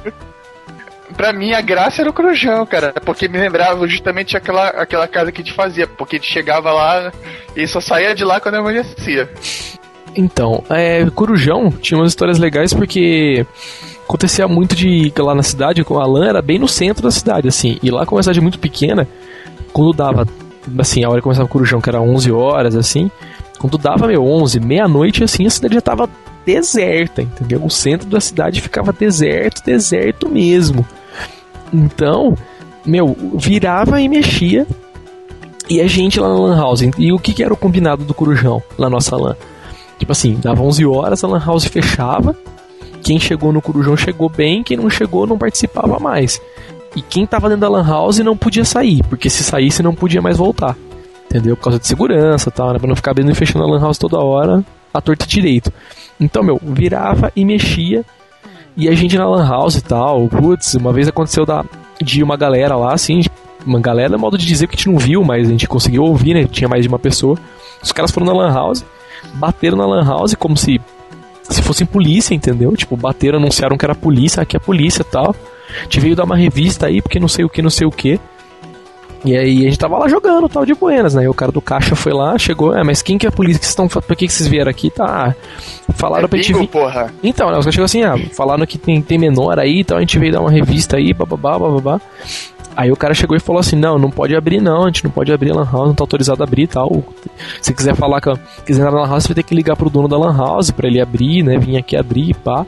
Pra 1.16 1.34
mim, 1.34 1.54
a 1.54 1.62
graça 1.62 2.02
era 2.02 2.10
o 2.10 2.14
Corujão, 2.14 2.66
cara. 2.66 2.94
Porque 3.06 3.28
me 3.28 3.38
lembrava 3.38 3.88
justamente 3.88 4.38
aquela, 4.38 4.70
aquela 4.70 5.08
casa 5.08 5.32
que 5.32 5.42
a 5.42 5.44
gente 5.44 5.54
fazia. 5.54 5.86
Porque 5.86 6.16
a 6.16 6.20
gente 6.20 6.32
chegava 6.32 6.72
lá 6.72 7.12
e 7.56 7.68
só 7.68 7.82
saía 7.82 8.16
de 8.16 8.24
lá 8.24 8.40
quando 8.40 8.56
amanhecia. 8.56 9.30
Então, 10.16 10.64
é, 10.70 11.10
Corujão 11.12 11.72
tinha 11.72 12.00
umas 12.00 12.12
histórias 12.12 12.40
legais 12.40 12.74
porque 12.74 13.46
acontecia 14.10 14.48
muito 14.48 14.76
de 14.76 15.14
lá 15.18 15.36
na 15.36 15.44
cidade, 15.44 15.84
com 15.84 16.00
a 16.00 16.06
LAN 16.06 16.28
era 16.28 16.42
bem 16.42 16.58
no 16.58 16.68
centro 16.68 17.04
da 17.04 17.12
cidade, 17.12 17.48
assim, 17.48 17.78
e 17.84 17.92
lá 17.92 18.06
como 18.06 18.18
uma 18.18 18.24
cidade 18.24 18.42
muito 18.42 18.58
pequena, 18.58 19.08
quando 19.72 19.94
dava, 19.94 20.28
assim, 20.80 21.04
a 21.04 21.10
hora 21.10 21.18
que 21.18 21.24
começava 21.24 21.46
o 21.46 21.50
Corujão, 21.50 21.80
que 21.80 21.90
era 21.90 22.02
11 22.02 22.32
horas, 22.32 22.76
assim, 22.76 23.12
quando 23.60 23.78
dava, 23.78 24.08
meu, 24.08 24.26
11, 24.26 24.60
meia-noite, 24.60 25.24
assim, 25.24 25.46
a 25.46 25.50
cidade 25.50 25.76
já 25.76 25.82
tava 25.82 26.10
deserta, 26.44 27.22
entendeu? 27.22 27.64
O 27.64 27.70
centro 27.70 28.10
da 28.10 28.20
cidade 28.20 28.62
ficava 28.62 28.92
deserto, 28.92 29.64
deserto 29.64 30.28
mesmo. 30.28 30.84
Então, 31.72 32.36
meu, 32.84 33.16
virava 33.36 34.02
e 34.02 34.10
mexia, 34.10 34.66
e 35.70 35.80
a 35.80 35.88
gente 35.88 36.20
lá 36.20 36.30
na 36.30 36.40
Lan 36.40 36.58
House, 36.58 36.82
e 36.98 37.12
o 37.12 37.20
que, 37.20 37.32
que 37.32 37.44
era 37.44 37.54
o 37.54 37.58
combinado 37.58 38.04
do 38.04 38.14
Corujão, 38.16 38.64
na 38.78 38.90
nossa 38.90 39.16
LAN? 39.16 39.36
Tipo 40.00 40.14
assim, 40.14 40.40
dava 40.42 40.64
11 40.64 40.86
horas, 40.86 41.24
a 41.24 41.28
Lan 41.28 41.44
House 41.46 41.66
fechava. 41.66 42.36
Quem 43.04 43.20
chegou 43.20 43.52
no 43.52 43.62
Corujão 43.62 43.96
chegou 43.96 44.30
bem, 44.30 44.64
quem 44.64 44.78
não 44.78 44.90
chegou 44.90 45.28
não 45.28 45.38
participava 45.38 46.00
mais. 46.00 46.42
E 46.96 47.02
quem 47.02 47.26
tava 47.26 47.50
dentro 47.50 47.62
da 47.62 47.70
Lan 47.70 47.86
House 47.86 48.20
não 48.20 48.36
podia 48.36 48.66
sair, 48.66 49.04
porque 49.04 49.30
se 49.30 49.44
saísse 49.44 49.84
não 49.84 49.94
podia 49.94 50.22
mais 50.22 50.38
voltar. 50.38 50.76
Entendeu? 51.26 51.56
Por 51.56 51.66
causa 51.66 51.80
de 51.80 51.86
segurança 51.86 52.50
e 52.50 52.52
tal, 52.52 52.74
né? 52.74 52.80
Pra 52.80 52.88
não 52.88 52.96
ficar 52.96 53.12
abrindo 53.12 53.32
e 53.32 53.36
fechando 53.36 53.64
a 53.66 53.68
Lan 53.68 53.80
House 53.80 53.98
toda 53.98 54.18
hora, 54.18 54.64
a 54.94 55.02
torta 55.02 55.28
direito. 55.28 55.72
Então, 56.20 56.42
meu, 56.42 56.60
virava 56.62 57.32
e 57.36 57.46
mexia. 57.46 58.04
E 58.76 58.88
a 58.88 58.96
gente 58.96 59.18
na 59.18 59.28
Lan 59.28 59.48
House 59.48 59.76
e 59.76 59.82
tal, 59.82 60.28
putz, 60.28 60.74
uma 60.76 60.94
vez 60.94 61.08
aconteceu 61.08 61.46
da, 61.46 61.64
de 62.02 62.24
uma 62.24 62.38
galera 62.38 62.76
lá, 62.76 62.94
assim, 62.94 63.22
uma 63.66 63.80
galera, 63.80 64.18
modo 64.18 64.38
de 64.38 64.46
dizer 64.46 64.68
que 64.68 64.76
a 64.76 64.78
gente 64.78 64.90
não 64.90 64.98
viu, 64.98 65.24
mas 65.24 65.48
a 65.48 65.52
gente 65.52 65.68
conseguiu 65.68 66.04
ouvir, 66.04 66.34
né? 66.34 66.46
Tinha 66.46 66.68
mais 66.68 66.84
de 66.84 66.88
uma 66.88 67.00
pessoa. 67.00 67.38
Os 67.84 67.92
caras 67.92 68.12
foram 68.12 68.26
na 68.26 68.34
Lan 68.34 68.54
House 68.54 68.86
bateram 69.34 69.78
na 69.78 69.86
Lan 69.86 70.04
House 70.04 70.36
como 70.36 70.58
se 70.58 70.80
se 71.50 71.64
fossem 71.64 71.86
polícia, 71.86 72.36
entendeu? 72.36 72.76
Tipo, 72.76 72.96
bateram, 72.96 73.40
anunciaram 73.40 73.76
que 73.76 73.84
era 73.84 73.96
polícia, 73.96 74.44
aqui 74.44 74.56
é 74.56 74.60
polícia 74.60 75.04
tal. 75.04 75.36
Te 75.88 76.00
veio 76.00 76.16
dar 76.16 76.24
uma 76.24 76.38
revista 76.38 76.88
aí, 76.88 77.02
porque 77.02 77.20
não 77.20 77.28
sei 77.28 77.44
o 77.44 77.50
que, 77.50 77.62
não 77.62 77.70
sei 77.70 77.88
o 77.88 77.92
que. 77.92 78.20
E 79.26 79.36
aí 79.36 79.60
a 79.60 79.64
gente 79.64 79.78
tava 79.80 79.98
lá 79.98 80.08
jogando 80.08 80.48
tal 80.48 80.66
de 80.66 80.74
Buenas, 80.74 81.14
né? 81.14 81.24
E 81.24 81.28
o 81.28 81.34
cara 81.34 81.52
do 81.52 81.62
caixa 81.62 81.96
foi 81.96 82.14
lá, 82.14 82.38
chegou, 82.38 82.76
é, 82.76 82.84
mas 82.84 83.02
quem 83.02 83.18
que 83.18 83.26
é 83.26 83.30
a 83.30 83.32
polícia 83.32 83.60
que 83.60 83.66
estão. 83.66 83.88
Por 83.88 84.16
que, 84.16 84.28
que 84.28 84.34
vocês 84.34 84.48
vieram 84.48 84.70
aqui? 84.70 84.90
Tá. 84.90 85.36
Falaram 85.96 86.26
é 86.26 86.28
pra 86.28 86.42
gente. 86.42 86.68
Porra. 86.68 87.14
Então, 87.22 87.52
né? 87.52 87.58
Os 87.58 87.66
caras 87.66 87.76
chegou 87.76 87.86
assim, 87.86 88.04
ah, 88.04 88.18
falaram 88.34 88.66
que 88.66 88.78
tem, 88.78 89.02
tem 89.02 89.18
menor 89.18 89.60
aí, 89.60 89.82
então 89.82 89.98
a 89.98 90.00
gente 90.00 90.18
veio 90.18 90.32
dar 90.32 90.42
uma 90.42 90.52
revista 90.52 90.98
aí, 90.98 91.14
bababá, 91.14 91.60
bababá. 91.60 92.02
Aí 92.80 92.92
o 92.94 92.96
cara 92.96 93.14
chegou 93.14 93.36
e 93.36 93.42
falou 93.42 93.60
assim: 93.60 93.76
Não, 93.76 94.00
não 94.00 94.10
pode 94.10 94.34
abrir, 94.34 94.62
não. 94.62 94.84
A 94.84 94.86
gente 94.86 95.04
não 95.04 95.12
pode 95.12 95.34
abrir 95.34 95.52
a 95.52 95.56
Lan 95.56 95.70
House, 95.70 95.88
não 95.88 95.94
tá 95.94 96.04
autorizado 96.04 96.42
a 96.42 96.46
abrir 96.46 96.64
e 96.64 96.68
tal. 96.68 97.04
Se 97.62 97.74
quiser 97.74 97.94
falar 97.94 98.22
que 98.22 98.32
quiser 98.66 98.82
entrar 98.82 98.94
na 98.94 99.02
Lan 99.02 99.10
House, 99.10 99.24
você 99.24 99.30
vai 99.30 99.36
ter 99.36 99.44
que 99.44 99.54
ligar 99.54 99.76
pro 99.76 99.90
dono 99.90 100.08
da 100.08 100.18
Lan 100.18 100.34
House 100.34 100.72
pra 100.72 100.88
ele 100.88 101.02
abrir, 101.02 101.44
né? 101.44 101.58
Vir 101.58 101.76
aqui 101.76 101.98
abrir 101.98 102.30
e 102.30 102.34
pá. 102.34 102.66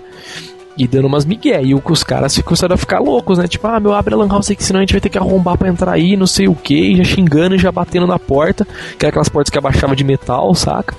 E 0.78 0.88
dando 0.88 1.06
umas 1.06 1.26
migué. 1.26 1.62
E 1.64 1.76
os 1.76 2.04
caras 2.04 2.38
começaram 2.40 2.76
a 2.76 2.78
ficar 2.78 3.00
loucos, 3.00 3.38
né? 3.38 3.48
Tipo, 3.48 3.68
ah, 3.68 3.80
meu, 3.80 3.94
abre 3.94 4.14
a 4.14 4.18
Lan 4.18 4.28
House 4.28 4.50
aqui, 4.50 4.64
senão 4.64 4.80
a 4.80 4.84
gente 4.84 4.94
vai 4.94 5.02
ter 5.02 5.10
que 5.10 5.18
arrombar 5.18 5.58
pra 5.58 5.68
entrar 5.68 5.92
aí, 5.92 6.16
não 6.16 6.28
sei 6.28 6.48
o 6.48 6.56
que. 6.56 6.96
Já 6.96 7.04
xingando 7.04 7.56
e 7.56 7.58
já 7.58 7.72
batendo 7.72 8.08
na 8.08 8.18
porta. 8.18 8.66
Que 8.98 9.06
era 9.06 9.10
aquelas 9.10 9.30
portas 9.30 9.50
que 9.50 9.58
abaixavam 9.58 9.96
de 9.96 10.04
metal, 10.04 10.54
saca? 10.56 10.96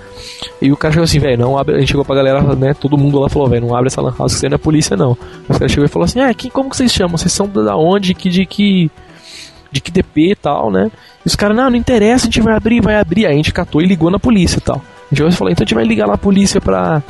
E 0.61 0.70
o 0.70 0.76
cara 0.76 0.92
chegou 0.92 1.04
assim, 1.04 1.18
velho, 1.18 1.38
não 1.38 1.58
abre. 1.58 1.76
A 1.76 1.80
gente 1.80 1.88
chegou 1.88 2.04
pra 2.04 2.14
galera, 2.14 2.42
né? 2.54 2.74
Todo 2.74 2.98
mundo 2.98 3.18
lá 3.18 3.28
falou, 3.28 3.48
velho, 3.48 3.66
não 3.66 3.74
abre 3.74 3.88
essa 3.88 4.00
Lan 4.00 4.14
House, 4.16 4.35
que 4.35 4.40
você 4.40 4.48
não 4.48 4.56
é 4.56 4.58
polícia, 4.58 4.96
não. 4.96 5.16
Os 5.48 5.58
caras 5.58 5.72
chegou 5.72 5.87
e 5.87 5.88
falou 5.88 6.04
assim, 6.04 6.20
ah, 6.20 6.32
que, 6.35 6.50
como 6.50 6.68
que 6.68 6.76
vocês 6.76 6.92
chamam? 6.92 7.16
Vocês 7.16 7.32
são 7.32 7.48
da 7.48 7.76
onde? 7.76 8.14
Que 8.14 8.28
de 8.28 8.46
que 8.46 8.90
de 9.72 9.80
que 9.80 9.90
DP 9.90 10.32
e 10.32 10.37
tal, 10.37 10.70
né? 10.70 10.90
E 11.24 11.28
os 11.28 11.35
caras, 11.35 11.56
não, 11.56 11.70
não 11.70 11.76
interessa, 11.76 12.24
a 12.24 12.26
gente 12.26 12.42
vai 12.42 12.54
abrir, 12.54 12.80
vai 12.80 12.96
abrir. 12.96 13.26
Aí 13.26 13.32
a 13.32 13.37
gente 13.37 13.52
catou 13.52 13.80
e 13.80 13.87
ligou 13.87 14.11
na 14.11 14.18
polícia 14.18 14.58
e 14.58 14.61
tal. 14.61 14.82
A 15.11 15.14
gente 15.14 15.35
falou, 15.35 15.50
então 15.50 15.62
a 15.62 15.66
gente 15.66 15.74
vai 15.74 15.85
ligar 15.85 16.06
na 16.06 16.18
polícia 16.18 16.61
pra, 16.61 17.02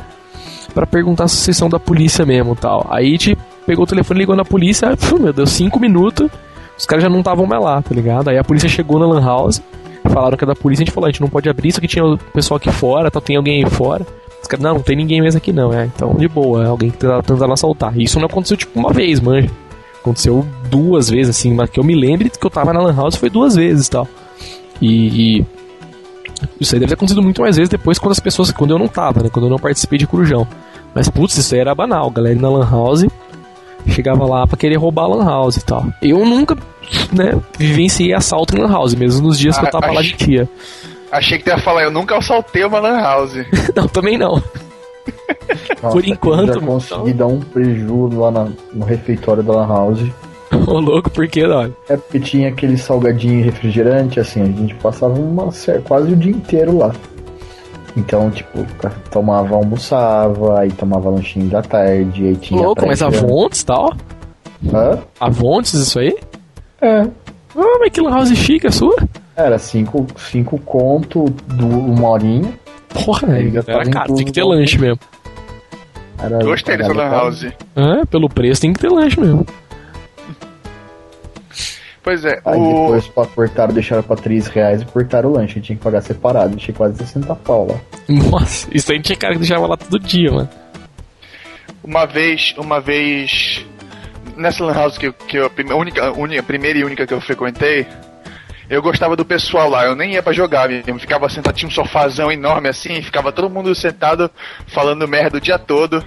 pra 0.73 0.85
perguntar 0.85 1.27
se 1.27 1.37
vocês 1.37 1.57
são 1.57 1.69
da 1.69 1.79
polícia 1.79 2.25
mesmo 2.25 2.55
tal. 2.55 2.85
Aí 2.89 3.07
a 3.07 3.11
gente 3.11 3.37
pegou 3.65 3.83
o 3.83 3.87
telefone, 3.87 4.19
ligou 4.19 4.35
na 4.35 4.45
polícia, 4.45 4.89
aí, 4.91 5.19
meu 5.19 5.33
Deus, 5.33 5.51
cinco 5.51 5.79
minutos, 5.79 6.29
os 6.77 6.85
caras 6.85 7.03
já 7.03 7.09
não 7.09 7.19
estavam 7.19 7.45
mais 7.45 7.61
lá, 7.61 7.81
tá 7.81 7.93
ligado? 7.93 8.29
Aí 8.29 8.37
a 8.37 8.43
polícia 8.43 8.67
chegou 8.67 8.99
na 8.99 9.05
Lan 9.05 9.23
House, 9.23 9.61
falaram 10.09 10.37
que 10.37 10.43
é 10.43 10.47
da 10.47 10.55
polícia, 10.55 10.83
a 10.83 10.85
gente 10.85 10.93
falou, 10.93 11.07
a 11.07 11.11
gente 11.11 11.21
não 11.21 11.29
pode 11.29 11.49
abrir, 11.49 11.69
isso 11.69 11.79
aqui 11.79 11.87
tinha 11.87 12.05
o 12.05 12.17
pessoal 12.17 12.57
aqui 12.57 12.71
fora, 12.71 13.09
tá, 13.09 13.21
tem 13.21 13.35
alguém 13.35 13.63
aí 13.63 13.69
fora. 13.69 14.05
Os 14.41 14.47
caras, 14.47 14.63
não, 14.63 14.73
não 14.73 14.81
tem 14.81 14.97
ninguém 14.97 15.21
mesmo 15.21 15.37
aqui 15.37 15.53
não, 15.53 15.71
é. 15.73 15.85
Então, 15.85 16.13
de 16.15 16.27
boa, 16.27 16.65
é 16.65 16.67
alguém 16.67 16.89
que 16.89 16.97
tá 16.97 17.21
tentando 17.21 17.53
assaltar. 17.53 17.97
E 17.97 18.03
isso 18.03 18.19
não 18.19 18.25
aconteceu 18.25 18.57
tipo 18.57 18.77
uma 18.77 18.91
vez, 18.91 19.21
manja. 19.21 19.49
Aconteceu 20.01 20.45
duas 20.69 21.09
vezes, 21.09 21.37
assim, 21.37 21.53
mas 21.53 21.69
que 21.69 21.79
eu 21.79 21.83
me 21.83 21.95
lembre 21.95 22.29
que 22.29 22.45
eu 22.45 22.49
tava 22.49 22.73
na 22.73 22.81
Lan 22.81 22.93
House 22.93 23.15
foi 23.15 23.29
duas 23.29 23.55
vezes 23.55 23.87
tal. 23.87 24.05
E, 24.81 25.37
e 25.39 25.45
isso 26.59 26.75
aí 26.75 26.79
deve 26.79 26.89
ter 26.89 26.95
acontecido 26.95 27.23
muito 27.23 27.41
mais 27.41 27.55
vezes 27.55 27.69
depois 27.69 27.97
quando 27.97 28.11
as 28.11 28.19
pessoas. 28.19 28.51
Quando 28.51 28.71
eu 28.71 28.79
não 28.79 28.89
tava, 28.89 29.23
né? 29.23 29.29
Quando 29.29 29.45
eu 29.45 29.49
não 29.49 29.57
participei 29.57 29.97
de 29.97 30.05
Corujão. 30.05 30.45
Mas 30.93 31.09
putz, 31.09 31.37
isso 31.37 31.53
aí 31.55 31.61
era 31.61 31.73
banal, 31.75 32.09
galera 32.11 32.39
na 32.39 32.49
Lan 32.49 32.69
House 32.69 33.05
chegava 33.87 34.25
lá 34.25 34.47
pra 34.47 34.57
querer 34.57 34.75
roubar 34.77 35.03
a 35.03 35.07
Lan 35.07 35.25
House 35.25 35.57
e 35.57 35.65
tal. 35.65 35.85
Eu 36.01 36.25
nunca, 36.25 36.55
né, 37.11 37.39
vivenciei 37.57 38.13
assalto 38.13 38.55
em 38.55 38.61
Lan 38.61 38.71
House, 38.71 38.95
mesmo 38.95 39.27
nos 39.27 39.37
dias 39.37 39.57
que 39.57 39.65
eu 39.65 39.69
tava 39.71 39.87
Ah, 39.87 39.91
lá 39.93 40.01
de 40.01 40.13
tia. 40.13 40.49
Achei 41.11 41.37
que 41.37 41.43
tu 41.43 41.49
ia 41.49 41.57
falar, 41.59 41.83
eu 41.83 41.91
nunca 41.91 42.17
assaltei 42.17 42.63
uma 42.63 42.79
Lan 42.79 42.99
House. 43.01 43.33
não, 43.75 43.87
também 43.87 44.17
não. 44.17 44.41
Nossa, 45.81 45.95
Por 45.95 46.07
enquanto, 46.07 46.49
Eu 46.49 46.53
já 46.61 46.65
consegui 46.65 47.13
dar 47.13 47.27
um 47.27 47.39
prejuízo 47.41 48.19
lá 48.19 48.31
na- 48.31 48.47
no 48.73 48.85
refeitório 48.85 49.43
da 49.43 49.53
Lan 49.53 49.67
House. 49.67 49.99
Ô 50.67 50.79
louco, 50.79 51.09
por 51.09 51.27
que 51.27 51.45
não? 51.45 51.63
É 51.89 51.97
porque 51.97 52.19
tinha 52.19 52.49
aquele 52.49 52.77
salgadinho 52.77 53.39
e 53.39 53.41
refrigerante, 53.41 54.19
assim, 54.19 54.41
a 54.41 54.45
gente 54.45 54.75
passava 54.75 55.13
uma, 55.19 55.49
quase 55.83 56.13
o 56.13 56.15
dia 56.15 56.31
inteiro 56.31 56.77
lá. 56.77 56.93
Então, 57.95 58.31
tipo, 58.31 58.65
tomava, 59.11 59.55
almoçava, 59.55 60.59
aí 60.59 60.71
tomava 60.71 61.09
lanchinho 61.09 61.47
da 61.49 61.61
tarde, 61.61 62.27
aí 62.27 62.35
tinha. 62.35 62.61
louco, 62.61 62.85
mas. 62.87 63.01
Avontes 63.01 63.61
e 63.61 63.65
tal? 63.65 63.93
Hã? 64.73 64.99
Avontes, 65.19 65.73
isso 65.73 65.99
aí? 65.99 66.17
É. 66.81 67.01
Ah, 67.55 67.77
mas 67.79 67.91
que 67.91 68.01
Lan 68.01 68.11
House 68.11 68.29
chique 68.35 68.65
a 68.65 68.71
sua? 68.71 68.95
Era 69.35 69.59
cinco, 69.59 70.07
cinco 70.17 70.57
conto 70.59 71.25
do 71.47 71.67
uma 71.67 72.09
horinha. 72.09 72.51
Porra, 73.05 73.33
Aí 73.33 73.51
era 73.67 73.89
caro, 73.89 74.15
tem 74.15 74.25
que 74.25 74.31
ter 74.31 74.41
incluso. 74.41 74.59
lanche 74.59 74.77
mesmo. 74.79 74.99
Era, 76.19 76.43
Gostei 76.43 76.77
dessa 76.77 76.93
Lan. 76.93 77.09
House. 77.09 77.45
É, 77.75 78.05
pelo 78.05 78.29
preço 78.29 78.61
tem 78.61 78.73
que 78.73 78.79
ter 78.79 78.89
lanche 78.89 79.19
mesmo. 79.19 79.45
Pois 82.03 82.25
é, 82.25 82.41
Aí 82.45 82.59
o... 82.59 82.65
depois 82.81 83.07
pra 83.07 83.25
cortaram, 83.25 83.73
deixaram 83.73 84.03
pra 84.03 84.15
3 84.17 84.47
reais 84.47 84.81
e 84.81 84.85
cortaram 84.85 85.29
o 85.29 85.33
lanche. 85.33 85.61
Tinha 85.61 85.77
que 85.77 85.83
pagar 85.83 86.01
separado, 86.01 86.55
tinha 86.57 86.75
quase 86.75 86.97
60 86.97 87.33
pau 87.35 87.65
lá. 87.67 87.79
Nossa, 88.09 88.67
isso 88.73 88.91
aí 88.91 89.01
tinha 89.01 89.17
cara 89.17 89.33
que 89.33 89.39
deixava 89.39 89.65
lá 89.65 89.77
todo 89.77 89.97
dia, 89.99 90.29
mano. 90.31 90.49
uma 91.83 92.05
vez, 92.05 92.53
uma 92.57 92.79
vez 92.81 93.65
nessa 94.35 94.63
lan 94.63 94.73
house 94.73 94.97
que, 94.97 95.07
eu- 95.07 95.13
que 95.13 95.37
eu, 95.37 95.49
a 95.69 95.75
única, 95.75 96.07
a 96.39 96.43
primeira 96.43 96.79
e 96.79 96.83
única 96.83 97.05
que 97.07 97.13
eu 97.13 97.21
frequentei, 97.21 97.85
eu 98.69 98.81
gostava 98.81 99.15
do 99.15 99.23
pessoal 99.25 99.69
lá. 99.69 99.85
Eu 99.85 99.95
nem 99.95 100.13
ia 100.13 100.23
pra 100.23 100.33
jogar, 100.33 100.67
mesmo. 100.67 100.99
ficava 100.99 101.29
sentado, 101.29 101.55
tinha 101.55 101.67
um 101.69 101.71
sofazão 101.71 102.31
enorme 102.31 102.67
assim, 102.69 103.01
ficava 103.01 103.31
todo 103.31 103.49
mundo 103.49 103.73
sentado 103.75 104.29
falando 104.67 105.07
merda 105.07 105.37
o 105.37 105.41
dia 105.41 105.57
todo. 105.59 106.03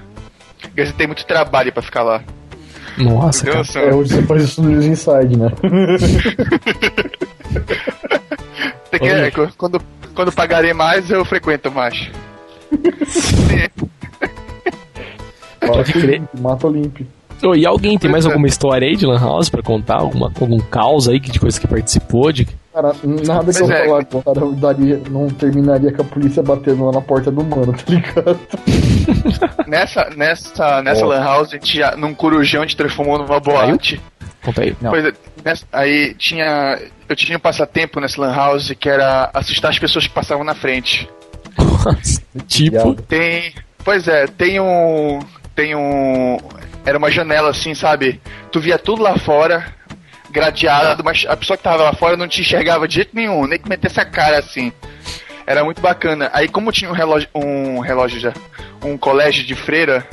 Gastei 0.74 1.06
muito 1.06 1.24
trabalho 1.26 1.72
pra 1.72 1.82
ficar 1.82 2.02
lá. 2.02 2.22
Nossa, 2.98 3.48
Entendeu? 3.48 3.64
cara. 3.72 3.86
É, 3.86 3.94
hoje 3.94 4.14
você 4.14 4.22
faz 4.22 4.42
isso 4.44 4.62
no 4.62 4.70
News 4.70 4.84
Inside, 4.84 5.36
né? 5.38 5.50
É, 8.98 9.30
quando, 9.58 9.82
quando 10.14 10.32
pagarei 10.32 10.72
mais, 10.72 11.10
eu 11.10 11.22
frequento 11.24 11.70
mais. 11.70 12.10
Pode 15.60 15.92
crer. 15.92 16.22
Mata 16.40 16.66
Olímpio. 16.66 17.06
Ô, 17.44 17.54
e 17.54 17.66
alguém 17.66 17.98
tem 17.98 18.10
mais 18.10 18.24
é. 18.24 18.28
alguma 18.28 18.46
história 18.46 18.88
aí 18.88 18.96
de 18.96 19.04
Lan 19.06 19.18
House 19.20 19.48
pra 19.48 19.62
contar? 19.62 19.96
Alguma, 20.00 20.32
algum 20.40 20.58
caos 20.58 21.08
aí 21.08 21.20
que- 21.20 21.30
de 21.30 21.38
coisa 21.38 21.60
que 21.60 21.66
participou? 21.66 22.32
De... 22.32 22.46
Cara, 22.72 22.92
nada 23.04 23.52
que 23.52 23.58
Pois 23.58 23.60
eu 23.60 23.72
é. 23.72 23.86
falar 23.86 24.00
agora 24.00 24.50
daria, 24.56 25.00
não 25.10 25.28
terminaria 25.28 25.92
com 25.92 26.02
a 26.02 26.04
polícia 26.04 26.42
batendo 26.42 26.84
lá 26.86 26.92
na 26.92 27.00
porta 27.00 27.30
do 27.30 27.42
mano, 27.44 27.72
tá 27.72 27.84
ligado? 27.88 28.38
Nessa, 29.66 30.10
nessa, 30.16 30.82
nessa 30.82 31.04
Ó. 31.04 31.08
lan 31.08 31.20
house, 31.22 31.48
a 31.52 31.56
gente 31.56 31.76
já, 31.78 31.96
num 31.96 32.12
corujão, 32.14 32.62
a 32.62 32.66
gente 32.66 32.76
transformou 32.76 33.18
numa 33.18 33.38
boate. 33.40 34.00
Conta 34.44 34.62
aí. 34.62 34.76
Não. 34.80 34.90
Pois 34.90 35.04
é, 35.04 35.12
nessa- 35.44 35.66
aí 35.72 36.14
tinha. 36.14 36.78
Eu 37.08 37.14
tinha 37.16 37.36
um 37.36 37.40
passatempo 37.40 38.00
nessa 38.00 38.20
lan 38.20 38.34
house 38.34 38.72
que 38.78 38.88
era 38.88 39.30
assustar 39.32 39.70
as 39.70 39.78
pessoas 39.78 40.06
que 40.06 40.12
passavam 40.12 40.44
na 40.44 40.54
frente. 40.54 41.08
Tipo. 42.46 42.94
Tem. 43.02 43.52
Pois 43.84 44.06
é, 44.08 44.26
tem 44.26 44.60
um. 44.60 45.20
Tem 45.54 45.74
um. 45.74 46.36
Era 46.86 46.96
uma 46.96 47.10
janela 47.10 47.50
assim, 47.50 47.74
sabe? 47.74 48.20
Tu 48.52 48.60
via 48.60 48.78
tudo 48.78 49.02
lá 49.02 49.18
fora, 49.18 49.66
gradeado, 50.30 51.02
mas 51.04 51.26
a 51.28 51.36
pessoa 51.36 51.56
que 51.56 51.62
tava 51.64 51.82
lá 51.82 51.92
fora 51.92 52.16
não 52.16 52.28
te 52.28 52.40
enxergava 52.40 52.86
de 52.88 52.94
jeito 52.94 53.10
nenhum, 53.14 53.46
nem 53.46 53.58
que 53.58 53.68
metesse 53.68 54.00
a 54.00 54.04
cara 54.04 54.38
assim. 54.38 54.72
Era 55.46 55.62
muito 55.64 55.80
bacana. 55.80 56.30
Aí 56.32 56.48
como 56.48 56.72
tinha 56.72 56.90
um 56.90 56.94
relógio. 56.94 57.28
Um 57.34 57.78
relógio 57.80 58.18
já. 58.20 58.32
Um 58.82 58.96
colégio 58.96 59.44
de 59.44 59.54
freira. 59.54 60.06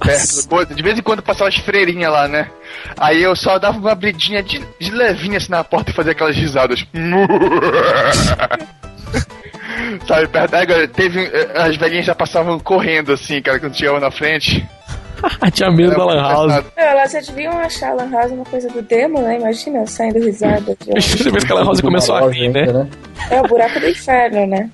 Perto 0.00 0.74
de 0.74 0.82
vez 0.82 0.98
em 0.98 1.02
quando 1.02 1.22
passava 1.22 1.48
as 1.48 1.56
freirinhas 1.56 2.12
lá, 2.12 2.28
né? 2.28 2.50
Aí 2.98 3.22
eu 3.22 3.34
só 3.34 3.58
dava 3.58 3.78
uma 3.78 3.92
abridinha 3.92 4.42
de, 4.42 4.62
de 4.78 4.90
levinha 4.90 5.38
assim 5.38 5.50
na 5.50 5.64
porta 5.64 5.90
e 5.90 5.94
fazia 5.94 6.12
aquelas 6.12 6.36
risadas. 6.36 6.84
Sabe, 10.06 10.28
perto 10.28 10.50
da 10.50 10.60
agora, 10.60 10.86
teve. 10.88 11.24
eh, 11.24 11.52
As 11.56 11.76
velhinhas 11.76 12.04
já 12.06 12.14
passavam 12.14 12.58
correndo 12.60 13.12
assim, 13.12 13.40
cara, 13.40 13.58
quando 13.58 13.76
chegavam 13.76 14.00
na 14.00 14.10
frente. 14.10 14.66
tinha 15.52 15.70
medo 15.70 15.92
Era 15.92 15.98
da 15.98 16.04
Lan 16.04 16.22
House. 16.22 16.64
Meu, 16.76 16.84
elas 16.86 17.12
já 17.12 17.20
deviam 17.20 17.58
achar 17.58 17.90
a 17.90 17.94
Lan 17.94 18.10
House 18.10 18.32
uma 18.32 18.44
coisa 18.44 18.68
do 18.68 18.82
demo, 18.82 19.20
né? 19.20 19.38
Imagina, 19.38 19.86
saindo 19.86 20.18
risada. 20.18 20.76
de- 20.80 20.92
Depois 21.24 21.44
que 21.44 21.52
a 21.52 21.54
Lan 21.54 21.64
House 21.64 21.80
começou 21.80 22.14
a 22.16 22.30
rir, 22.30 22.48
né? 22.50 22.60
ainda, 22.62 22.88
É 23.30 23.40
o 23.40 23.48
buraco 23.48 23.80
do 23.80 23.88
inferno, 23.88 24.46
né? 24.46 24.70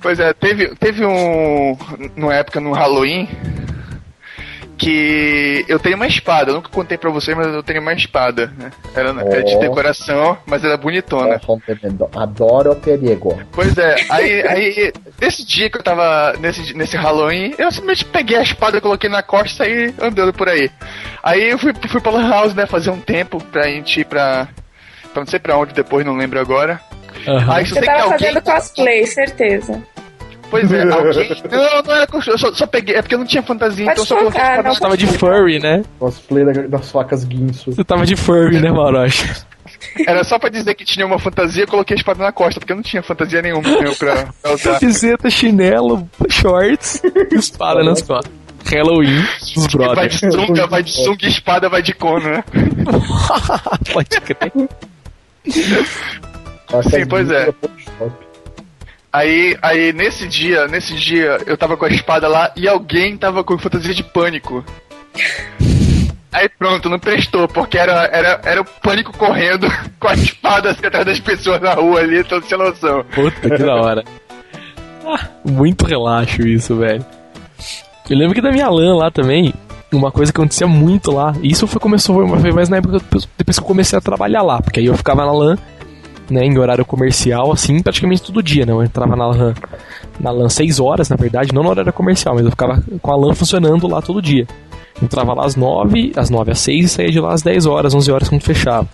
Pois 0.00 0.18
é, 0.20 0.32
teve, 0.34 0.74
teve 0.76 1.04
um. 1.04 1.76
Numa 2.16 2.34
época 2.34 2.60
no 2.60 2.72
Halloween. 2.72 3.28
Que 4.78 5.64
eu 5.68 5.78
tenho 5.78 5.96
uma 5.96 6.06
espada, 6.06 6.50
eu 6.50 6.56
nunca 6.56 6.68
contei 6.68 6.98
pra 6.98 7.08
vocês, 7.10 7.34
mas 7.34 7.46
eu 7.46 7.62
tenho 7.62 7.80
uma 7.80 7.94
espada. 7.94 8.52
Né? 8.58 8.70
Era, 8.94 9.08
era 9.08 9.42
de 9.42 9.54
Ó. 9.54 9.58
decoração, 9.58 10.36
mas 10.44 10.62
era 10.62 10.76
bonitona. 10.76 11.40
Adoro 12.14 12.72
o 12.72 12.76
perigo. 12.76 13.40
Pois 13.52 13.76
é, 13.78 13.96
aí, 14.10 14.46
aí 14.46 14.92
nesse 15.20 15.46
dia 15.46 15.70
que 15.70 15.78
eu 15.78 15.82
tava 15.82 16.34
nesse, 16.38 16.74
nesse 16.74 16.94
Halloween, 16.96 17.54
eu 17.56 17.70
simplesmente 17.72 18.04
peguei 18.04 18.36
a 18.36 18.42
espada, 18.42 18.80
coloquei 18.80 19.08
na 19.08 19.22
costa 19.22 19.48
e 19.48 19.56
saí 19.56 19.94
andando 20.00 20.34
por 20.34 20.48
aí. 20.48 20.70
Aí 21.22 21.50
eu 21.50 21.58
fui, 21.58 21.72
fui 21.88 22.00
pra 22.00 22.12
Lan 22.12 22.28
House, 22.28 22.54
né, 22.54 22.66
fazer 22.66 22.90
um 22.90 23.00
tempo 23.00 23.42
pra 23.44 23.62
gente 23.68 24.00
ir 24.00 24.04
pra. 24.04 24.46
pra 25.12 25.22
não 25.22 25.26
sei 25.26 25.38
pra 25.38 25.56
onde 25.56 25.72
depois, 25.72 26.04
não 26.04 26.16
lembro 26.16 26.38
agora. 26.38 26.78
Aham. 27.26 27.54
Aí 27.54 27.64
só 27.64 27.74
Você 27.76 27.80
sei 27.80 27.80
que 27.80 27.86
tava 27.86 28.02
alguém. 28.12 28.18
fazendo 28.18 28.42
cosplay, 28.42 29.06
certeza. 29.06 29.82
Pois 30.50 30.70
é, 30.72 30.82
alguém. 30.90 31.42
Não, 31.50 31.82
não 31.82 31.94
era 31.94 32.06
cosplay, 32.06 32.34
eu 32.34 32.38
só, 32.38 32.52
só 32.52 32.66
peguei, 32.66 32.94
é 32.96 33.02
porque 33.02 33.14
eu 33.14 33.18
não 33.18 33.26
tinha 33.26 33.42
fantasia, 33.42 33.84
Pode 33.86 34.00
então 34.00 34.02
eu 34.02 34.06
só 34.06 34.16
coloquei 34.16 34.40
não 34.62 34.74
Você 34.74 34.80
tava 34.80 34.96
de 34.96 35.06
furry, 35.06 35.58
né? 35.58 35.82
Cosplay 35.98 36.44
da- 36.44 36.66
das 36.68 36.90
facas 36.90 37.24
guinso. 37.24 37.72
Você 37.72 37.84
tava 37.84 38.06
de 38.06 38.16
furry, 38.16 38.60
né, 38.60 38.70
Marocha? 38.70 39.44
Era 40.06 40.22
só 40.24 40.38
pra 40.38 40.48
dizer 40.48 40.74
que 40.74 40.84
tinha 40.84 41.04
uma 41.06 41.18
fantasia, 41.18 41.64
eu 41.64 41.68
coloquei 41.68 41.94
a 41.94 41.98
espada 41.98 42.22
na 42.22 42.30
costa, 42.32 42.60
porque 42.60 42.72
eu 42.72 42.76
não 42.76 42.82
tinha 42.82 43.02
fantasia 43.02 43.42
nenhuma 43.42 43.68
meu, 43.80 43.94
pra, 43.96 44.28
pra 44.42 44.52
usar. 44.52 44.78
Camiseta, 44.80 45.28
chinelo, 45.30 46.08
shorts, 46.30 47.02
espada 47.32 47.82
nas 47.82 48.00
costas. 48.02 48.32
Halloween, 48.70 49.24
os 49.56 49.66
Vai 49.74 49.86
brothers. 49.86 50.20
de 50.20 50.32
sunga, 50.32 50.66
vai 50.66 50.82
de 50.82 50.92
sunga 50.92 51.24
e 51.24 51.28
espada, 51.28 51.68
vai 51.68 51.82
de 51.82 51.92
cono, 51.94 52.28
né? 52.30 52.44
Pode 53.92 54.08
crer. 54.22 54.52
Sim, 56.90 57.06
pois 57.08 57.30
é. 57.30 57.48
Aí, 59.16 59.56
aí 59.62 59.94
nesse 59.94 60.28
dia, 60.28 60.68
nesse 60.68 60.94
dia, 60.94 61.38
eu 61.46 61.56
tava 61.56 61.74
com 61.74 61.86
a 61.86 61.88
espada 61.88 62.28
lá 62.28 62.52
e 62.54 62.68
alguém 62.68 63.16
tava 63.16 63.42
com 63.42 63.56
fantasia 63.56 63.94
de 63.94 64.02
pânico. 64.02 64.62
Aí 66.30 66.50
pronto, 66.50 66.90
não 66.90 66.98
prestou, 66.98 67.48
porque 67.48 67.78
era, 67.78 68.04
era, 68.12 68.38
era 68.44 68.60
o 68.60 68.64
pânico 68.66 69.16
correndo 69.16 69.68
com 69.98 70.08
a 70.08 70.12
espada 70.12 70.70
assim, 70.70 70.84
atrás 70.84 71.06
das 71.06 71.18
pessoas 71.18 71.62
na 71.62 71.72
rua 71.72 72.00
ali, 72.00 72.22
todo 72.24 72.44
sem 72.44 72.58
noção. 72.58 73.02
Puta 73.04 73.48
que 73.48 73.64
da 73.64 73.76
hora. 73.76 74.04
Ah, 75.06 75.28
muito 75.42 75.86
relaxo 75.86 76.46
isso, 76.46 76.76
velho. 76.76 77.02
Eu 78.10 78.18
lembro 78.18 78.34
que 78.34 78.42
da 78.42 78.52
minha 78.52 78.68
LAN 78.68 78.96
lá 78.96 79.10
também, 79.10 79.54
uma 79.90 80.12
coisa 80.12 80.30
que 80.30 80.38
acontecia 80.38 80.66
muito 80.66 81.10
lá, 81.10 81.34
isso 81.42 81.66
foi, 81.66 81.80
começou 81.80 82.28
foi 82.38 82.52
mais 82.52 82.68
na 82.68 82.76
época 82.76 82.98
depois 83.38 83.56
que 83.56 83.64
eu 83.64 83.66
comecei 83.66 83.98
a 83.98 84.02
trabalhar 84.02 84.42
lá, 84.42 84.60
porque 84.60 84.80
aí 84.80 84.86
eu 84.86 84.94
ficava 84.94 85.24
na 85.24 85.32
LAN, 85.32 85.56
né, 86.30 86.44
em 86.44 86.58
horário 86.58 86.84
comercial, 86.84 87.52
assim, 87.52 87.80
praticamente 87.82 88.22
todo 88.22 88.42
dia, 88.42 88.66
né? 88.66 88.72
Eu 88.72 88.82
entrava 88.82 89.14
na 89.16 89.26
LAN, 89.26 89.54
na 90.18 90.30
LAN 90.30 90.48
6 90.48 90.80
horas, 90.80 91.08
na 91.08 91.16
verdade, 91.16 91.52
não 91.54 91.62
no 91.62 91.70
horário 91.70 91.92
comercial, 91.92 92.34
mas 92.34 92.44
eu 92.44 92.50
ficava 92.50 92.82
com 93.00 93.12
a 93.12 93.16
LAN 93.16 93.34
funcionando 93.34 93.86
lá 93.86 94.02
todo 94.02 94.20
dia. 94.20 94.46
Entrava 95.02 95.34
lá 95.34 95.44
às 95.44 95.56
9, 95.56 96.12
às 96.16 96.30
9 96.30 96.52
às 96.52 96.58
6 96.60 96.84
e 96.84 96.88
saía 96.88 97.10
de 97.10 97.20
lá 97.20 97.32
às 97.32 97.42
10 97.42 97.66
horas, 97.66 97.94
11 97.94 98.10
horas 98.10 98.28
quando 98.28 98.42
fechava. 98.42 98.88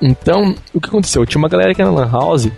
Então, 0.00 0.54
o 0.74 0.80
que 0.80 0.88
aconteceu? 0.88 1.24
Tinha 1.24 1.38
uma 1.38 1.48
galera 1.48 1.74
que 1.74 1.80
era 1.80 1.90
na 1.90 2.00
LAN 2.00 2.10
House, 2.10 2.48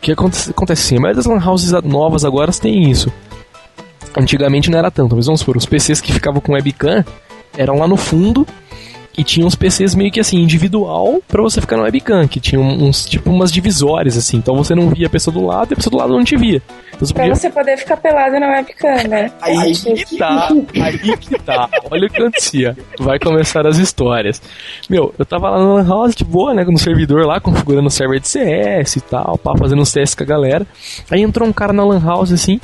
que 0.00 0.12
acontece, 0.12 0.50
acontece 0.50 0.82
assim, 0.82 0.96
a 0.96 1.00
maioria 1.00 1.22
das 1.22 1.26
lan 1.26 1.44
houses 1.44 1.72
novas 1.84 2.24
agora 2.24 2.52
tem 2.52 2.90
isso. 2.90 3.12
Antigamente 4.16 4.70
não 4.70 4.78
era 4.78 4.90
tanto, 4.90 5.16
mas 5.16 5.26
vamos 5.26 5.40
supor, 5.40 5.56
os 5.56 5.66
PCs 5.66 6.00
que 6.00 6.12
ficavam 6.12 6.40
com 6.40 6.52
webcam 6.52 7.04
eram 7.56 7.78
lá 7.78 7.88
no 7.88 7.96
fundo 7.96 8.46
E 9.18 9.24
tinha 9.24 9.44
uns 9.44 9.56
PCs 9.56 9.96
meio 9.96 10.12
que 10.12 10.20
assim, 10.20 10.38
individual 10.38 11.20
pra 11.26 11.42
você 11.42 11.60
ficar 11.60 11.76
no 11.76 11.82
webcam, 11.82 12.28
que 12.28 12.38
tinha 12.38 12.60
uns, 12.60 13.04
tipo, 13.04 13.28
umas 13.30 13.50
divisórias, 13.50 14.16
assim. 14.16 14.36
Então 14.36 14.54
você 14.56 14.76
não 14.76 14.88
via 14.90 15.08
a 15.08 15.10
pessoa 15.10 15.34
do 15.34 15.44
lado 15.44 15.72
e 15.72 15.74
a 15.74 15.76
pessoa 15.76 15.90
do 15.90 15.96
lado 15.96 16.12
não 16.12 16.22
te 16.22 16.36
via. 16.36 16.62
Então 16.94 17.00
você 17.06 17.12
Pra 17.12 17.24
podia... 17.24 17.34
você 17.34 17.50
poder 17.50 17.76
ficar 17.76 17.96
pelado 17.96 18.38
na 18.38 18.46
webcam, 18.48 19.08
né? 19.08 19.32
Aí 19.42 19.74
que 19.74 20.16
tá, 20.16 20.48
aí 20.80 21.16
que 21.16 21.38
tá. 21.40 21.68
Olha 21.90 22.06
o 22.06 22.10
que 22.10 22.22
acontecia. 22.22 22.76
Vai 23.00 23.18
começar 23.18 23.66
as 23.66 23.76
histórias. 23.78 24.40
Meu, 24.88 25.12
eu 25.18 25.26
tava 25.26 25.50
lá 25.50 25.58
no 25.58 25.74
Lan 25.74 25.88
House 25.88 26.14
de 26.14 26.24
boa, 26.24 26.54
né? 26.54 26.64
No 26.64 26.78
servidor 26.78 27.26
lá, 27.26 27.40
configurando 27.40 27.88
o 27.88 27.90
server 27.90 28.20
de 28.20 28.28
CS 28.28 28.96
e 28.96 29.00
tal, 29.00 29.36
pá, 29.36 29.52
fazendo 29.58 29.82
uns 29.82 29.90
testes 29.92 30.14
com 30.14 30.22
a 30.22 30.26
galera. 30.26 30.64
Aí 31.10 31.22
entrou 31.22 31.48
um 31.48 31.52
cara 31.52 31.72
na 31.72 31.84
Lan 31.84 32.00
House 32.04 32.30
assim. 32.30 32.60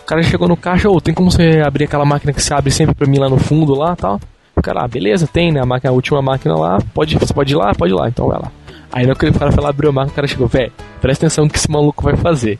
O 0.00 0.04
cara 0.08 0.22
chegou 0.22 0.48
no 0.48 0.56
caixa, 0.56 0.88
ô, 0.88 0.98
tem 1.02 1.12
como 1.12 1.30
você 1.30 1.62
abrir 1.62 1.84
aquela 1.84 2.06
máquina 2.06 2.32
que 2.32 2.42
você 2.42 2.54
abre 2.54 2.70
sempre 2.70 2.94
pra 2.94 3.06
mim 3.06 3.18
lá 3.18 3.28
no 3.28 3.36
fundo 3.36 3.74
lá 3.74 3.94
tal? 3.94 4.18
O 4.58 4.62
cara, 4.62 4.82
ah, 4.84 4.88
beleza, 4.88 5.26
tem, 5.26 5.52
né? 5.52 5.60
A, 5.60 5.66
máquina, 5.66 5.90
a 5.90 5.94
última 5.94 6.20
máquina 6.20 6.56
lá, 6.56 6.78
pode, 6.92 7.16
você 7.16 7.32
pode 7.32 7.52
ir 7.52 7.56
lá? 7.56 7.72
Pode 7.74 7.92
ir 7.92 7.96
lá, 7.96 8.08
então 8.08 8.26
vai 8.26 8.38
lá. 8.38 8.50
Aí 8.92 9.06
no 9.06 9.14
que 9.14 9.26
o 9.26 9.32
cara 9.32 9.52
foi 9.52 9.62
lá 9.62 9.70
abrir 9.70 9.88
a 9.88 9.92
máquina, 9.92 10.12
o 10.12 10.14
cara 10.16 10.26
chegou, 10.26 10.48
velho, 10.48 10.72
presta 11.00 11.26
atenção 11.26 11.44
no 11.44 11.50
que 11.50 11.58
esse 11.58 11.70
maluco 11.70 12.02
vai 12.02 12.16
fazer. 12.16 12.58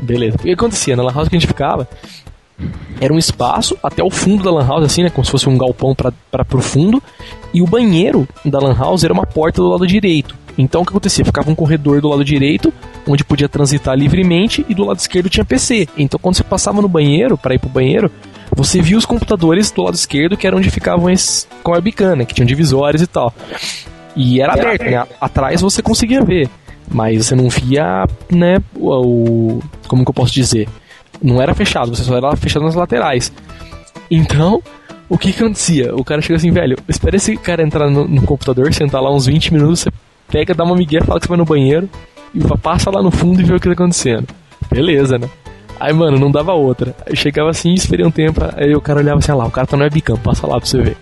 Beleza. 0.00 0.36
O 0.36 0.38
que 0.38 0.52
acontecia? 0.52 0.96
Na 0.96 1.02
Lan 1.02 1.12
House 1.12 1.28
que 1.28 1.36
a 1.36 1.38
gente 1.38 1.48
ficava, 1.48 1.88
era 3.00 3.12
um 3.12 3.18
espaço 3.18 3.76
até 3.82 4.02
o 4.02 4.10
fundo 4.10 4.42
da 4.42 4.50
Lan 4.50 4.66
House, 4.66 4.84
assim, 4.84 5.02
né? 5.02 5.10
Como 5.10 5.24
se 5.24 5.30
fosse 5.30 5.48
um 5.48 5.58
galpão 5.58 5.94
pra, 5.94 6.44
pro 6.44 6.60
fundo. 6.60 7.02
E 7.52 7.60
o 7.60 7.66
banheiro 7.66 8.26
da 8.44 8.58
Lan 8.58 8.74
House 8.74 9.04
era 9.04 9.12
uma 9.12 9.26
porta 9.26 9.60
do 9.60 9.68
lado 9.68 9.86
direito. 9.86 10.34
Então 10.58 10.80
o 10.80 10.84
que 10.84 10.90
acontecia? 10.90 11.24
Ficava 11.24 11.50
um 11.50 11.54
corredor 11.54 12.00
do 12.00 12.08
lado 12.08 12.24
direito, 12.24 12.72
onde 13.06 13.24
podia 13.24 13.48
transitar 13.48 13.94
livremente, 13.94 14.64
e 14.68 14.74
do 14.74 14.84
lado 14.84 14.98
esquerdo 14.98 15.28
tinha 15.28 15.44
PC. 15.44 15.88
Então 15.98 16.18
quando 16.20 16.36
você 16.36 16.44
passava 16.44 16.80
no 16.80 16.88
banheiro, 16.88 17.36
para 17.36 17.54
ir 17.54 17.58
pro 17.58 17.68
banheiro, 17.68 18.10
você 18.56 18.80
via 18.80 18.96
os 18.96 19.04
computadores 19.04 19.70
do 19.70 19.82
lado 19.82 19.94
esquerdo, 19.94 20.34
que 20.34 20.46
era 20.46 20.56
onde 20.56 20.70
ficavam 20.70 21.10
esses 21.10 21.46
com 21.62 21.74
a 21.74 22.16
né? 22.16 22.24
Que 22.24 22.34
tinham 22.34 22.46
divisórias 22.46 23.02
e 23.02 23.06
tal. 23.06 23.32
E 24.16 24.40
era 24.40 24.54
aberto, 24.54 24.82
né? 24.82 25.06
Atrás 25.20 25.60
você 25.60 25.82
conseguia 25.82 26.24
ver. 26.24 26.48
Mas 26.90 27.26
você 27.26 27.34
não 27.34 27.50
via, 27.50 28.06
né, 28.30 28.56
o, 28.76 29.60
Como 29.86 30.04
que 30.04 30.10
eu 30.10 30.14
posso 30.14 30.32
dizer? 30.32 30.68
Não 31.20 31.42
era 31.42 31.52
fechado, 31.54 31.94
você 31.94 32.02
só 32.02 32.16
era 32.16 32.34
fechado 32.34 32.64
nas 32.64 32.74
laterais. 32.74 33.30
Então, 34.10 34.62
o 35.08 35.18
que 35.18 35.32
que 35.32 35.42
acontecia? 35.42 35.94
O 35.94 36.02
cara 36.02 36.22
chega 36.22 36.36
assim, 36.36 36.50
velho, 36.50 36.78
espera 36.88 37.16
esse 37.16 37.36
cara 37.36 37.62
entrar 37.62 37.90
no, 37.90 38.08
no 38.08 38.22
computador, 38.22 38.72
sentar 38.72 39.02
lá 39.02 39.12
uns 39.12 39.26
20 39.26 39.52
minutos, 39.52 39.80
você 39.80 39.90
pega, 40.28 40.54
dá 40.54 40.64
uma 40.64 40.76
migué, 40.76 41.02
fala 41.02 41.18
que 41.20 41.26
você 41.26 41.30
vai 41.30 41.38
no 41.38 41.44
banheiro, 41.44 41.90
e 42.32 42.40
passa 42.58 42.90
lá 42.90 43.02
no 43.02 43.10
fundo 43.10 43.40
e 43.40 43.44
vê 43.44 43.54
o 43.54 43.60
que 43.60 43.66
tá 43.66 43.72
acontecendo. 43.72 44.28
Beleza, 44.70 45.18
né? 45.18 45.28
Aí, 45.78 45.92
mano, 45.92 46.18
não 46.18 46.30
dava 46.30 46.52
outra. 46.52 46.94
Aí 47.06 47.16
chegava 47.16 47.50
assim, 47.50 47.72
esperei 47.74 48.04
um 48.06 48.10
tempo, 48.10 48.40
aí 48.56 48.74
o 48.74 48.80
cara 48.80 49.00
olhava 49.00 49.18
assim, 49.18 49.32
ah 49.32 49.36
lá, 49.36 49.46
o 49.46 49.50
cara 49.50 49.66
tá 49.66 49.76
no 49.76 49.82
webcam, 49.84 50.16
passa 50.16 50.46
lá 50.46 50.58
pra 50.58 50.66
você 50.66 50.80
ver. 50.80 50.96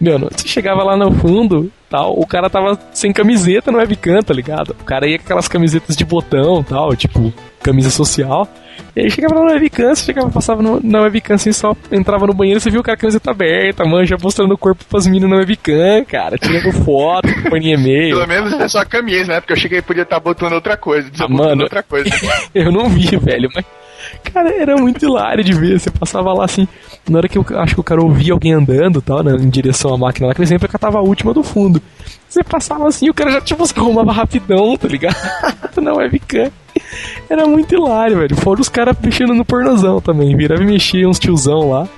Mano, 0.00 0.28
você 0.34 0.46
chegava 0.48 0.82
lá 0.82 0.96
no 0.96 1.10
fundo, 1.12 1.70
tal, 1.88 2.18
o 2.18 2.26
cara 2.26 2.48
tava 2.48 2.78
sem 2.92 3.12
camiseta 3.12 3.70
no 3.70 3.78
webcam, 3.78 4.22
tá 4.22 4.32
ligado? 4.32 4.70
O 4.80 4.84
cara 4.84 5.06
ia 5.06 5.18
com 5.18 5.24
aquelas 5.24 5.48
camisetas 5.48 5.96
de 5.96 6.04
botão, 6.04 6.62
tal, 6.62 6.94
tipo, 6.96 7.32
camisa 7.62 7.90
social. 7.90 8.48
E 8.96 9.00
aí 9.02 9.10
chegava 9.10 9.34
lá 9.34 9.42
no 9.46 9.52
webcam, 9.52 9.94
você 9.94 10.04
chegava, 10.06 10.30
passava 10.30 10.62
no- 10.62 10.80
na 10.82 11.02
webcam 11.02 11.34
assim, 11.34 11.52
só 11.52 11.76
entrava 11.92 12.26
no 12.26 12.32
banheiro, 12.32 12.58
você 12.60 12.70
viu 12.70 12.80
o 12.80 12.82
cara 12.82 12.96
com 12.96 13.00
a 13.00 13.02
camiseta 13.02 13.30
aberta, 13.30 13.84
manja, 13.84 14.16
mostrando 14.20 14.52
o 14.54 14.58
corpo 14.58 14.84
pras 14.88 15.06
meninas 15.06 15.28
na 15.30 15.36
webcam, 15.36 16.04
cara, 16.06 16.38
tirando 16.38 16.72
foto, 16.84 17.28
em 17.28 17.72
e-mail. 17.74 18.16
Pelo 18.16 18.28
menos 18.28 18.52
é 18.54 18.68
só 18.68 18.78
a 18.78 18.86
camisa, 18.86 19.32
né? 19.34 19.40
Porque 19.40 19.52
eu 19.52 19.56
cheguei 19.58 19.78
e 19.80 19.82
podia 19.82 20.02
estar 20.04 20.18
botando 20.18 20.54
outra 20.54 20.76
coisa, 20.78 21.10
desabotando 21.10 21.48
mano. 21.48 21.62
outra 21.64 21.82
coisa. 21.82 22.08
Eu 22.54 22.72
não 22.72 22.88
vi, 22.88 23.16
velho, 23.16 23.50
mas. 23.54 23.64
Cara, 24.32 24.50
era 24.54 24.76
muito 24.76 25.04
hilário 25.04 25.42
de 25.42 25.52
ver. 25.52 25.78
Você 25.78 25.90
passava 25.90 26.32
lá 26.32 26.44
assim, 26.44 26.66
na 27.08 27.18
hora 27.18 27.28
que 27.28 27.38
eu 27.38 27.44
acho 27.56 27.74
que 27.74 27.80
o 27.80 27.84
cara 27.84 28.02
ouvia 28.02 28.32
alguém 28.32 28.52
andando 28.52 29.00
tal, 29.00 29.22
né, 29.22 29.34
em 29.36 29.48
direção 29.48 29.94
à 29.94 29.98
máquina 29.98 30.28
lá, 30.28 30.34
que 30.34 30.40
ele 30.40 30.48
sempre 30.48 30.68
catava 30.68 30.98
a 30.98 31.02
última 31.02 31.32
do 31.34 31.42
fundo. 31.42 31.80
Você 32.28 32.44
passava 32.44 32.86
assim, 32.86 33.10
o 33.10 33.14
cara 33.14 33.32
já 33.32 33.40
tipo, 33.40 33.66
se 33.66 33.76
arrumava 33.76 34.12
rapidão, 34.12 34.76
tá 34.76 34.86
ligado? 34.86 35.16
na 35.82 35.92
webcam. 35.94 36.50
Era 37.28 37.46
muito 37.46 37.74
hilário, 37.74 38.18
velho. 38.18 38.36
Fora 38.36 38.60
os 38.60 38.68
caras 38.68 38.96
mexendo 39.02 39.34
no 39.34 39.44
pornozão 39.44 40.00
também. 40.00 40.36
Virava 40.36 40.62
e 40.62 40.66
mexia 40.66 41.08
uns 41.08 41.18
tiozão 41.18 41.70
lá. 41.70 41.88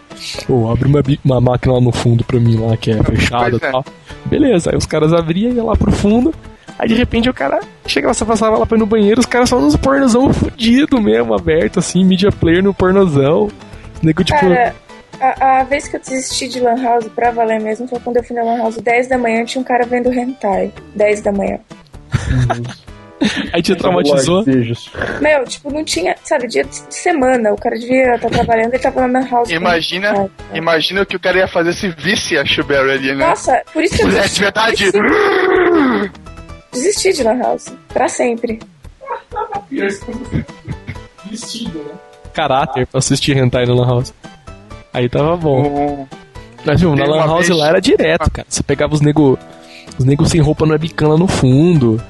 Ou 0.48 0.70
abre 0.70 0.88
uma, 0.88 1.02
uma 1.24 1.40
máquina 1.40 1.74
lá 1.74 1.80
no 1.80 1.92
fundo 1.92 2.24
pra 2.24 2.38
mim 2.38 2.56
lá, 2.56 2.76
que 2.76 2.90
é 2.90 3.02
fechada 3.02 3.56
e 3.56 3.56
é. 3.56 3.70
tal. 3.70 3.84
Beleza, 4.24 4.70
aí 4.70 4.76
os 4.76 4.86
caras 4.86 5.12
abriam, 5.12 5.52
ia 5.52 5.64
lá 5.64 5.74
pro 5.74 5.92
fundo. 5.92 6.32
Aí 6.82 6.88
de 6.88 6.94
repente 6.94 7.30
o 7.30 7.32
cara 7.32 7.60
chegava, 7.86 8.12
você 8.12 8.24
passava 8.24 8.58
lá 8.58 8.66
pra 8.66 8.76
ir 8.76 8.80
no 8.80 8.86
banheiro, 8.86 9.20
os 9.20 9.26
caras 9.26 9.48
só 9.48 9.60
nos 9.60 9.76
pornozão 9.76 10.32
fudido 10.32 11.00
mesmo, 11.00 11.32
aberto 11.32 11.78
assim, 11.78 12.04
media 12.04 12.32
player 12.32 12.60
no 12.60 12.74
pornozão. 12.74 13.48
Nego 14.02 14.24
tipo. 14.24 14.40
Cara, 14.40 14.74
a, 15.20 15.60
a 15.60 15.62
vez 15.62 15.86
que 15.86 15.94
eu 15.94 16.00
desisti 16.00 16.48
de 16.48 16.58
Lan 16.58 16.82
House 16.82 17.06
pra 17.14 17.30
valer 17.30 17.60
mesmo 17.60 17.86
foi 17.86 18.00
quando 18.00 18.16
eu 18.16 18.24
fui 18.24 18.34
na 18.34 18.42
Lan 18.42 18.58
House 18.58 18.78
10 18.78 19.06
da 19.06 19.16
manhã 19.16 19.44
tinha 19.44 19.62
um 19.62 19.64
cara 19.64 19.86
vendo 19.86 20.12
hentai. 20.12 20.72
10 20.96 21.22
da 21.22 21.30
manhã. 21.30 21.60
aí 23.54 23.62
te 23.62 23.76
traumatizou. 23.76 24.44
Meu, 25.20 25.44
tipo, 25.44 25.72
não 25.72 25.84
tinha, 25.84 26.16
sabe, 26.24 26.48
dia 26.48 26.64
de 26.64 26.92
semana. 26.92 27.52
O 27.52 27.56
cara 27.56 27.78
devia 27.78 28.16
estar 28.16 28.28
trabalhando 28.28 28.74
e 28.74 28.78
tava 28.80 29.02
lá 29.02 29.06
na 29.06 29.20
Lan 29.20 29.30
House. 29.30 29.50
Imagina, 29.50 30.08
hentai. 30.08 30.30
imagina 30.52 31.02
o 31.02 31.06
que 31.06 31.14
o 31.14 31.20
cara 31.20 31.38
ia 31.38 31.46
fazer 31.46 31.74
se 31.74 31.90
visse 31.90 32.36
a 32.36 32.44
Shuberry 32.44 32.90
ali, 32.90 33.14
né? 33.14 33.24
Nossa, 33.24 33.62
por 33.72 33.84
isso 33.84 33.94
que 33.94 34.02
eu 34.02 34.08
Mulher 34.08 34.28
de 34.28 34.40
verdade. 34.40 34.84
desisti 36.72 37.12
de 37.12 37.22
Lan 37.22 37.38
House. 37.38 37.72
Pra 37.88 38.08
sempre. 38.08 38.58
Caráter 42.32 42.86
pra 42.86 42.98
assistir 42.98 43.36
hentai 43.36 43.66
no 43.66 43.74
Lan 43.74 43.86
House. 43.86 44.14
Aí 44.92 45.08
tava 45.08 45.36
bom. 45.36 45.62
Um- 45.62 46.06
Mas 46.64 46.80
viu, 46.80 46.94
na 46.94 47.04
Lan 47.04 47.16
uma 47.16 47.26
House 47.26 47.48
vez- 47.48 47.58
lá 47.58 47.68
era 47.68 47.80
direto, 47.80 48.30
cara. 48.30 48.46
Você 48.48 48.62
pegava 48.62 48.94
os 48.94 49.00
nego. 49.00 49.38
Os 49.98 50.04
nego 50.04 50.24
sem 50.26 50.40
roupa 50.40 50.64
no 50.64 50.72
webcam 50.72 51.08
lá 51.08 51.16
no 51.18 51.26
fundo. 51.28 52.00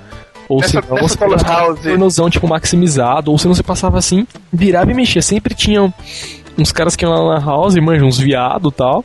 Ou 0.48 0.60
Nessa- 0.60 0.82
se 0.82 0.88
não, 0.90 0.98
você 0.98 1.16
um 1.24 1.74
pornozão, 1.76 2.28
tipo, 2.30 2.46
maximizado. 2.46 3.30
Ou 3.30 3.38
se 3.38 3.46
não, 3.46 3.54
você 3.54 3.62
passava 3.62 3.98
assim, 3.98 4.26
virava 4.52 4.90
e 4.90 4.94
mexia. 4.94 5.22
Sempre 5.22 5.54
tinham 5.54 5.92
uns 6.58 6.70
caras 6.70 6.94
que 6.94 7.04
iam 7.04 7.12
lá 7.12 7.18
na 7.18 7.38
Lan 7.38 7.44
House, 7.44 7.74
manja, 7.76 8.04
uns 8.04 8.18
viado 8.18 8.68
e 8.68 8.72
tal. 8.72 9.02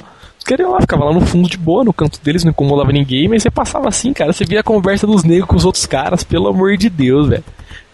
Iam 0.50 0.72
lá, 0.72 0.82
ficava 0.82 1.06
lá 1.06 1.14
no 1.14 1.22
fundo 1.22 1.50
de 1.50 1.58
boa, 1.58 1.84
no 1.84 1.94
canto 1.94 2.20
deles, 2.22 2.44
não 2.44 2.52
incomodava 2.52 2.92
ninguém. 2.92 3.28
Mas 3.28 3.44
você 3.44 3.50
passava 3.50 3.88
assim, 3.88 4.14
cara. 4.14 4.32
Você 4.32 4.46
via 4.46 4.62
a 4.62 4.64
conversa 4.64 5.06
dos 5.06 5.24
negros 5.24 5.48
com 5.48 5.56
os 5.56 5.66
outros 5.66 5.86
caras, 5.86 6.24
pelo 6.24 6.48
amor 6.48 6.78
de 6.78 6.90
Deus, 6.90 7.30
velho. 7.30 7.44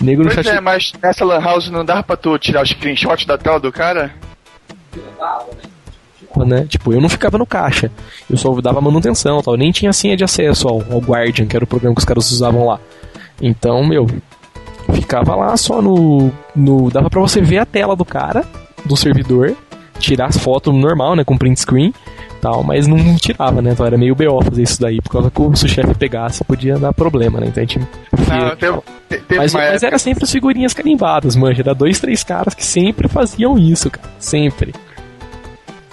Nego 0.01 0.23
no 0.23 0.31
Pois 0.31 0.45
é, 0.45 0.59
mas 0.59 0.91
nessa 1.01 1.23
Lan 1.23 1.39
House 1.39 1.69
não 1.69 1.85
dava 1.85 2.03
pra 2.03 2.17
tu 2.17 2.37
tirar 2.37 2.61
o 2.61 2.65
screenshot 2.65 3.25
da 3.25 3.37
tela 3.37 3.59
do 3.59 3.71
cara? 3.71 4.13
né? 6.45 6.65
Tipo, 6.67 6.93
eu 6.93 6.99
não 6.99 7.09
ficava 7.09 7.37
no 7.37 7.45
caixa. 7.45 7.91
Eu 8.29 8.37
só 8.37 8.49
dava 8.59 8.81
manutenção, 8.81 9.41
tal. 9.41 9.55
Nem 9.55 9.71
tinha 9.71 9.93
senha 9.93 10.17
de 10.17 10.23
acesso 10.23 10.67
ao, 10.67 10.83
ao 10.91 10.99
Guardian, 10.99 11.45
que 11.45 11.55
era 11.55 11.63
o 11.63 11.67
programa 11.67 11.95
que 11.95 11.99
os 11.99 12.05
caras 12.05 12.31
usavam 12.31 12.65
lá. 12.65 12.79
Então, 13.41 13.85
meu, 13.85 14.07
ficava 14.93 15.35
lá 15.35 15.55
só 15.57 15.81
no, 15.81 16.31
no 16.55 16.89
dava 16.89 17.09
pra 17.09 17.21
você 17.21 17.41
ver 17.41 17.59
a 17.59 17.65
tela 17.65 17.95
do 17.95 18.05
cara, 18.05 18.43
do 18.85 18.95
servidor, 18.97 19.55
tirar 19.99 20.27
as 20.27 20.37
fotos 20.37 20.73
normal, 20.73 21.15
né, 21.15 21.23
com 21.23 21.37
print 21.37 21.59
screen, 21.59 21.93
tal, 22.43 22.61
mas 22.63 22.87
não 22.87 23.15
tirava, 23.15 23.61
né? 23.61 23.71
Então 23.71 23.85
era 23.85 23.97
meio 23.97 24.13
BO 24.13 24.43
fazer 24.43 24.61
isso 24.63 24.79
daí, 24.81 25.01
por 25.01 25.09
causa 25.11 25.31
que 25.31 25.57
se 25.57 25.65
o 25.65 25.69
chefe 25.69 25.93
pegasse 25.95 26.43
podia 26.43 26.77
dar 26.77 26.91
problema, 26.93 27.39
né? 27.39 27.47
Então 27.47 27.63
a 27.63 27.65
gente 27.65 27.79
Não, 27.79 28.55
teve, 28.55 28.77
te- 29.09 29.17
teve 29.27 29.35
mas, 29.37 29.53
mas 29.53 29.63
época- 29.75 29.87
era 29.87 29.97
sempre 29.97 30.23
as 30.25 30.31
figurinhas 30.31 30.73
carimbadas, 30.73 31.35
manja. 31.35 31.61
Era 31.61 31.73
dois, 31.73 31.99
três 31.99 32.23
caras 32.23 32.53
que 32.53 32.65
sempre 32.65 33.07
faziam 33.07 33.57
isso, 33.57 33.89
cara. 33.89 34.07
Sempre. 34.19 34.73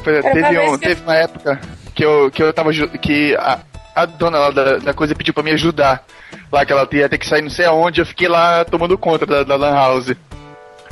Pois 0.02 0.16
é, 0.24 0.32
teve, 0.32 0.58
um, 0.58 0.78
que- 0.78 0.88
teve 0.88 1.02
uma 1.02 1.14
época 1.14 1.60
que 1.94 2.04
eu, 2.04 2.30
que 2.30 2.42
eu 2.42 2.52
tava. 2.52 2.70
que 2.72 3.34
a, 3.36 3.58
a 3.94 4.06
dona 4.06 4.38
lá 4.38 4.50
da, 4.50 4.78
da 4.78 4.92
coisa 4.94 5.14
pediu 5.14 5.32
pra 5.34 5.42
me 5.42 5.52
ajudar. 5.52 6.02
Lá 6.50 6.64
que 6.66 6.72
ela 6.72 6.88
ia 6.92 7.08
ter 7.08 7.18
que 7.18 7.26
sair 7.28 7.42
não 7.42 7.50
sei 7.50 7.66
aonde, 7.66 8.00
eu 8.00 8.06
fiquei 8.06 8.26
lá 8.28 8.64
tomando 8.64 8.98
conta 8.98 9.24
da, 9.24 9.42
da 9.44 9.56
Lan 9.56 9.72
House. 9.74 10.12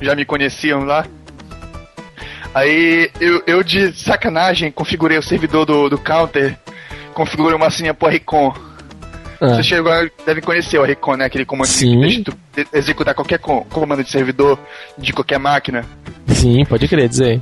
Já 0.01 0.15
me 0.15 0.25
conheciam 0.25 0.85
lá. 0.85 1.05
Aí 2.55 3.11
eu, 3.21 3.43
eu 3.47 3.63
de 3.63 3.93
sacanagem 3.93 4.71
configurei 4.73 5.19
o 5.19 5.23
servidor 5.23 5.65
do, 5.67 5.89
do 5.89 5.99
counter, 5.99 6.57
configurei 7.15 7.55
uma 7.57 7.71
senha 7.71 7.95
pro 7.95 8.09
Recon. 8.09 8.55
Ah, 9.41 9.51
Você 9.55 9.63
chegou, 9.63 9.93
deve 10.27 10.41
conhecer 10.41 10.79
o 10.79 10.83
Recon, 10.85 11.17
né? 11.17 11.27
Aquele 11.27 11.45
comando 11.45 11.69
Sim. 11.69 11.95
que 11.95 12.01
deixa 12.01 12.23
tu 12.25 12.37
executar 12.73 13.15
qualquer 13.15 13.39
co- 13.39 13.65
comando 13.71 14.03
de 14.03 14.11
servidor 14.11 14.59
de 14.97 15.13
qualquer 15.13 15.39
máquina. 15.39 15.85
sim, 16.27 16.65
pode 16.65 16.89
crer 16.89 17.09
dizer. 17.09 17.41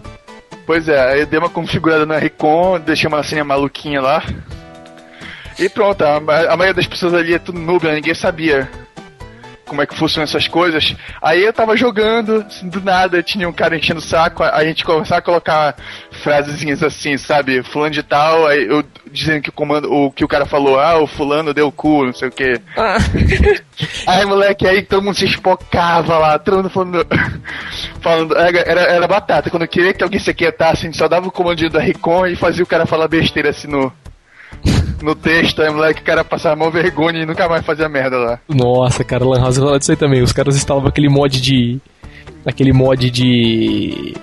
Pois 0.66 0.88
é, 0.88 1.12
aí 1.12 1.20
eu 1.20 1.26
dei 1.26 1.38
uma 1.38 1.48
configurada 1.48 2.04
na 2.04 2.18
Recon, 2.18 2.78
deixei 2.80 3.08
uma 3.08 3.22
senha 3.22 3.44
maluquinha 3.44 4.00
lá. 4.02 4.22
E 5.58 5.68
pronto, 5.70 6.02
a, 6.02 6.16
a 6.16 6.56
maioria 6.56 6.74
das 6.74 6.86
pessoas 6.86 7.14
ali 7.14 7.32
é 7.32 7.38
tudo 7.38 7.58
noob, 7.58 7.86
né? 7.86 7.94
ninguém 7.94 8.14
sabia 8.14 8.68
como 9.66 9.82
é 9.82 9.86
que 9.86 9.96
funcionam 9.96 10.24
essas 10.24 10.48
coisas. 10.48 10.94
Aí 11.20 11.44
eu 11.44 11.52
tava 11.52 11.76
jogando, 11.76 12.44
assim, 12.46 12.68
do 12.68 12.80
nada, 12.80 13.22
tinha 13.22 13.48
um 13.48 13.52
cara 13.52 13.76
enchendo 13.76 13.98
o 13.98 14.02
saco, 14.02 14.42
a 14.42 14.64
gente 14.64 14.84
começava 14.84 15.18
a 15.18 15.22
colocar 15.22 15.76
frasezinhas 16.22 16.82
assim, 16.82 17.18
sabe? 17.18 17.62
Fulano 17.62 17.90
de 17.90 18.02
tal, 18.02 18.46
aí 18.46 18.66
eu 18.66 18.84
dizendo 19.10 19.42
que 19.42 19.48
o 19.50 19.52
comando, 19.52 19.92
o 19.92 20.10
que 20.10 20.24
o 20.24 20.28
cara 20.28 20.46
falou, 20.46 20.78
ah, 20.78 20.98
o 20.98 21.06
fulano 21.06 21.52
deu 21.52 21.66
o 21.66 21.72
cu, 21.72 22.06
não 22.06 22.12
sei 22.12 22.28
o 22.28 22.32
que. 22.32 22.60
Aí, 24.06 24.24
moleque, 24.24 24.66
aí 24.66 24.82
todo 24.82 25.02
mundo 25.02 25.16
se 25.16 25.26
espocava 25.26 26.16
lá, 26.16 26.38
todo 26.38 26.56
mundo 26.56 26.70
falando. 26.70 27.06
falando 28.00 28.36
era, 28.36 28.58
era, 28.60 28.80
era 28.82 29.06
batata. 29.06 29.50
Quando 29.50 29.62
eu 29.62 29.68
queria 29.68 29.92
que 29.92 30.02
alguém 30.02 30.18
se 30.18 30.30
aquietasse, 30.30 30.82
a 30.82 30.86
gente 30.86 30.96
só 30.96 31.06
dava 31.06 31.28
o 31.28 31.32
comandinho 31.32 31.68
da 31.68 31.78
Recon 31.78 32.26
e 32.26 32.36
fazia 32.36 32.64
o 32.64 32.66
cara 32.66 32.86
falar 32.86 33.06
besteira 33.06 33.50
assim 33.50 33.68
no. 33.68 33.92
No 35.02 35.14
texto, 35.14 35.62
aí 35.62 35.70
moleque, 35.70 36.00
o 36.00 36.04
cara 36.04 36.24
passava 36.24 36.56
mó 36.56 36.70
vergonha 36.70 37.22
e 37.22 37.26
nunca 37.26 37.48
mais 37.48 37.64
fazia 37.64 37.88
merda 37.88 38.16
lá. 38.16 38.40
Nossa, 38.48 39.04
cara, 39.04 39.24
Lan 39.24 39.40
House 39.40 39.58
rola 39.58 39.78
disso 39.78 39.92
aí 39.92 39.96
também. 39.96 40.22
Os 40.22 40.32
caras 40.32 40.56
instalavam 40.56 40.88
aquele 40.88 41.08
mod 41.08 41.40
de. 41.40 41.80
Aquele 42.44 42.72
mod 42.72 43.10
de. 43.10 44.14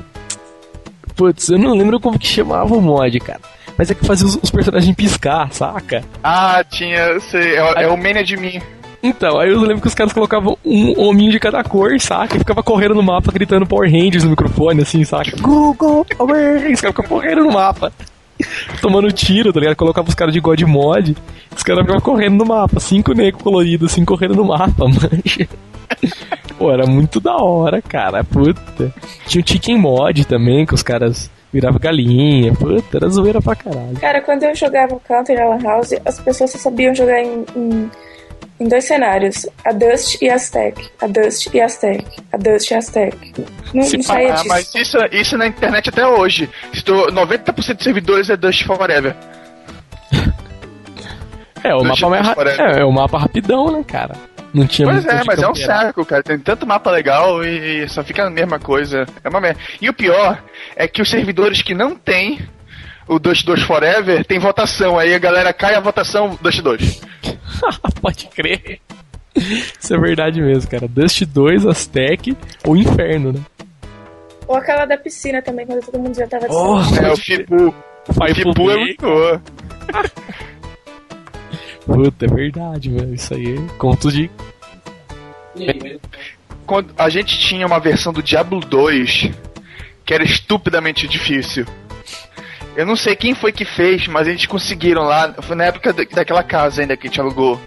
Putz, 1.16 1.50
eu 1.50 1.60
não 1.60 1.76
lembro 1.76 2.00
como 2.00 2.18
que 2.18 2.28
chamava 2.28 2.76
o 2.76 2.82
mod, 2.82 3.20
cara. 3.20 3.42
Mas 3.78 3.90
é 3.90 3.96
que 3.96 4.06
fazia 4.06 4.28
os, 4.28 4.38
os 4.42 4.52
personagens 4.52 4.96
piscar, 4.96 5.52
saca? 5.52 6.04
Ah, 6.24 6.64
tinha, 6.64 7.20
sei, 7.20 7.56
é, 7.56 7.84
é 7.84 7.88
o 7.88 7.98
Mania 7.98 8.24
de 8.24 8.38
mim. 8.38 8.62
Então, 9.02 9.38
aí 9.38 9.50
eu 9.50 9.60
lembro 9.60 9.82
que 9.82 9.88
os 9.88 9.94
caras 9.94 10.14
colocavam 10.14 10.58
um 10.64 10.98
hominho 11.02 11.32
de 11.32 11.40
cada 11.40 11.62
cor, 11.62 12.00
saca? 12.00 12.38
E 12.38 12.40
ficava 12.40 12.64
correndo 12.64 12.96
no 12.96 13.04
mapa 13.04 13.34
gritando 13.34 13.66
Power 13.66 13.92
Rangers 13.92 14.24
no 14.24 14.30
microfone, 14.30 14.82
assim, 14.82 15.04
saca? 15.04 15.36
Google, 15.42 16.06
Power 16.18 16.36
Rangers, 16.36 16.76
os 16.80 16.82
caras 16.82 16.96
ficavam 16.96 17.20
correndo 17.20 17.44
no 17.44 17.52
mapa. 17.52 17.92
Tomando 18.82 19.12
tiro, 19.12 19.54
tá 19.54 19.60
ligado? 19.60 19.76
Colocava 19.76 20.10
os 20.10 20.16
caras 20.16 20.34
de 20.34 20.40
God 20.40 20.62
Mod, 20.62 21.16
os 21.56 21.64
caras 21.64 21.82
ficavam 21.82 22.02
correndo 22.02 22.38
no 22.38 22.46
mapa, 22.46 22.80
cinco 22.80 23.14
negros 23.14 23.42
coloridos, 23.42 23.92
assim, 23.92 24.06
correndo 24.06 24.36
no 24.36 24.46
mapa, 24.46 24.86
mancha. 24.88 25.48
Pô, 26.58 26.72
era 26.72 26.86
muito 26.86 27.20
da 27.20 27.36
hora, 27.36 27.82
cara, 27.82 28.24
puta. 28.24 28.94
Tinha 29.28 29.44
o 29.44 29.48
Chicken 29.48 29.78
Mod 29.78 30.26
também, 30.26 30.66
que 30.66 30.74
os 30.74 30.84
caras 30.84 31.30
viravam 31.52 31.80
galinha, 31.80 32.54
puta, 32.54 32.98
era 32.98 33.10
zoeira 33.10 33.42
pra 33.42 33.56
caralho. 33.56 34.00
Cara, 34.00 34.22
quando 34.22 34.44
eu 34.44 34.56
jogava 34.56 35.00
Counter 35.08 35.38
Lan 35.48 35.62
House, 35.62 35.94
as 36.04 36.20
pessoas 36.20 36.52
só 36.52 36.58
sabiam 36.58 36.96
jogar 36.96 37.22
em, 37.22 37.46
em, 37.56 37.92
em 38.64 38.68
dois 38.68 38.86
cenários: 38.86 39.45
a 39.66 39.72
Dust 39.72 40.22
e 40.22 40.30
a 40.30 40.36
Aztec. 40.36 40.89
A 41.01 41.07
Dust 41.07 41.47
e 41.53 41.59
a 41.61 41.66
Aztec. 41.66 42.05
A 42.32 42.38
Dust 42.38 42.72
e 42.72 42.74
a 42.74 42.78
Aztec. 42.78 43.34
Não, 43.74 43.84
Se 43.84 43.97
não 43.97 44.03
saía 44.03 44.32
Ah, 44.32 44.36
disso. 44.36 44.47
mas 44.47 44.76
isso, 44.76 44.97
isso 45.11 45.38
na 45.38 45.47
internet 45.47 45.89
até 45.89 46.07
hoje. 46.07 46.49
Estou, 46.72 47.11
90% 47.11 47.76
dos 47.76 47.84
servidores 47.84 48.30
é 48.30 48.38
Dust 48.38 48.64
Forever. 48.66 49.16
É, 51.64 51.74
o 51.76 51.84
mapa 51.84 52.09
mais 52.09 52.28
ra- 52.28 52.36
tipos, 52.36 52.59
é, 52.59 52.80
é 52.82 52.86
o 52.86 52.91
mapa 52.91 53.18
rapidão, 53.18 53.72
né, 53.72 53.84
cara? 53.88 54.16
Não 54.53 54.68
tinha 54.68 54.88
Pois 54.88 55.05
é, 55.05 55.24
mas 55.26 55.41
é 55.41 55.47
um 55.47 55.55
saco, 55.55 56.05
cara. 56.05 56.22
Tem 56.22 56.38
tanto 56.38 56.68
mapa 56.68 56.91
legal 56.91 57.43
e 57.43 57.88
só 57.89 58.03
fica 58.03 58.26
a 58.26 58.30
mesma 58.30 58.59
coisa. 58.59 59.05
É 59.24 59.30
uma 59.30 59.39
merda. 59.41 59.59
E 59.82 59.89
o 59.89 59.93
pior 59.93 60.43
é 60.76 60.88
que 60.88 61.01
os 61.01 61.09
servidores 61.09 61.61
que 61.61 61.74
não 61.74 61.95
tem 61.95 62.39
o 63.07 63.18
Dust 63.18 63.45
2 63.45 63.64
Forever 63.64 64.24
tem 64.26 64.39
votação. 64.39 64.99
Aí 64.99 65.14
a 65.16 65.18
galera 65.20 65.51
cai 65.53 65.74
a 65.74 65.80
votação 65.80 66.38
Dust 66.41 66.61
2. 66.61 67.01
Pode 68.01 68.28
crer. 68.28 68.80
Isso 69.36 69.93
é 69.93 69.97
verdade 69.97 70.41
mesmo, 70.41 70.70
cara. 70.70 70.88
Dust 70.88 71.24
2, 71.26 71.66
Aztec 71.66 72.38
ou 72.66 72.78
Inferno, 72.78 73.34
né? 73.34 73.39
Ou 74.47 74.55
aquela 74.55 74.86
da 74.86 74.97
piscina 74.97 75.41
também, 75.41 75.66
quando 75.66 75.84
todo 75.86 75.99
mundo 75.99 76.16
já 76.16 76.28
tava 76.28 76.47
de 76.47 76.53
Oh. 76.53 76.78
É, 77.01 77.11
o 77.11 77.18
Fipu. 77.18 77.74
O 78.07 78.36
Fipu 78.36 78.72
é 78.72 78.78
muito 78.78 79.01
boa. 79.01 79.41
Puta, 81.86 82.26
é 82.26 82.28
verdade, 82.28 82.89
velho. 82.89 83.14
Isso 83.14 83.34
aí 83.34 83.57
é 83.57 83.78
conto 83.78 84.11
de. 84.11 84.30
Quando 86.66 86.93
a 86.97 87.09
gente 87.09 87.38
tinha 87.39 87.66
uma 87.66 87.80
versão 87.80 88.14
do 88.14 88.24
Diablo 88.24 88.59
2 88.59 89.32
que 90.05 90.14
era 90.14 90.24
estupidamente 90.24 91.07
difícil. 91.07 91.66
Eu 92.76 92.86
não 92.86 92.96
sei 92.96 93.16
quem 93.16 93.36
foi 93.36 93.52
que 93.52 93.66
fez, 93.66 94.08
mas 94.08 94.28
eles 94.28 94.46
conseguiram 94.46 95.04
lá. 95.04 95.34
Foi 95.42 95.56
na 95.56 95.66
época 95.66 95.94
da- 95.94 96.04
daquela 96.12 96.44
casa 96.44 96.82
ainda 96.82 96.98
que 96.98 97.08
a 97.08 97.10
gente 97.10 97.22
alugou. 97.22 97.60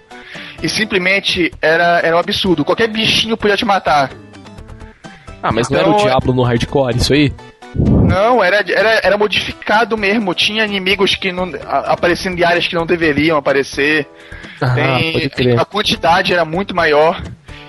E 0.61 0.67
simplesmente 0.67 1.51
era, 1.61 1.99
era 2.03 2.15
um 2.15 2.19
absurdo. 2.19 2.65
Qualquer 2.65 2.87
bichinho 2.89 3.37
podia 3.37 3.55
te 3.55 3.63
matar. 3.65 4.11
Ah, 5.41 5.51
mas 5.51 5.69
não 5.69 5.79
era 5.79 5.87
o 5.87 5.91
Então, 5.93 6.05
Diablo 6.05 6.33
no 6.33 6.43
hardcore, 6.43 6.97
isso 6.97 7.13
aí? 7.13 7.31
Não, 7.75 8.43
era, 8.43 8.57
era, 8.67 9.01
era 9.03 9.17
modificado 9.17 9.95
mesmo. 9.97 10.33
Tinha 10.33 10.65
inimigos 10.65 11.15
que 11.15 11.31
não 11.31 11.51
a- 11.65 11.93
aparecendo 11.93 12.37
em 12.39 12.43
áreas 12.43 12.67
que 12.67 12.75
não 12.75 12.85
deveriam 12.85 13.37
aparecer. 13.37 14.07
Ah, 14.59 14.73
Tem, 14.73 15.57
a 15.57 15.63
quantidade 15.65 16.33
era 16.33 16.43
muito 16.43 16.75
maior. 16.75 17.21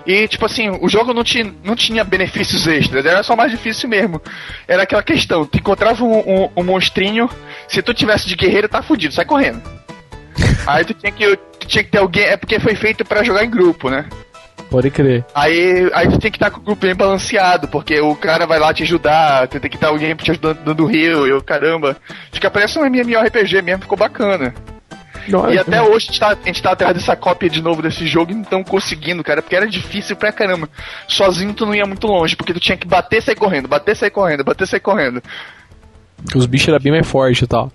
E, 0.08 0.26
tipo 0.26 0.46
assim, 0.46 0.70
o 0.70 0.88
jogo 0.88 1.12
não 1.12 1.22
tinha, 1.22 1.52
não 1.62 1.76
tinha 1.76 2.02
benefícios 2.02 2.66
extras, 2.66 3.04
era 3.04 3.22
só 3.22 3.36
mais 3.36 3.50
difícil 3.50 3.90
mesmo. 3.90 4.18
Era 4.66 4.84
aquela 4.84 5.02
questão, 5.02 5.44
tu 5.44 5.58
encontrava 5.58 6.02
um, 6.02 6.18
um, 6.20 6.50
um 6.56 6.64
monstrinho, 6.64 7.28
se 7.68 7.82
tu 7.82 7.92
tivesse 7.92 8.26
de 8.26 8.34
guerreiro, 8.34 8.70
tá 8.70 8.80
fudido, 8.80 9.12
sai 9.12 9.26
correndo. 9.26 9.60
Aí 10.66 10.82
tu 10.82 10.94
tinha 10.94 11.12
que, 11.12 11.36
tu 11.36 11.66
tinha 11.66 11.84
que 11.84 11.90
ter 11.90 11.98
alguém, 11.98 12.24
é 12.24 12.38
porque 12.38 12.58
foi 12.58 12.74
feito 12.74 13.04
pra 13.04 13.22
jogar 13.22 13.44
em 13.44 13.50
grupo, 13.50 13.90
né? 13.90 14.06
Pode 14.70 14.90
crer. 14.90 15.26
Aí, 15.34 15.90
aí 15.94 16.08
tu 16.08 16.18
tem 16.18 16.30
que 16.30 16.36
estar 16.36 16.50
com 16.50 16.60
o 16.60 16.62
grupo 16.62 16.86
bem 16.86 16.94
balanceado, 16.94 17.68
porque 17.68 18.00
o 18.00 18.14
cara 18.14 18.46
vai 18.46 18.58
lá 18.58 18.72
te 18.72 18.82
ajudar, 18.84 19.46
tu 19.48 19.60
tem 19.60 19.70
que 19.70 19.76
estar 19.76 19.88
alguém 19.88 20.14
te 20.16 20.30
ajudando 20.30 20.58
dando 20.62 20.90
heal, 20.90 21.26
e 21.26 21.30
eu, 21.30 21.42
caramba. 21.42 21.96
Fica 22.32 22.50
parece 22.50 22.78
um 22.78 22.84
MMORPG 22.84 23.62
mesmo, 23.62 23.82
ficou 23.82 23.96
bacana. 23.96 24.54
Nossa, 25.28 25.54
E 25.54 25.58
até 25.58 25.82
hoje 25.82 26.06
a 26.08 26.12
gente, 26.12 26.20
tá, 26.20 26.28
a 26.28 26.46
gente 26.46 26.62
tá 26.62 26.72
atrás 26.72 26.94
dessa 26.94 27.16
cópia 27.16 27.48
de 27.48 27.62
novo 27.62 27.82
desse 27.82 28.06
jogo 28.06 28.32
e 28.32 28.34
não 28.34 28.44
tão 28.44 28.64
conseguindo, 28.64 29.22
cara, 29.22 29.42
porque 29.42 29.56
era 29.56 29.66
difícil 29.66 30.16
pra 30.16 30.32
caramba. 30.32 30.68
Sozinho 31.06 31.52
tu 31.54 31.66
não 31.66 31.74
ia 31.74 31.86
muito 31.86 32.06
longe, 32.06 32.36
porque 32.36 32.52
tu 32.54 32.60
tinha 32.60 32.76
que 32.76 32.86
bater 32.86 33.18
e 33.18 33.22
sair 33.22 33.36
correndo, 33.36 33.68
bater 33.68 33.92
e 33.92 33.94
sair 33.96 34.10
correndo, 34.10 34.44
bater 34.44 34.64
e 34.64 34.66
sair 34.66 34.80
correndo. 34.80 35.22
Os 36.34 36.46
bichos 36.46 36.68
eram 36.68 36.80
bem 36.80 36.92
mais 36.92 37.06
fortes 37.06 37.42
e 37.42 37.46
tal. 37.46 37.70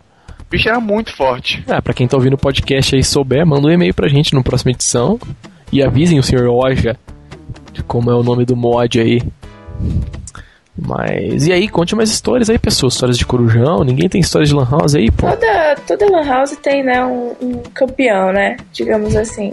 Bicho 0.49 0.69
era 0.69 0.79
muito 0.79 1.11
forte. 1.15 1.63
Ah, 1.67 1.81
pra 1.81 1.93
quem 1.93 2.07
tá 2.07 2.15
ouvindo 2.15 2.33
o 2.33 2.37
podcast 2.37 2.93
aí 2.93 3.01
e 3.01 3.03
souber, 3.03 3.45
manda 3.45 3.67
um 3.67 3.71
e-mail 3.71 3.93
pra 3.93 4.07
gente 4.07 4.35
na 4.35 4.43
próxima 4.43 4.71
edição. 4.71 5.19
E 5.71 5.81
avisem 5.81 6.19
o 6.19 6.23
Sr. 6.23 6.47
Oja 6.47 6.95
de 7.71 7.81
como 7.81 8.11
é 8.11 8.15
o 8.15 8.21
nome 8.21 8.45
do 8.45 8.55
mod 8.55 8.99
aí. 8.99 9.19
Mas. 10.77 11.47
E 11.47 11.53
aí, 11.53 11.67
conte 11.67 11.95
mais 11.95 12.09
histórias 12.09 12.49
aí, 12.49 12.57
pessoas. 12.57 12.93
Histórias 12.93 13.17
de 13.17 13.25
Corujão. 13.25 13.83
Ninguém 13.83 14.09
tem 14.09 14.21
histórias 14.21 14.49
de 14.49 14.55
Lan 14.55 14.67
House 14.69 14.95
aí, 14.95 15.11
pô. 15.11 15.27
Toda, 15.27 15.75
toda 15.87 16.09
Lan 16.09 16.27
House 16.27 16.57
tem, 16.57 16.83
né, 16.83 17.03
um, 17.05 17.35
um 17.41 17.63
campeão, 17.73 18.31
né? 18.31 18.57
Digamos 18.71 19.15
assim. 19.15 19.51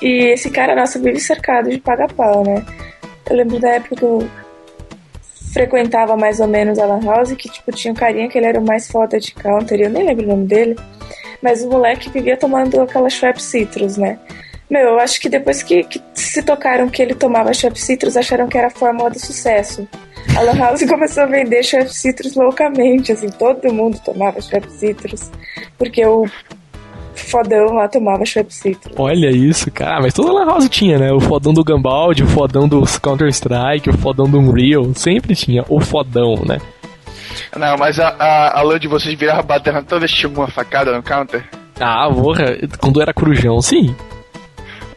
E 0.00 0.32
esse 0.32 0.50
cara 0.50 0.74
nosso 0.74 1.00
vive 1.00 1.20
cercado 1.20 1.68
de 1.68 1.78
paga-pau, 1.78 2.44
né? 2.44 2.64
Eu 3.28 3.36
lembro 3.36 3.58
da 3.58 3.70
época 3.70 3.96
que 3.96 4.04
eu 4.04 4.28
frequentava 5.52 6.16
mais 6.16 6.40
ou 6.40 6.46
menos 6.46 6.78
a 6.78 6.86
Lan 6.86 7.04
House, 7.04 7.32
que 7.32 7.48
tipo, 7.48 7.72
tinha 7.72 7.92
um 7.92 7.96
carinha 7.96 8.28
que 8.28 8.38
ele 8.38 8.46
era 8.46 8.60
o 8.60 8.64
mais 8.64 8.88
foda 8.88 9.18
de 9.18 9.34
counter, 9.34 9.80
eu 9.80 9.90
nem 9.90 10.06
lembro 10.06 10.24
o 10.24 10.28
nome 10.28 10.46
dele. 10.46 10.76
Mas 11.42 11.62
o 11.62 11.68
moleque 11.68 12.10
vivia 12.10 12.36
tomando 12.36 12.80
aquela 12.80 13.08
Schweppes 13.08 13.44
Citrus, 13.44 13.96
né? 13.96 14.18
Meu, 14.70 14.82
eu 14.82 14.98
acho 15.00 15.20
que 15.20 15.28
depois 15.28 15.62
que, 15.62 15.82
que 15.84 16.02
se 16.12 16.42
tocaram 16.42 16.88
que 16.88 17.00
ele 17.00 17.14
tomava 17.14 17.54
Schweppes 17.54 17.84
Citrus, 17.84 18.16
acharam 18.16 18.48
que 18.48 18.58
era 18.58 18.66
a 18.66 18.70
fórmula 18.70 19.10
do 19.10 19.18
sucesso. 19.18 19.88
A 20.36 20.40
Lan 20.42 20.56
House 20.56 20.84
começou 20.86 21.24
a 21.24 21.26
vender 21.26 21.62
Schweppes 21.62 21.96
Citrus 21.96 22.34
loucamente, 22.36 23.12
assim, 23.12 23.28
todo 23.28 23.72
mundo 23.72 24.00
tomava 24.04 24.40
Schweppes 24.40 24.74
Citrus, 24.74 25.30
porque 25.76 26.04
o 26.06 26.26
fodão 27.14 27.74
lá 27.74 27.88
tomava 27.88 28.24
Schweppes 28.24 28.56
Citrus. 28.56 28.94
Olha 28.96 29.30
isso, 29.30 29.70
cara. 29.70 30.00
Mas 30.00 30.14
toda 30.14 30.32
Lan 30.32 30.46
House 30.46 30.68
tinha, 30.68 30.98
né? 30.98 31.12
O 31.12 31.20
fodão 31.20 31.52
do 31.52 31.64
Gambaldi, 31.64 32.22
o 32.22 32.28
fodão 32.28 32.68
do 32.68 32.82
Counter-Strike, 33.02 33.90
o 33.90 33.98
fodão 33.98 34.30
do 34.30 34.38
Unreal. 34.38 34.92
Sempre 34.94 35.34
tinha 35.34 35.64
o 35.68 35.80
fodão, 35.80 36.36
né? 36.46 36.58
Não, 37.56 37.76
mas 37.76 37.98
a, 37.98 38.08
a, 38.18 38.58
a 38.58 38.62
LAN 38.62 38.78
de 38.78 38.88
vocês 38.88 39.18
virava 39.18 39.42
batendo 39.42 39.82
toda 39.82 40.00
vez 40.00 40.12
que 40.12 40.18
tinha 40.18 40.30
uma 40.30 40.48
facada 40.48 40.94
no 40.94 41.02
counter. 41.02 41.44
Ah, 41.80 42.08
porra. 42.10 42.56
Quando 42.78 43.00
era 43.00 43.12
Corujão, 43.12 43.60
sim. 43.60 43.94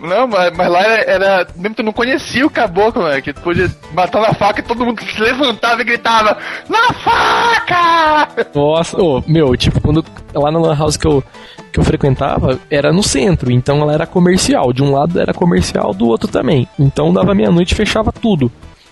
Não, 0.01 0.27
mas, 0.27 0.51
mas 0.57 0.71
lá 0.71 0.81
era, 0.81 1.11
era. 1.11 1.47
Mesmo 1.55 1.75
tu 1.75 1.83
não 1.83 1.93
conhecia 1.93 2.45
o 2.45 2.49
caboclo, 2.49 3.07
né? 3.07 3.21
Que 3.21 3.31
tu 3.31 3.41
podia 3.41 3.69
matar 3.93 4.21
na 4.21 4.33
faca 4.33 4.59
e 4.59 4.63
todo 4.63 4.83
mundo 4.83 4.99
se 5.01 5.21
levantava 5.21 5.81
e 5.81 5.85
gritava: 5.85 6.37
Na 6.67 6.91
faca! 6.93 8.45
Nossa, 8.53 8.99
ô, 8.99 9.23
meu, 9.27 9.55
tipo, 9.55 9.79
quando 9.79 10.03
lá 10.33 10.51
na 10.51 10.59
Lan 10.59 10.75
House 10.75 10.97
que 10.97 11.07
eu, 11.07 11.23
que 11.71 11.79
eu 11.79 11.83
frequentava, 11.83 12.59
era 12.69 12.91
no 12.91 13.03
centro, 13.03 13.51
então 13.51 13.79
ela 13.81 13.93
era 13.93 14.07
comercial. 14.07 14.73
De 14.73 14.81
um 14.81 14.91
lado 14.91 15.19
era 15.19 15.33
comercial, 15.33 15.93
do 15.93 16.07
outro 16.07 16.27
também. 16.27 16.67
Então 16.79 17.13
dava 17.13 17.35
meia-noite 17.35 17.73
e 17.73 17.77
fechava 17.77 18.11
tudo. 18.11 18.51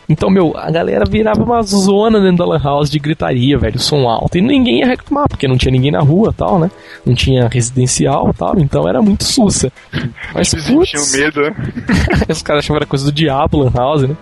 Então, 0.09 0.27
meu, 0.27 0.57
a 0.57 0.71
galera 0.71 1.05
virava 1.07 1.43
uma 1.43 1.61
zona 1.61 2.19
dentro 2.19 2.37
da 2.37 2.45
Lan 2.45 2.59
House 2.59 2.89
de 2.89 2.97
gritaria, 2.97 3.59
velho, 3.59 3.77
som 3.77 4.09
alto. 4.09 4.39
E 4.39 4.41
ninguém 4.41 4.79
ia 4.79 4.87
reclamar, 4.87 5.29
porque 5.29 5.47
não 5.47 5.55
tinha 5.55 5.71
ninguém 5.71 5.91
na 5.91 5.99
rua 5.99 6.33
tal, 6.35 6.57
né? 6.57 6.71
Não 7.05 7.13
tinha 7.13 7.47
residencial 7.47 8.33
tal, 8.33 8.57
então 8.57 8.89
era 8.89 9.03
muito 9.03 9.23
sussa. 9.23 9.71
Mas, 10.33 10.51
Eles 10.51 10.65
tinham 10.65 10.79
putz, 10.79 11.15
medo, 11.15 11.41
né? 11.41 11.55
os 12.27 12.41
caras 12.41 12.65
achavam 12.65 12.79
que 12.79 12.83
era 12.83 12.89
coisa 12.89 13.05
do 13.05 13.11
diabo 13.11 13.59
Lan 13.59 13.71
House, 13.71 14.01
né? 14.01 14.17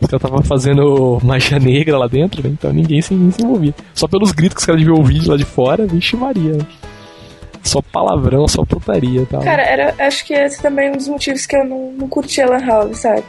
Os 0.00 0.06
caras 0.08 0.22
estavam 0.24 0.42
fazendo 0.44 1.18
magia 1.24 1.58
negra 1.58 1.98
lá 1.98 2.06
dentro, 2.06 2.40
né? 2.42 2.50
Então 2.52 2.72
ninguém 2.72 3.02
se, 3.02 3.12
ninguém 3.12 3.32
se 3.32 3.42
envolvia. 3.42 3.74
Só 3.94 4.06
pelos 4.06 4.30
gritos 4.30 4.54
que 4.54 4.60
os 4.60 4.66
caras 4.66 4.80
deviam 4.80 4.96
ouvir 4.96 5.18
de 5.18 5.28
lá 5.28 5.36
de 5.36 5.44
fora, 5.44 5.86
vixe 5.86 6.16
Maria. 6.16 6.52
né? 6.52 6.66
Só 7.64 7.80
palavrão, 7.82 8.46
só 8.48 8.64
putaria 8.64 9.22
e 9.22 9.26
tal. 9.26 9.40
Cara, 9.40 9.62
era, 9.62 9.94
acho 9.98 10.24
que 10.24 10.34
esse 10.34 10.60
também 10.62 10.88
é 10.88 10.92
um 10.92 10.96
dos 10.96 11.08
motivos 11.08 11.46
que 11.46 11.56
eu 11.56 11.64
não, 11.64 11.92
não 11.92 12.08
curtia 12.08 12.46
Lan 12.46 12.64
House, 12.64 12.98
sabe? 12.98 13.22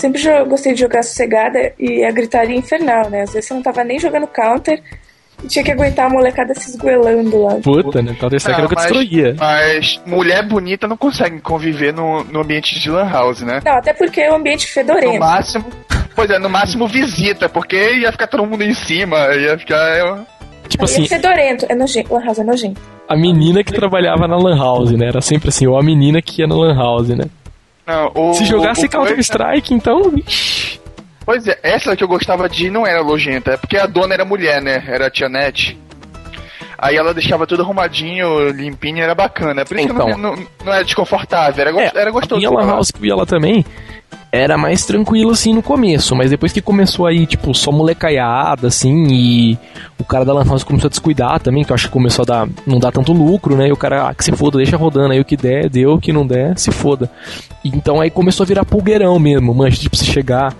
Sempre 0.00 0.22
gostei 0.46 0.72
de 0.72 0.80
jogar 0.80 1.02
sossegada 1.02 1.72
e 1.78 2.02
a 2.04 2.10
gritaria 2.10 2.56
infernal, 2.56 3.10
né? 3.10 3.22
Às 3.22 3.32
vezes 3.32 3.46
você 3.48 3.54
não 3.54 3.62
tava 3.62 3.84
nem 3.84 3.98
jogando 3.98 4.26
counter 4.26 4.82
e 5.44 5.46
tinha 5.46 5.62
que 5.64 5.70
aguentar 5.72 6.06
a 6.06 6.08
molecada 6.10 6.54
se 6.54 6.70
esgoelando 6.70 7.42
lá. 7.42 7.56
Puta, 7.56 8.00
né? 8.00 8.16
Counter 8.18 8.38
Strike 8.38 8.58
era 8.60 8.66
o 8.66 8.68
que 8.68 8.74
eu 8.74 8.78
mas, 8.78 8.86
destruía. 8.92 9.36
mas 9.38 10.00
mulher 10.06 10.42
bonita 10.48 10.88
não 10.88 10.96
consegue 10.96 11.38
conviver 11.40 11.92
no, 11.92 12.24
no 12.24 12.40
ambiente 12.40 12.78
de 12.80 12.90
lan 12.90 13.08
house, 13.10 13.42
né? 13.42 13.60
Não, 13.64 13.72
até 13.72 13.92
porque 13.92 14.20
é 14.22 14.32
um 14.32 14.36
ambiente 14.36 14.66
No 14.66 14.72
fedorento. 14.72 15.18
máximo. 15.18 15.66
Pois 16.16 16.30
é, 16.30 16.38
no 16.38 16.48
máximo 16.48 16.86
visita, 16.88 17.48
porque 17.48 17.76
ia 17.98 18.10
ficar 18.10 18.26
todo 18.26 18.46
mundo 18.46 18.62
em 18.62 18.72
cima, 18.74 19.16
ia 19.34 19.58
ficar. 19.58 19.76
é, 19.76 20.02
tipo 20.68 20.84
Ia 20.84 20.84
assim, 20.84 21.06
fedorento, 21.06 21.66
é 21.68 21.74
nojento. 21.74 22.12
Lan 22.14 22.24
House 22.24 22.38
é 22.38 22.44
nojento. 22.44 22.80
a 23.08 23.16
menina 23.16 23.62
que 23.62 23.72
trabalhava 23.72 24.26
na 24.26 24.36
Lan 24.36 24.56
House, 24.56 24.92
né? 24.92 25.08
Era 25.08 25.20
sempre 25.20 25.50
assim, 25.50 25.66
ou 25.66 25.78
a 25.78 25.82
menina 25.82 26.20
que 26.22 26.40
ia 26.42 26.46
na 26.48 26.54
Lan 26.54 26.74
House, 26.74 27.08
né? 27.08 27.24
Não, 27.90 28.12
o, 28.30 28.34
Se 28.34 28.44
jogasse 28.44 28.88
Counter-Strike, 28.88 29.74
então. 29.74 30.12
Pois 31.24 31.46
é, 31.46 31.58
essa 31.62 31.94
que 31.96 32.02
eu 32.02 32.08
gostava 32.08 32.48
de 32.48 32.70
não 32.70 32.86
era 32.86 33.02
nojenta, 33.04 33.52
é 33.52 33.56
porque 33.56 33.76
a 33.76 33.86
dona 33.86 34.14
era 34.14 34.24
mulher, 34.24 34.60
né? 34.62 34.82
Era 34.86 35.06
a 35.06 35.10
tia 35.10 35.28
Nete. 35.28 35.78
Aí 36.78 36.96
ela 36.96 37.12
deixava 37.12 37.46
tudo 37.46 37.62
arrumadinho, 37.62 38.48
limpinho, 38.50 39.02
era 39.02 39.14
bacana. 39.14 39.64
Por 39.66 39.76
isso 39.76 39.88
que 39.88 39.92
Então. 39.92 40.08
não, 40.08 40.16
não, 40.34 40.46
não 40.64 40.72
era 40.72 40.82
desconfortável, 40.82 41.60
era, 41.60 41.72
go- 41.72 41.80
É, 41.80 41.90
era 41.94 42.10
gostoso. 42.10 42.36
A 42.36 42.38
minha 42.50 42.50
Lan 42.50 42.66
House 42.70 42.90
que 42.90 43.00
eu 43.00 43.04
ia 43.06 43.14
lá 43.16 43.26
também 43.26 43.64
era 44.32 44.56
mais 44.56 44.84
tranquilo 44.84 45.32
assim 45.32 45.52
no 45.52 45.62
começo, 45.62 46.14
mas 46.14 46.30
depois 46.30 46.52
que 46.52 46.60
começou 46.60 47.06
aí, 47.06 47.26
tipo, 47.26 47.52
só 47.52 47.72
molecaiada, 47.72 48.68
assim, 48.68 49.06
e 49.10 49.58
o 49.98 50.04
cara 50.04 50.24
da 50.24 50.32
Lan 50.32 50.44
House 50.44 50.62
começou 50.62 50.86
a 50.86 50.90
descuidar 50.90 51.40
também, 51.40 51.64
que 51.64 51.72
eu 51.72 51.74
acho 51.74 51.86
que 51.86 51.92
começou 51.92 52.22
a 52.22 52.26
dar, 52.26 52.48
não 52.66 52.78
dar 52.78 52.92
tanto 52.92 53.12
lucro, 53.12 53.56
né? 53.56 53.68
E 53.68 53.72
o 53.72 53.76
cara, 53.76 54.08
ah, 54.08 54.14
que 54.14 54.24
se 54.24 54.32
foda, 54.32 54.58
deixa 54.58 54.76
rodando 54.76 55.12
aí 55.12 55.20
o 55.20 55.24
que 55.24 55.36
der, 55.36 55.68
deu, 55.68 55.94
o 55.94 56.00
que 56.00 56.12
não 56.12 56.26
der, 56.26 56.56
se 56.58 56.70
foda. 56.70 57.10
Então 57.64 58.00
aí 58.00 58.10
começou 58.10 58.44
a 58.44 58.46
virar 58.46 58.64
pulgueirão 58.64 59.18
mesmo, 59.18 59.52
mancha, 59.52 59.80
tipo, 59.80 59.96
se 59.96 60.04
chegar, 60.06 60.54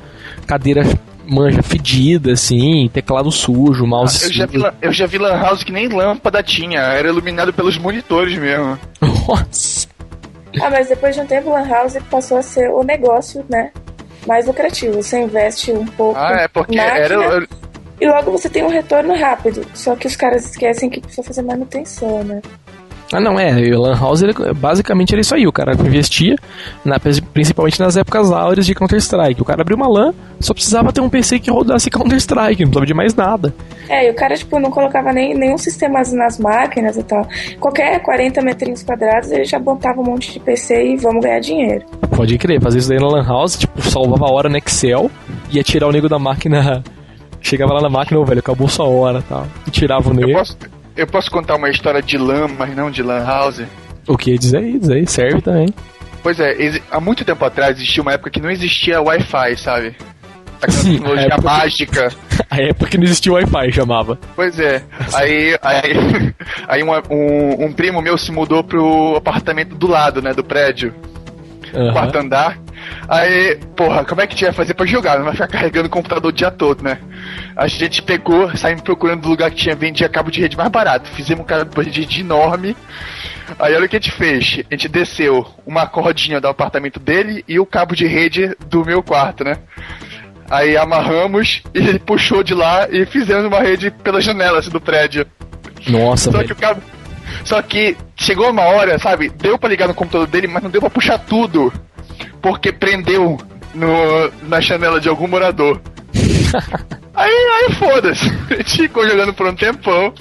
cadeira 0.46 0.82
manja 1.26 1.62
fedida, 1.62 2.32
assim, 2.32 2.90
teclado 2.92 3.30
sujo, 3.30 3.86
mouse 3.86 4.24
Eu 4.24 4.32
já, 4.32 4.46
vi, 4.46 4.59
sujo. 4.59 4.72
eu 4.82 4.92
já 4.92 5.07
vi 5.07 5.16
Lan 5.16 5.38
House 5.38 5.62
que 5.62 5.70
nem 5.70 5.88
lâmpada 5.88 6.42
tinha, 6.42 6.80
era 6.80 7.07
iluminado 7.09 7.53
pelos 7.53 7.78
monitores 7.78 8.36
mesmo. 8.36 8.76
Nossa. 9.28 9.86
Ah, 10.61 10.70
mas 10.70 10.88
depois 10.88 11.14
de 11.14 11.20
um 11.20 11.26
tempo, 11.26 11.51
Lan 11.51 11.68
House 11.68 11.96
passou 12.11 12.38
a 12.38 12.42
ser 12.42 12.70
o 12.70 12.82
negócio, 12.82 13.44
né? 13.48 13.70
Mais 14.26 14.46
lucrativo. 14.46 15.03
Você 15.03 15.20
investe 15.20 15.72
um 15.72 15.86
pouco 15.86 16.18
Ah, 16.18 16.42
é 16.42 16.48
porque 16.48 16.74
na 16.76 16.84
máquina 16.84 17.24
era. 17.24 17.48
e 18.01 18.07
logo 18.09 18.30
você 18.32 18.48
tem 18.48 18.64
um 18.64 18.68
retorno 18.68 19.14
rápido. 19.14 19.64
Só 19.74 19.94
que 19.96 20.07
os 20.07 20.16
caras 20.16 20.44
esquecem 20.46 20.90
que 20.90 21.01
precisa 21.01 21.22
fazer 21.22 21.42
manutenção, 21.42 22.24
né? 22.24 22.40
Ah, 23.13 23.19
não, 23.21 23.39
é. 23.41 23.51
O 23.75 23.81
Lan 23.81 23.99
House, 23.99 24.23
ele, 24.23 24.33
basicamente, 24.55 25.13
era 25.13 25.21
isso 25.21 25.35
aí. 25.35 25.45
O 25.47 25.53
cara 25.53 25.73
investia, 25.75 26.37
na- 26.85 26.99
principalmente 27.01 27.81
nas 27.81 27.97
épocas 27.97 28.31
áureas 28.31 28.65
de 28.65 28.73
Counter-Strike. 28.75 29.43
O 29.43 29.45
cara 29.45 29.63
abriu 29.63 29.77
uma 29.77 29.89
LAN, 29.89 30.13
só 30.39 30.55
precisava 30.55 30.93
ter 30.93 31.01
um 31.01 31.09
PC 31.11 31.41
que 31.41 31.51
rodasse 31.51 31.91
Counter-Strike, 31.91 32.63
não 32.63 32.71
precisava 32.71 32.87
de 32.87 32.95
mais 32.95 33.15
nada. 33.15 33.53
É, 33.89 34.07
e 34.07 34.11
o 34.13 34.15
cara, 34.15 34.37
tipo, 34.37 34.61
não 34.61 34.71
colocava 34.71 35.13
nem, 35.13 35.35
nenhum 35.35 35.59
sistema 35.59 36.01
nas 36.13 36.39
máquinas 36.39 36.97
e 36.97 37.03
tal. 37.03 37.27
Qualquer 37.59 38.01
40 38.01 38.41
metrinhos 38.43 38.85
quadrados, 38.85 39.33
ele 39.33 39.45
já 39.45 39.59
botava 39.59 40.01
um 40.01 40.05
monte 40.05 40.33
de 40.33 40.39
PC 40.39 40.93
e 40.93 40.97
vamos 40.97 41.25
ganhar 41.25 41.41
dinheiro. 41.41 41.85
Pode 42.15 42.39
crer, 42.39 42.61
fazer 42.63 42.79
isso 42.79 42.89
daí 42.91 43.01
na 43.01 43.09
Lan 43.09 43.27
House, 43.27 43.57
tipo, 43.59 43.83
salvava 43.83 44.27
a 44.27 44.31
hora 44.33 44.49
no 44.49 44.57
Excel, 44.57 45.11
ia 45.51 45.65
tirar 45.65 45.89
o 45.89 45.93
nego 45.93 46.09
da 46.09 46.19
máquina. 46.19 46.85
Chegava 47.43 47.73
lá 47.73 47.81
na 47.81 47.89
máquina, 47.89 48.21
ô 48.21 48.25
velho, 48.25 48.39
acabou 48.39 48.69
sua 48.69 48.87
hora 48.87 49.19
e 49.19 49.23
tal. 49.23 49.47
E 49.67 49.71
tirava 49.71 50.09
o 50.09 50.13
Eu 50.13 50.17
nego. 50.27 50.39
posso, 50.39 50.57
eu 50.97 51.07
posso 51.07 51.30
contar 51.30 51.57
uma 51.57 51.68
história 51.70 52.03
de 52.03 52.16
LAN, 52.18 52.49
mas 52.59 52.74
não 52.76 52.91
de 52.91 53.03
Lan 53.03 53.24
House? 53.24 53.62
O 54.07 54.16
que? 54.16 54.36
Diz 54.38 54.55
aí, 54.55 54.78
diz 54.78 54.91
aí, 54.91 55.07
serve 55.07 55.41
também. 55.41 55.68
Pois 56.22 56.38
é, 56.38 56.55
há 56.91 57.01
muito 57.01 57.24
tempo 57.24 57.45
atrás 57.45 57.76
existia 57.78 58.03
uma 58.03 58.12
época 58.12 58.30
que 58.30 58.41
não 58.41 58.51
existia 58.51 59.01
Wi-Fi, 59.01 59.57
sabe? 59.57 59.95
Aquela 60.61 60.72
Sim, 60.82 60.93
tecnologia 60.99 61.22
a 61.24 61.34
época- 61.34 61.43
mágica. 61.43 62.09
A 62.51 62.57
época 62.61 62.91
que 62.91 62.97
não 62.99 63.05
existia 63.05 63.32
Wi-Fi, 63.32 63.70
chamava. 63.72 64.18
Pois 64.34 64.59
é. 64.59 64.82
Aí, 65.14 65.57
aí, 65.62 66.34
aí 66.66 66.82
uma- 66.82 67.01
um, 67.09 67.66
um 67.66 67.72
primo 67.72 68.03
meu 68.03 68.18
se 68.18 68.32
mudou 68.32 68.64
pro 68.64 69.14
apartamento 69.16 69.76
do 69.76 69.86
lado, 69.86 70.20
né, 70.20 70.32
do 70.34 70.43
prédio, 70.43 70.93
Aham. 71.72 71.93
quarto 71.93 72.18
andar. 72.18 72.59
Aí, 73.09 73.57
porra, 73.76 74.05
como 74.05 74.20
é 74.20 74.26
que 74.26 74.35
a 74.35 74.37
gente 74.37 74.45
vai 74.45 74.53
fazer 74.55 74.74
pra 74.74 74.87
jogar? 74.87 75.16
Não 75.18 75.24
vai 75.24 75.33
ficar 75.33 75.49
carregando 75.49 75.87
o 75.87 75.91
computador 75.91 76.31
o 76.31 76.33
dia 76.33 76.51
todo, 76.51 76.83
né? 76.83 76.99
A 77.57 77.66
gente 77.66 78.03
pegou, 78.03 78.55
saímos 78.57 78.83
procurando 78.83 79.24
o 79.24 79.28
lugar 79.28 79.51
que 79.51 79.57
tinha 79.57 79.74
vendia 79.74 80.09
cabo 80.09 80.31
de 80.31 80.41
rede 80.41 80.57
mais 80.57 80.70
barato. 80.70 81.09
Fizemos 81.11 81.43
um 81.43 81.47
cabo 81.47 81.83
de 81.83 82.01
rede 82.01 82.20
enorme. 82.20 82.76
Aí 83.59 83.74
olha 83.74 83.87
o 83.87 83.89
que 83.89 83.97
a 83.97 84.01
gente 84.01 84.12
fez. 84.12 84.61
A 84.70 84.74
gente 84.74 84.89
desceu 84.89 85.47
uma 85.66 85.87
cordinha 85.87 86.41
do 86.41 86.49
apartamento 86.49 87.01
dele 87.01 87.45
e 87.49 87.59
o 87.59 87.66
cabo 87.66 87.97
de 87.97 88.07
rede 88.07 88.57
do 88.68 88.85
meu 88.85 89.03
quarto, 89.03 89.43
né? 89.45 89.57
Aí 90.51 90.76
amarramos 90.76 91.62
e 91.74 91.78
ele 91.78 91.99
puxou 91.99 92.43
de 92.43 92.55
lá 92.55 92.89
e 92.91 93.07
fizemos 93.07 93.45
uma 93.45 93.61
rede 93.61 93.91
pelas 93.91 94.24
janelas 94.24 94.68
do 94.68 94.81
prédio. 94.81 95.26
Nossa, 95.89 96.31
Só 96.31 96.39
que 96.39 96.45
velho. 96.45 96.53
o 96.55 96.57
cabo. 96.57 96.83
Só 97.45 97.62
que 97.62 97.97
chegou 98.16 98.51
uma 98.51 98.62
hora, 98.62 98.99
sabe? 98.99 99.28
Deu 99.31 99.57
pra 99.59 99.68
ligar 99.68 99.87
no 99.89 99.95
computador 99.95 100.26
dele, 100.26 100.49
mas 100.49 100.62
não 100.62 100.70
deu 100.70 100.81
pra 100.81 100.91
puxar 100.91 101.18
tudo. 101.18 101.72
Porque 102.41 102.72
prendeu 102.72 103.38
no, 103.74 104.30
na 104.49 104.61
janela 104.61 105.01
de 105.01 105.09
algum 105.09 105.28
morador. 105.28 105.80
aí, 107.14 107.30
aí 107.30 107.74
foda-se. 107.74 108.26
A 108.51 108.57
gente 108.57 108.82
ficou 108.82 109.09
jogando 109.09 109.32
por 109.34 109.47
um 109.47 109.55
tempão. 109.55 110.12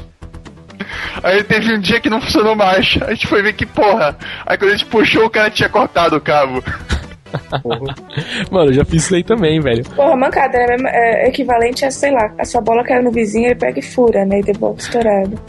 Aí 1.24 1.44
teve 1.44 1.74
um 1.74 1.80
dia 1.80 2.00
que 2.00 2.10
não 2.10 2.22
funcionou 2.22 2.56
mais. 2.56 2.98
A 3.02 3.14
gente 3.14 3.28
foi 3.28 3.42
ver 3.42 3.54
que 3.54 3.66
porra. 3.66 4.18
Aí 4.46 4.58
quando 4.58 4.72
a 4.72 4.78
gente 4.78 4.90
puxou, 4.90 5.26
o 5.26 5.30
cara 5.30 5.50
tinha 5.50 5.70
cortado 5.70 6.16
o 6.16 6.22
cabo. 6.22 6.64
Mano, 8.52 8.70
eu 8.70 8.74
já 8.74 8.86
fiz 8.86 9.04
isso 9.06 9.16
aí 9.16 9.24
também, 9.24 9.60
velho. 9.60 9.84
Porra, 9.96 10.16
mancada, 10.16 10.58
né? 10.58 10.76
É 10.92 11.28
equivalente 11.30 11.86
a, 11.86 11.92
sei 11.92 12.12
lá, 12.12 12.32
a 12.38 12.46
sua 12.46 12.62
bola 12.62 12.84
caiu 12.84 13.04
no 13.04 13.12
vizinho, 13.12 13.48
ele 13.48 13.56
pega 13.56 13.80
e 13.80 13.82
fura, 13.82 14.26
né? 14.26 14.40
E 14.40 14.44
devolve 14.44 14.80
estourado. 14.82 15.40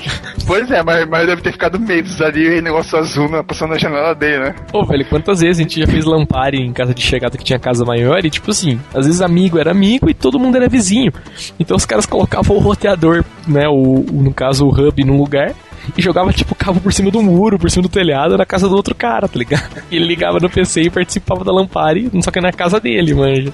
Pois 0.46 0.70
é, 0.70 0.82
mas, 0.82 1.08
mas 1.08 1.26
deve 1.26 1.42
ter 1.42 1.52
ficado 1.52 1.78
meses 1.78 2.20
ali 2.20 2.58
e 2.58 2.62
negócio 2.62 2.98
azul 2.98 3.28
né, 3.30 3.42
passando 3.46 3.70
na 3.70 3.78
janela 3.78 4.14
dele, 4.14 4.44
né? 4.44 4.54
Ô, 4.72 4.84
velho, 4.84 5.04
quantas 5.08 5.40
vezes 5.40 5.58
a 5.58 5.62
gente 5.62 5.80
já 5.80 5.86
fez 5.86 6.04
lampare 6.04 6.58
em 6.58 6.72
casa 6.72 6.94
de 6.94 7.02
chegada 7.02 7.36
que 7.36 7.44
tinha 7.44 7.58
casa 7.58 7.84
maior 7.84 8.24
e, 8.24 8.30
tipo 8.30 8.50
assim, 8.50 8.80
às 8.94 9.06
vezes 9.06 9.20
amigo 9.20 9.58
era 9.58 9.70
amigo 9.70 10.08
e 10.10 10.14
todo 10.14 10.38
mundo 10.38 10.56
era 10.56 10.68
vizinho. 10.68 11.12
Então 11.58 11.76
os 11.76 11.86
caras 11.86 12.06
colocavam 12.06 12.56
o 12.56 12.60
roteador, 12.60 13.24
né, 13.46 13.68
o, 13.68 14.00
o- 14.00 14.22
no 14.22 14.32
caso 14.34 14.66
o 14.66 14.70
hub, 14.70 15.04
num 15.04 15.16
lugar 15.16 15.52
e 15.96 16.02
jogava, 16.02 16.32
tipo, 16.32 16.54
cabo 16.54 16.80
por 16.80 16.92
cima 16.92 17.10
do 17.10 17.22
muro, 17.22 17.58
por 17.58 17.70
cima 17.70 17.82
do 17.82 17.88
telhado, 17.88 18.36
na 18.38 18.46
casa 18.46 18.68
do 18.68 18.74
outro 18.76 18.94
cara, 18.94 19.26
tá 19.28 19.38
ligado? 19.38 19.82
E 19.90 19.96
ele 19.96 20.06
ligava 20.06 20.38
no 20.40 20.48
PC 20.50 20.82
e 20.82 20.90
participava 20.90 21.44
da 21.44 21.52
lampare, 21.52 22.10
só 22.22 22.30
que 22.30 22.40
na 22.40 22.52
casa 22.52 22.78
dele, 22.80 23.14
manja. 23.14 23.52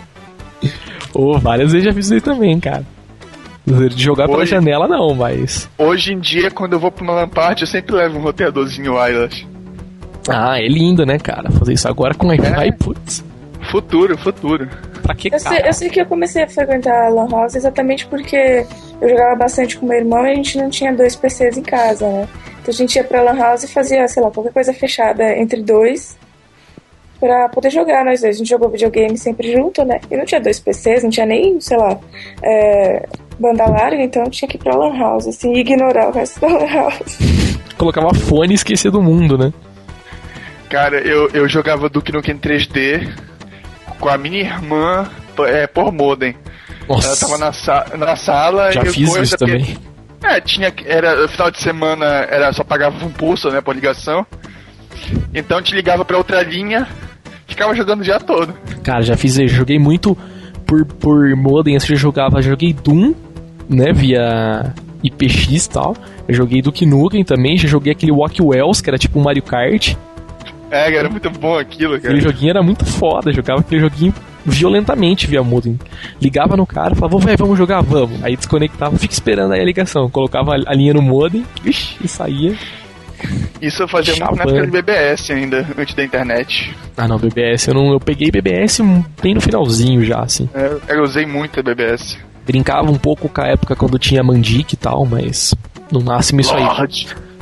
Ô, 1.15 1.39
várias 1.39 1.73
vezes 1.73 1.85
já 1.87 1.93
fiz 1.95 2.07
isso 2.07 2.15
aí 2.15 2.21
também, 2.21 2.59
cara. 2.61 2.85
De 3.67 4.01
jogar 4.03 4.27
pela 4.29 4.43
Hoje- 4.43 4.51
janela 4.53 4.87
não, 4.87 5.13
mas... 5.15 5.69
Hoje 5.77 6.13
em 6.13 6.21
dia, 6.21 6.51
quando 6.51 6.75
eu 6.75 6.79
vou 6.79 6.91
pra 6.93 7.03
uma 7.03 7.15
lamparte, 7.15 7.63
eu 7.63 7.67
sempre 7.67 7.97
levo 7.97 8.19
um 8.19 8.23
roteadorzinho 8.23 8.95
wireless. 8.95 9.45
Ah, 10.29 10.61
é 10.61 10.69
lindo, 10.69 11.05
né, 11.05 11.19
cara? 11.19 11.51
Fazer 11.51 11.73
isso 11.73 11.89
agora 11.89 12.15
com 12.15 12.29
Wi-Fi, 12.29 12.69
É. 12.69 12.73
putz. 12.73 13.25
Futuro, 13.71 14.17
futuro. 14.19 14.69
Pra 15.03 15.15
que, 15.15 15.33
Eu 15.33 15.39
sei, 15.39 15.59
eu 15.65 15.73
sei 15.73 15.89
que 15.89 16.01
eu 16.01 16.07
comecei 16.07 16.43
a 16.43 16.49
frequentar 16.49 17.07
a 17.07 17.09
Lan 17.09 17.29
House 17.29 17.55
exatamente 17.55 18.07
porque 18.07 18.67
eu 19.01 19.09
jogava 19.09 19.37
bastante 19.37 19.77
com 19.77 19.87
meu 19.87 19.99
irmão 19.99 20.27
e 20.27 20.33
a 20.33 20.35
gente 20.35 20.59
não 20.59 20.71
tinha 20.71 20.93
dois 20.93 21.15
PCs 21.15 21.57
em 21.57 21.63
casa, 21.63 22.09
né? 22.09 22.29
Então 22.61 22.73
a 22.73 22.77
gente 22.77 22.97
ia 22.97 23.05
pra 23.05 23.23
Lan 23.23 23.37
House 23.37 23.65
e 23.65 23.69
fazia, 23.69 24.07
sei 24.09 24.23
lá, 24.23 24.31
qualquer 24.31 24.53
coisa 24.53 24.73
fechada 24.73 25.37
entre 25.37 25.63
dois 25.63 26.17
pra 27.19 27.49
poder 27.49 27.71
jogar 27.71 28.05
nós 28.05 28.21
dois. 28.21 28.37
A 28.37 28.39
gente 28.39 28.49
jogou 28.49 28.69
videogame 28.69 29.17
sempre 29.17 29.53
junto, 29.53 29.85
né? 29.85 30.01
E 30.11 30.17
não 30.17 30.25
tinha 30.25 30.41
dois 30.41 30.61
PCs, 30.61 31.03
não 31.03 31.11
tinha 31.11 31.27
nem, 31.27 31.61
sei 31.61 31.77
lá, 31.77 31.99
é, 32.43 33.07
banda 33.39 33.67
larga, 33.67 34.03
então 34.03 34.25
tinha 34.31 34.49
que 34.49 34.57
ir 34.57 34.61
pra 34.61 34.77
Lan 34.77 34.97
House, 34.99 35.27
assim, 35.27 35.55
e 35.55 35.61
ignorar 35.61 36.09
o 36.09 36.13
resto 36.13 36.41
da 36.41 36.49
Lan 36.49 36.67
House. 36.67 37.19
Colocava 37.77 38.15
fone 38.15 38.53
e 38.53 38.55
esquecia 38.55 38.91
do 38.91 39.03
mundo, 39.03 39.37
né? 39.37 39.53
Cara, 40.69 40.99
eu, 40.99 41.29
eu 41.31 41.49
jogava 41.49 41.89
Duke 41.89 42.13
Nukem 42.13 42.37
3D 42.39 43.09
com 44.01 44.09
a 44.09 44.17
minha 44.19 44.41
irmã 44.41 45.09
é, 45.47 45.67
por 45.67 45.93
modem. 45.93 46.35
Nossa, 46.89 47.09
Ela 47.09 47.17
tava 47.17 47.39
na, 47.39 47.53
sa 47.53 47.87
na 47.99 48.17
sala 48.17 48.71
já 48.73 48.83
e 48.83 48.87
eu 48.87 48.93
fiz 48.93 49.09
coisa 49.09 49.25
isso 49.25 49.39
porque- 49.39 49.53
também. 49.59 49.79
É, 50.25 50.41
tinha 50.41 50.73
era 50.87 51.29
final 51.29 51.51
de 51.51 51.61
semana, 51.61 52.05
era 52.05 52.53
só 52.53 52.65
pagava 52.65 53.05
um 53.05 53.11
pulso, 53.11 53.51
né, 53.51 53.61
por 53.61 53.75
ligação. 53.75 54.27
Então 55.35 55.61
te 55.61 55.75
ligava 55.75 56.05
pra 56.05 56.17
outra 56.17 56.43
linha, 56.43 56.89
ficava 57.47 57.75
jogando 57.75 58.01
o 58.01 58.05
dia 58.05 58.19
todo. 58.19 58.53
Cara, 58.83 59.03
já 59.03 59.17
fiz, 59.17 59.39
eu 59.39 59.47
joguei 59.47 59.79
muito 59.79 60.17
por, 60.67 60.85
por 60.87 61.37
modem, 61.37 61.77
assim, 61.77 61.93
eu 61.93 61.99
jogava, 61.99 62.41
joguei 62.43 62.73
Doom, 62.73 63.15
né, 63.69 63.93
via 63.93 64.73
IPX 65.03 65.67
e 65.67 65.71
tal. 65.71 65.95
Eu 66.27 66.35
joguei 66.35 66.63
Duke 66.63 66.87
Nukem 66.87 67.23
também, 67.25 67.57
já 67.57 67.69
joguei 67.69 67.93
aquele 67.93 68.11
Walk 68.11 68.41
Wells, 68.43 68.81
que 68.83 68.91
era 68.91 68.99
tipo 68.99 69.19
um 69.21 69.23
Mario 69.23 69.43
Kart. 69.43 69.95
É, 70.71 70.95
era 70.95 71.09
muito 71.09 71.31
bom 71.31 71.59
aquilo, 71.59 72.01
cara. 72.01 72.15
Aquele 72.15 72.21
joguinho 72.21 72.51
era 72.51 72.63
muito 72.63 72.85
foda, 72.85 73.33
jogava 73.33 73.61
aquele 73.61 73.81
joguinho 73.81 74.15
violentamente 74.45 75.27
via 75.27 75.43
modem. 75.43 75.79
Ligava 76.21 76.57
no 76.57 76.67
cara, 76.67 76.95
falava, 76.95 77.19
velho, 77.19 77.39
vamos 77.39 77.59
jogar, 77.59 77.83
vamos. 77.83 78.23
Aí 78.23 78.37
desconectava, 78.37 78.97
fica 78.97 79.13
esperando 79.13 79.53
aí 79.53 79.61
a 79.61 79.65
ligação. 79.65 80.09
Colocava 80.09 80.53
a 80.55 80.75
linha 80.75 80.95
no 80.95 81.03
modem, 81.03 81.45
vixi, 81.63 81.97
e 82.03 82.09
saía. 82.09 82.55
Isso 83.61 83.83
eu 83.83 83.89
fazia 83.89 84.15
muito 84.15 84.37
na 84.37 84.43
época 84.43 84.67
de 84.67 84.71
BBS 84.71 85.31
ainda, 85.31 85.67
antes 85.77 85.95
da 85.95 86.05
internet. 86.05 86.75
Ah 86.97 87.09
não, 87.09 87.19
BBS, 87.19 87.69
eu 87.69 87.75
não. 87.75 87.93
Eu 87.93 88.01
peguei 88.01 88.31
BBS 88.31 88.81
bem 89.23 89.35
no 89.35 89.41
finalzinho 89.41 90.05
já, 90.05 90.21
assim. 90.21 90.49
É, 90.55 90.95
eu 90.95 91.03
usei 91.03 91.27
muito 91.27 91.59
a 91.59 91.63
BBS. 91.63 92.19
Brincava 92.47 92.91
um 92.91 92.99
pouco 92.99 93.29
com 93.29 93.41
a 93.41 93.47
época 93.47 93.75
quando 93.75 93.99
tinha 93.99 94.23
Mandic 94.23 94.75
e 94.75 94.77
tal, 94.77 95.05
mas 95.05 95.55
no 95.91 96.01
máximo 96.01 96.41
isso 96.41 96.55
aí. 96.55 96.65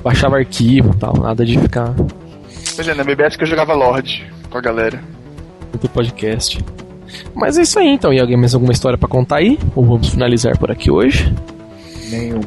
Baixava 0.02 0.36
arquivo 0.36 0.92
e 0.94 0.98
tal, 0.98 1.14
nada 1.18 1.44
de 1.44 1.58
ficar 1.58 1.94
Pois 2.74 2.88
é, 2.88 2.94
na 2.94 3.04
BBS 3.04 3.36
que 3.36 3.44
eu 3.44 3.48
jogava 3.48 3.74
Lorde 3.74 4.30
com 4.50 4.58
a 4.58 4.60
galera. 4.60 5.00
no 5.82 5.88
podcast. 5.88 6.58
Mas 7.34 7.58
é 7.58 7.62
isso 7.62 7.78
aí 7.78 7.88
então. 7.88 8.12
E 8.12 8.20
alguém 8.20 8.36
mais 8.36 8.54
alguma 8.54 8.72
história 8.72 8.98
pra 8.98 9.08
contar 9.08 9.36
aí? 9.36 9.58
Ou 9.76 9.84
vamos 9.84 10.08
finalizar 10.08 10.58
por 10.58 10.70
aqui 10.70 10.90
hoje? 10.90 11.32
Nenhuma. 12.10 12.42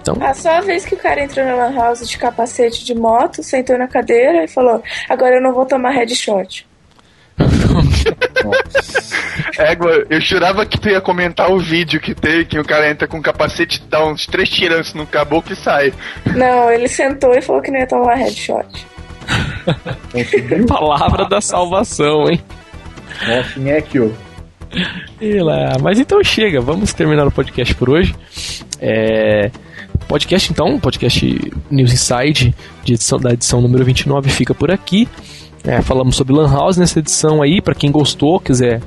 Então, 0.00 0.16
Ah, 0.20 0.32
só 0.32 0.50
a 0.52 0.60
vez 0.60 0.84
que 0.84 0.94
o 0.94 0.98
cara 0.98 1.22
entrou 1.22 1.44
na 1.44 1.54
Lan 1.54 1.74
House 1.74 2.08
de 2.08 2.16
capacete 2.16 2.84
de 2.84 2.94
moto, 2.94 3.42
sentou 3.42 3.76
na 3.76 3.88
cadeira 3.88 4.44
e 4.44 4.48
falou: 4.48 4.82
Agora 5.08 5.36
eu 5.36 5.42
não 5.42 5.52
vou 5.52 5.66
tomar 5.66 5.90
headshot. 5.90 6.66
Égua, 9.58 10.06
eu 10.08 10.20
jurava 10.20 10.64
que 10.64 10.80
tu 10.80 10.88
ia 10.88 11.00
comentar 11.00 11.50
o 11.50 11.58
vídeo 11.58 12.00
que 12.00 12.14
tem, 12.14 12.44
que 12.44 12.58
o 12.58 12.64
cara 12.64 12.88
entra 12.90 13.06
com 13.06 13.18
um 13.18 13.22
capacete, 13.22 13.82
dá 13.90 14.04
uns 14.06 14.26
três 14.26 14.48
tirantes 14.48 14.94
no 14.94 15.06
caboclo 15.06 15.52
e 15.52 15.56
sai. 15.56 15.92
Não, 16.34 16.70
ele 16.70 16.88
sentou 16.88 17.34
e 17.34 17.42
falou 17.42 17.60
que 17.60 17.70
não 17.70 17.80
ia 17.80 17.86
tomar 17.86 18.14
headshot. 18.14 18.86
palavra 20.66 21.26
da 21.26 21.40
salvação, 21.40 22.28
hein? 22.28 22.40
Nossa, 23.26 23.68
é 23.68 23.80
que 23.80 23.98
eu. 23.98 24.14
E 25.20 25.40
lá. 25.40 25.76
Mas 25.80 25.98
então 25.98 26.22
chega, 26.22 26.60
vamos 26.60 26.92
terminar 26.92 27.26
o 27.26 27.32
podcast 27.32 27.74
por 27.74 27.90
hoje. 27.90 28.14
É, 28.80 29.50
podcast 30.08 30.52
então, 30.52 30.78
podcast 30.78 31.52
News 31.70 31.92
Inside, 31.92 32.54
de 32.84 32.94
edição, 32.94 33.18
da 33.18 33.32
edição 33.32 33.60
número 33.60 33.84
29, 33.84 34.30
fica 34.30 34.54
por 34.54 34.70
aqui. 34.70 35.08
É, 35.64 35.82
falamos 35.82 36.14
sobre 36.16 36.32
Lan 36.34 36.48
House 36.48 36.76
nessa 36.76 37.00
edição 37.00 37.42
aí, 37.42 37.60
para 37.60 37.74
quem 37.74 37.90
gostou, 37.90 38.38
quiser 38.38 38.80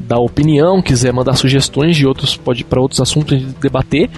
dar 0.00 0.18
opinião, 0.18 0.82
quiser 0.82 1.12
mandar 1.12 1.34
sugestões 1.34 1.96
de 1.96 2.04
outros 2.06 2.36
para 2.36 2.80
outros 2.80 3.00
assuntos 3.00 3.38
de 3.38 3.46
debater. 3.54 4.10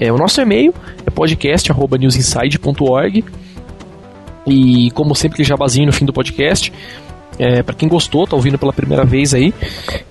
É, 0.00 0.12
o 0.12 0.18
nosso 0.18 0.40
e-mail 0.40 0.74
é 1.06 1.10
podcast@newsinside.org. 1.10 3.24
E 4.46 4.90
como 4.92 5.14
sempre 5.14 5.38
que 5.38 5.44
jabazinho 5.44 5.86
no 5.86 5.92
fim 5.92 6.04
do 6.04 6.12
podcast, 6.12 6.70
é, 7.38 7.62
para 7.62 7.74
quem 7.74 7.88
gostou, 7.88 8.26
tá 8.26 8.36
ouvindo 8.36 8.58
pela 8.58 8.72
primeira 8.72 9.04
vez 9.04 9.32
aí, 9.34 9.52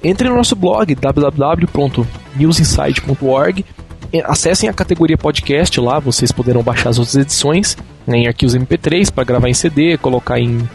entre 0.03 0.29
no 0.29 0.35
nosso 0.35 0.55
blog 0.55 0.93
www.newsinside.org. 0.95 3.65
É, 4.11 4.21
Acessem 4.25 4.67
a 4.69 4.73
categoria 4.73 5.17
podcast 5.17 5.79
lá, 5.79 5.97
vocês 5.99 6.31
poderão 6.31 6.61
baixar 6.61 6.89
as 6.89 6.99
outras 6.99 7.15
edições 7.15 7.75
né, 8.05 8.17
em 8.17 8.27
arquivos 8.27 8.55
MP3 8.55 9.09
para 9.11 9.23
gravar 9.23 9.49
em 9.49 9.53
CD, 9.53 9.97
colocar 9.97 10.37
em, 10.39 10.69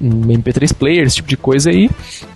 em 0.00 0.10
MP3 0.10 0.72
player, 0.72 1.04
esse 1.04 1.16
tipo 1.16 1.28
de 1.28 1.36
coisa 1.36 1.70
aí, 1.70 1.90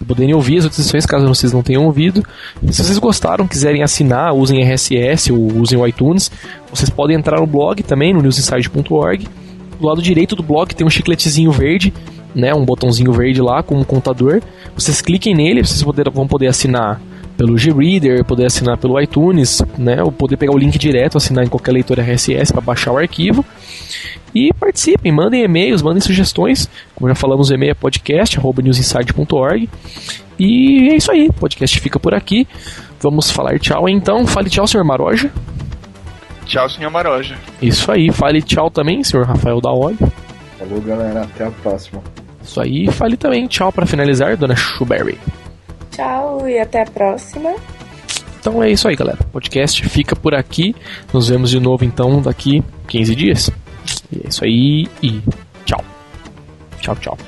poderem 0.06 0.34
ouvir 0.34 0.58
as 0.58 0.64
outras 0.64 0.80
edições 0.80 1.06
caso 1.06 1.28
vocês 1.28 1.52
não 1.52 1.62
tenham 1.62 1.84
ouvido. 1.84 2.24
E 2.62 2.72
se 2.72 2.82
vocês 2.82 2.98
gostaram, 2.98 3.46
quiserem 3.46 3.84
assinar, 3.84 4.34
usem 4.34 4.60
RSS 4.62 5.32
ou 5.32 5.58
usem 5.58 5.78
o 5.78 5.86
iTunes, 5.86 6.32
vocês 6.70 6.90
podem 6.90 7.16
entrar 7.16 7.38
no 7.38 7.46
blog 7.46 7.80
também, 7.82 8.12
no 8.12 8.20
newsinside.org. 8.20 9.28
Do 9.78 9.86
lado 9.86 10.02
direito 10.02 10.34
do 10.34 10.42
blog 10.42 10.74
tem 10.74 10.86
um 10.86 10.90
chicletezinho 10.90 11.52
verde 11.52 11.92
né, 12.34 12.54
um 12.54 12.64
botãozinho 12.64 13.12
verde 13.12 13.40
lá 13.40 13.62
com 13.62 13.76
um 13.76 13.84
contador. 13.84 14.40
Vocês 14.74 15.00
cliquem 15.00 15.34
nele, 15.34 15.64
vocês 15.64 15.82
poder, 15.82 16.08
vão 16.10 16.26
poder 16.26 16.46
assinar 16.46 17.00
pelo 17.36 17.54
Greader, 17.54 18.24
poder 18.24 18.46
assinar 18.46 18.76
pelo 18.78 19.00
iTunes, 19.00 19.62
né, 19.76 20.02
ou 20.02 20.10
poder 20.10 20.36
pegar 20.36 20.52
o 20.52 20.58
link 20.58 20.76
direto, 20.78 21.16
assinar 21.16 21.44
em 21.44 21.48
qualquer 21.48 21.72
leitor 21.72 21.98
RSS 21.98 22.52
para 22.52 22.60
baixar 22.60 22.92
o 22.92 22.98
arquivo. 22.98 23.44
E 24.34 24.52
participem, 24.52 25.10
mandem 25.10 25.42
e-mails, 25.42 25.82
mandem 25.82 26.00
sugestões. 26.00 26.68
Como 26.94 27.08
já 27.08 27.14
falamos, 27.14 27.50
o 27.50 27.54
e-mail 27.54 27.72
é 27.72 27.74
podcast@newsinside.org. 27.74 29.68
E 30.38 30.90
é 30.90 30.96
isso 30.96 31.10
aí, 31.10 31.28
o 31.28 31.32
podcast 31.32 31.80
fica 31.80 31.98
por 31.98 32.14
aqui. 32.14 32.46
Vamos 33.00 33.30
falar 33.30 33.58
tchau 33.58 33.88
então. 33.88 34.26
Fale 34.26 34.50
tchau, 34.50 34.66
senhor 34.66 34.84
Maroja. 34.84 35.30
Tchau, 36.48 36.66
senhor 36.66 36.90
Maroja. 36.90 37.36
Isso 37.60 37.92
aí, 37.92 38.10
fale 38.10 38.40
tchau 38.40 38.70
também, 38.70 39.04
senhor 39.04 39.26
Rafael 39.26 39.60
da 39.60 39.70
Olho. 39.70 39.98
Falou, 40.58 40.80
galera. 40.80 41.22
Até 41.22 41.44
a 41.44 41.50
próxima. 41.50 42.02
Isso 42.42 42.58
aí, 42.58 42.90
fale 42.90 43.18
também 43.18 43.46
tchau 43.46 43.70
para 43.70 43.84
finalizar, 43.84 44.34
dona 44.34 44.56
Shuberry. 44.56 45.18
Tchau 45.90 46.48
e 46.48 46.58
até 46.58 46.82
a 46.82 46.86
próxima. 46.86 47.54
Então 48.40 48.62
é 48.62 48.70
isso 48.70 48.88
aí, 48.88 48.96
galera. 48.96 49.18
O 49.20 49.26
podcast 49.26 49.86
fica 49.90 50.16
por 50.16 50.34
aqui. 50.34 50.74
Nos 51.12 51.28
vemos 51.28 51.50
de 51.50 51.60
novo 51.60 51.84
então 51.84 52.22
daqui 52.22 52.64
15 52.88 53.14
dias. 53.14 53.50
E 54.10 54.22
é 54.24 54.28
isso 54.28 54.42
aí 54.42 54.88
e 55.02 55.20
tchau. 55.66 55.84
Tchau, 56.80 56.96
tchau. 56.96 57.18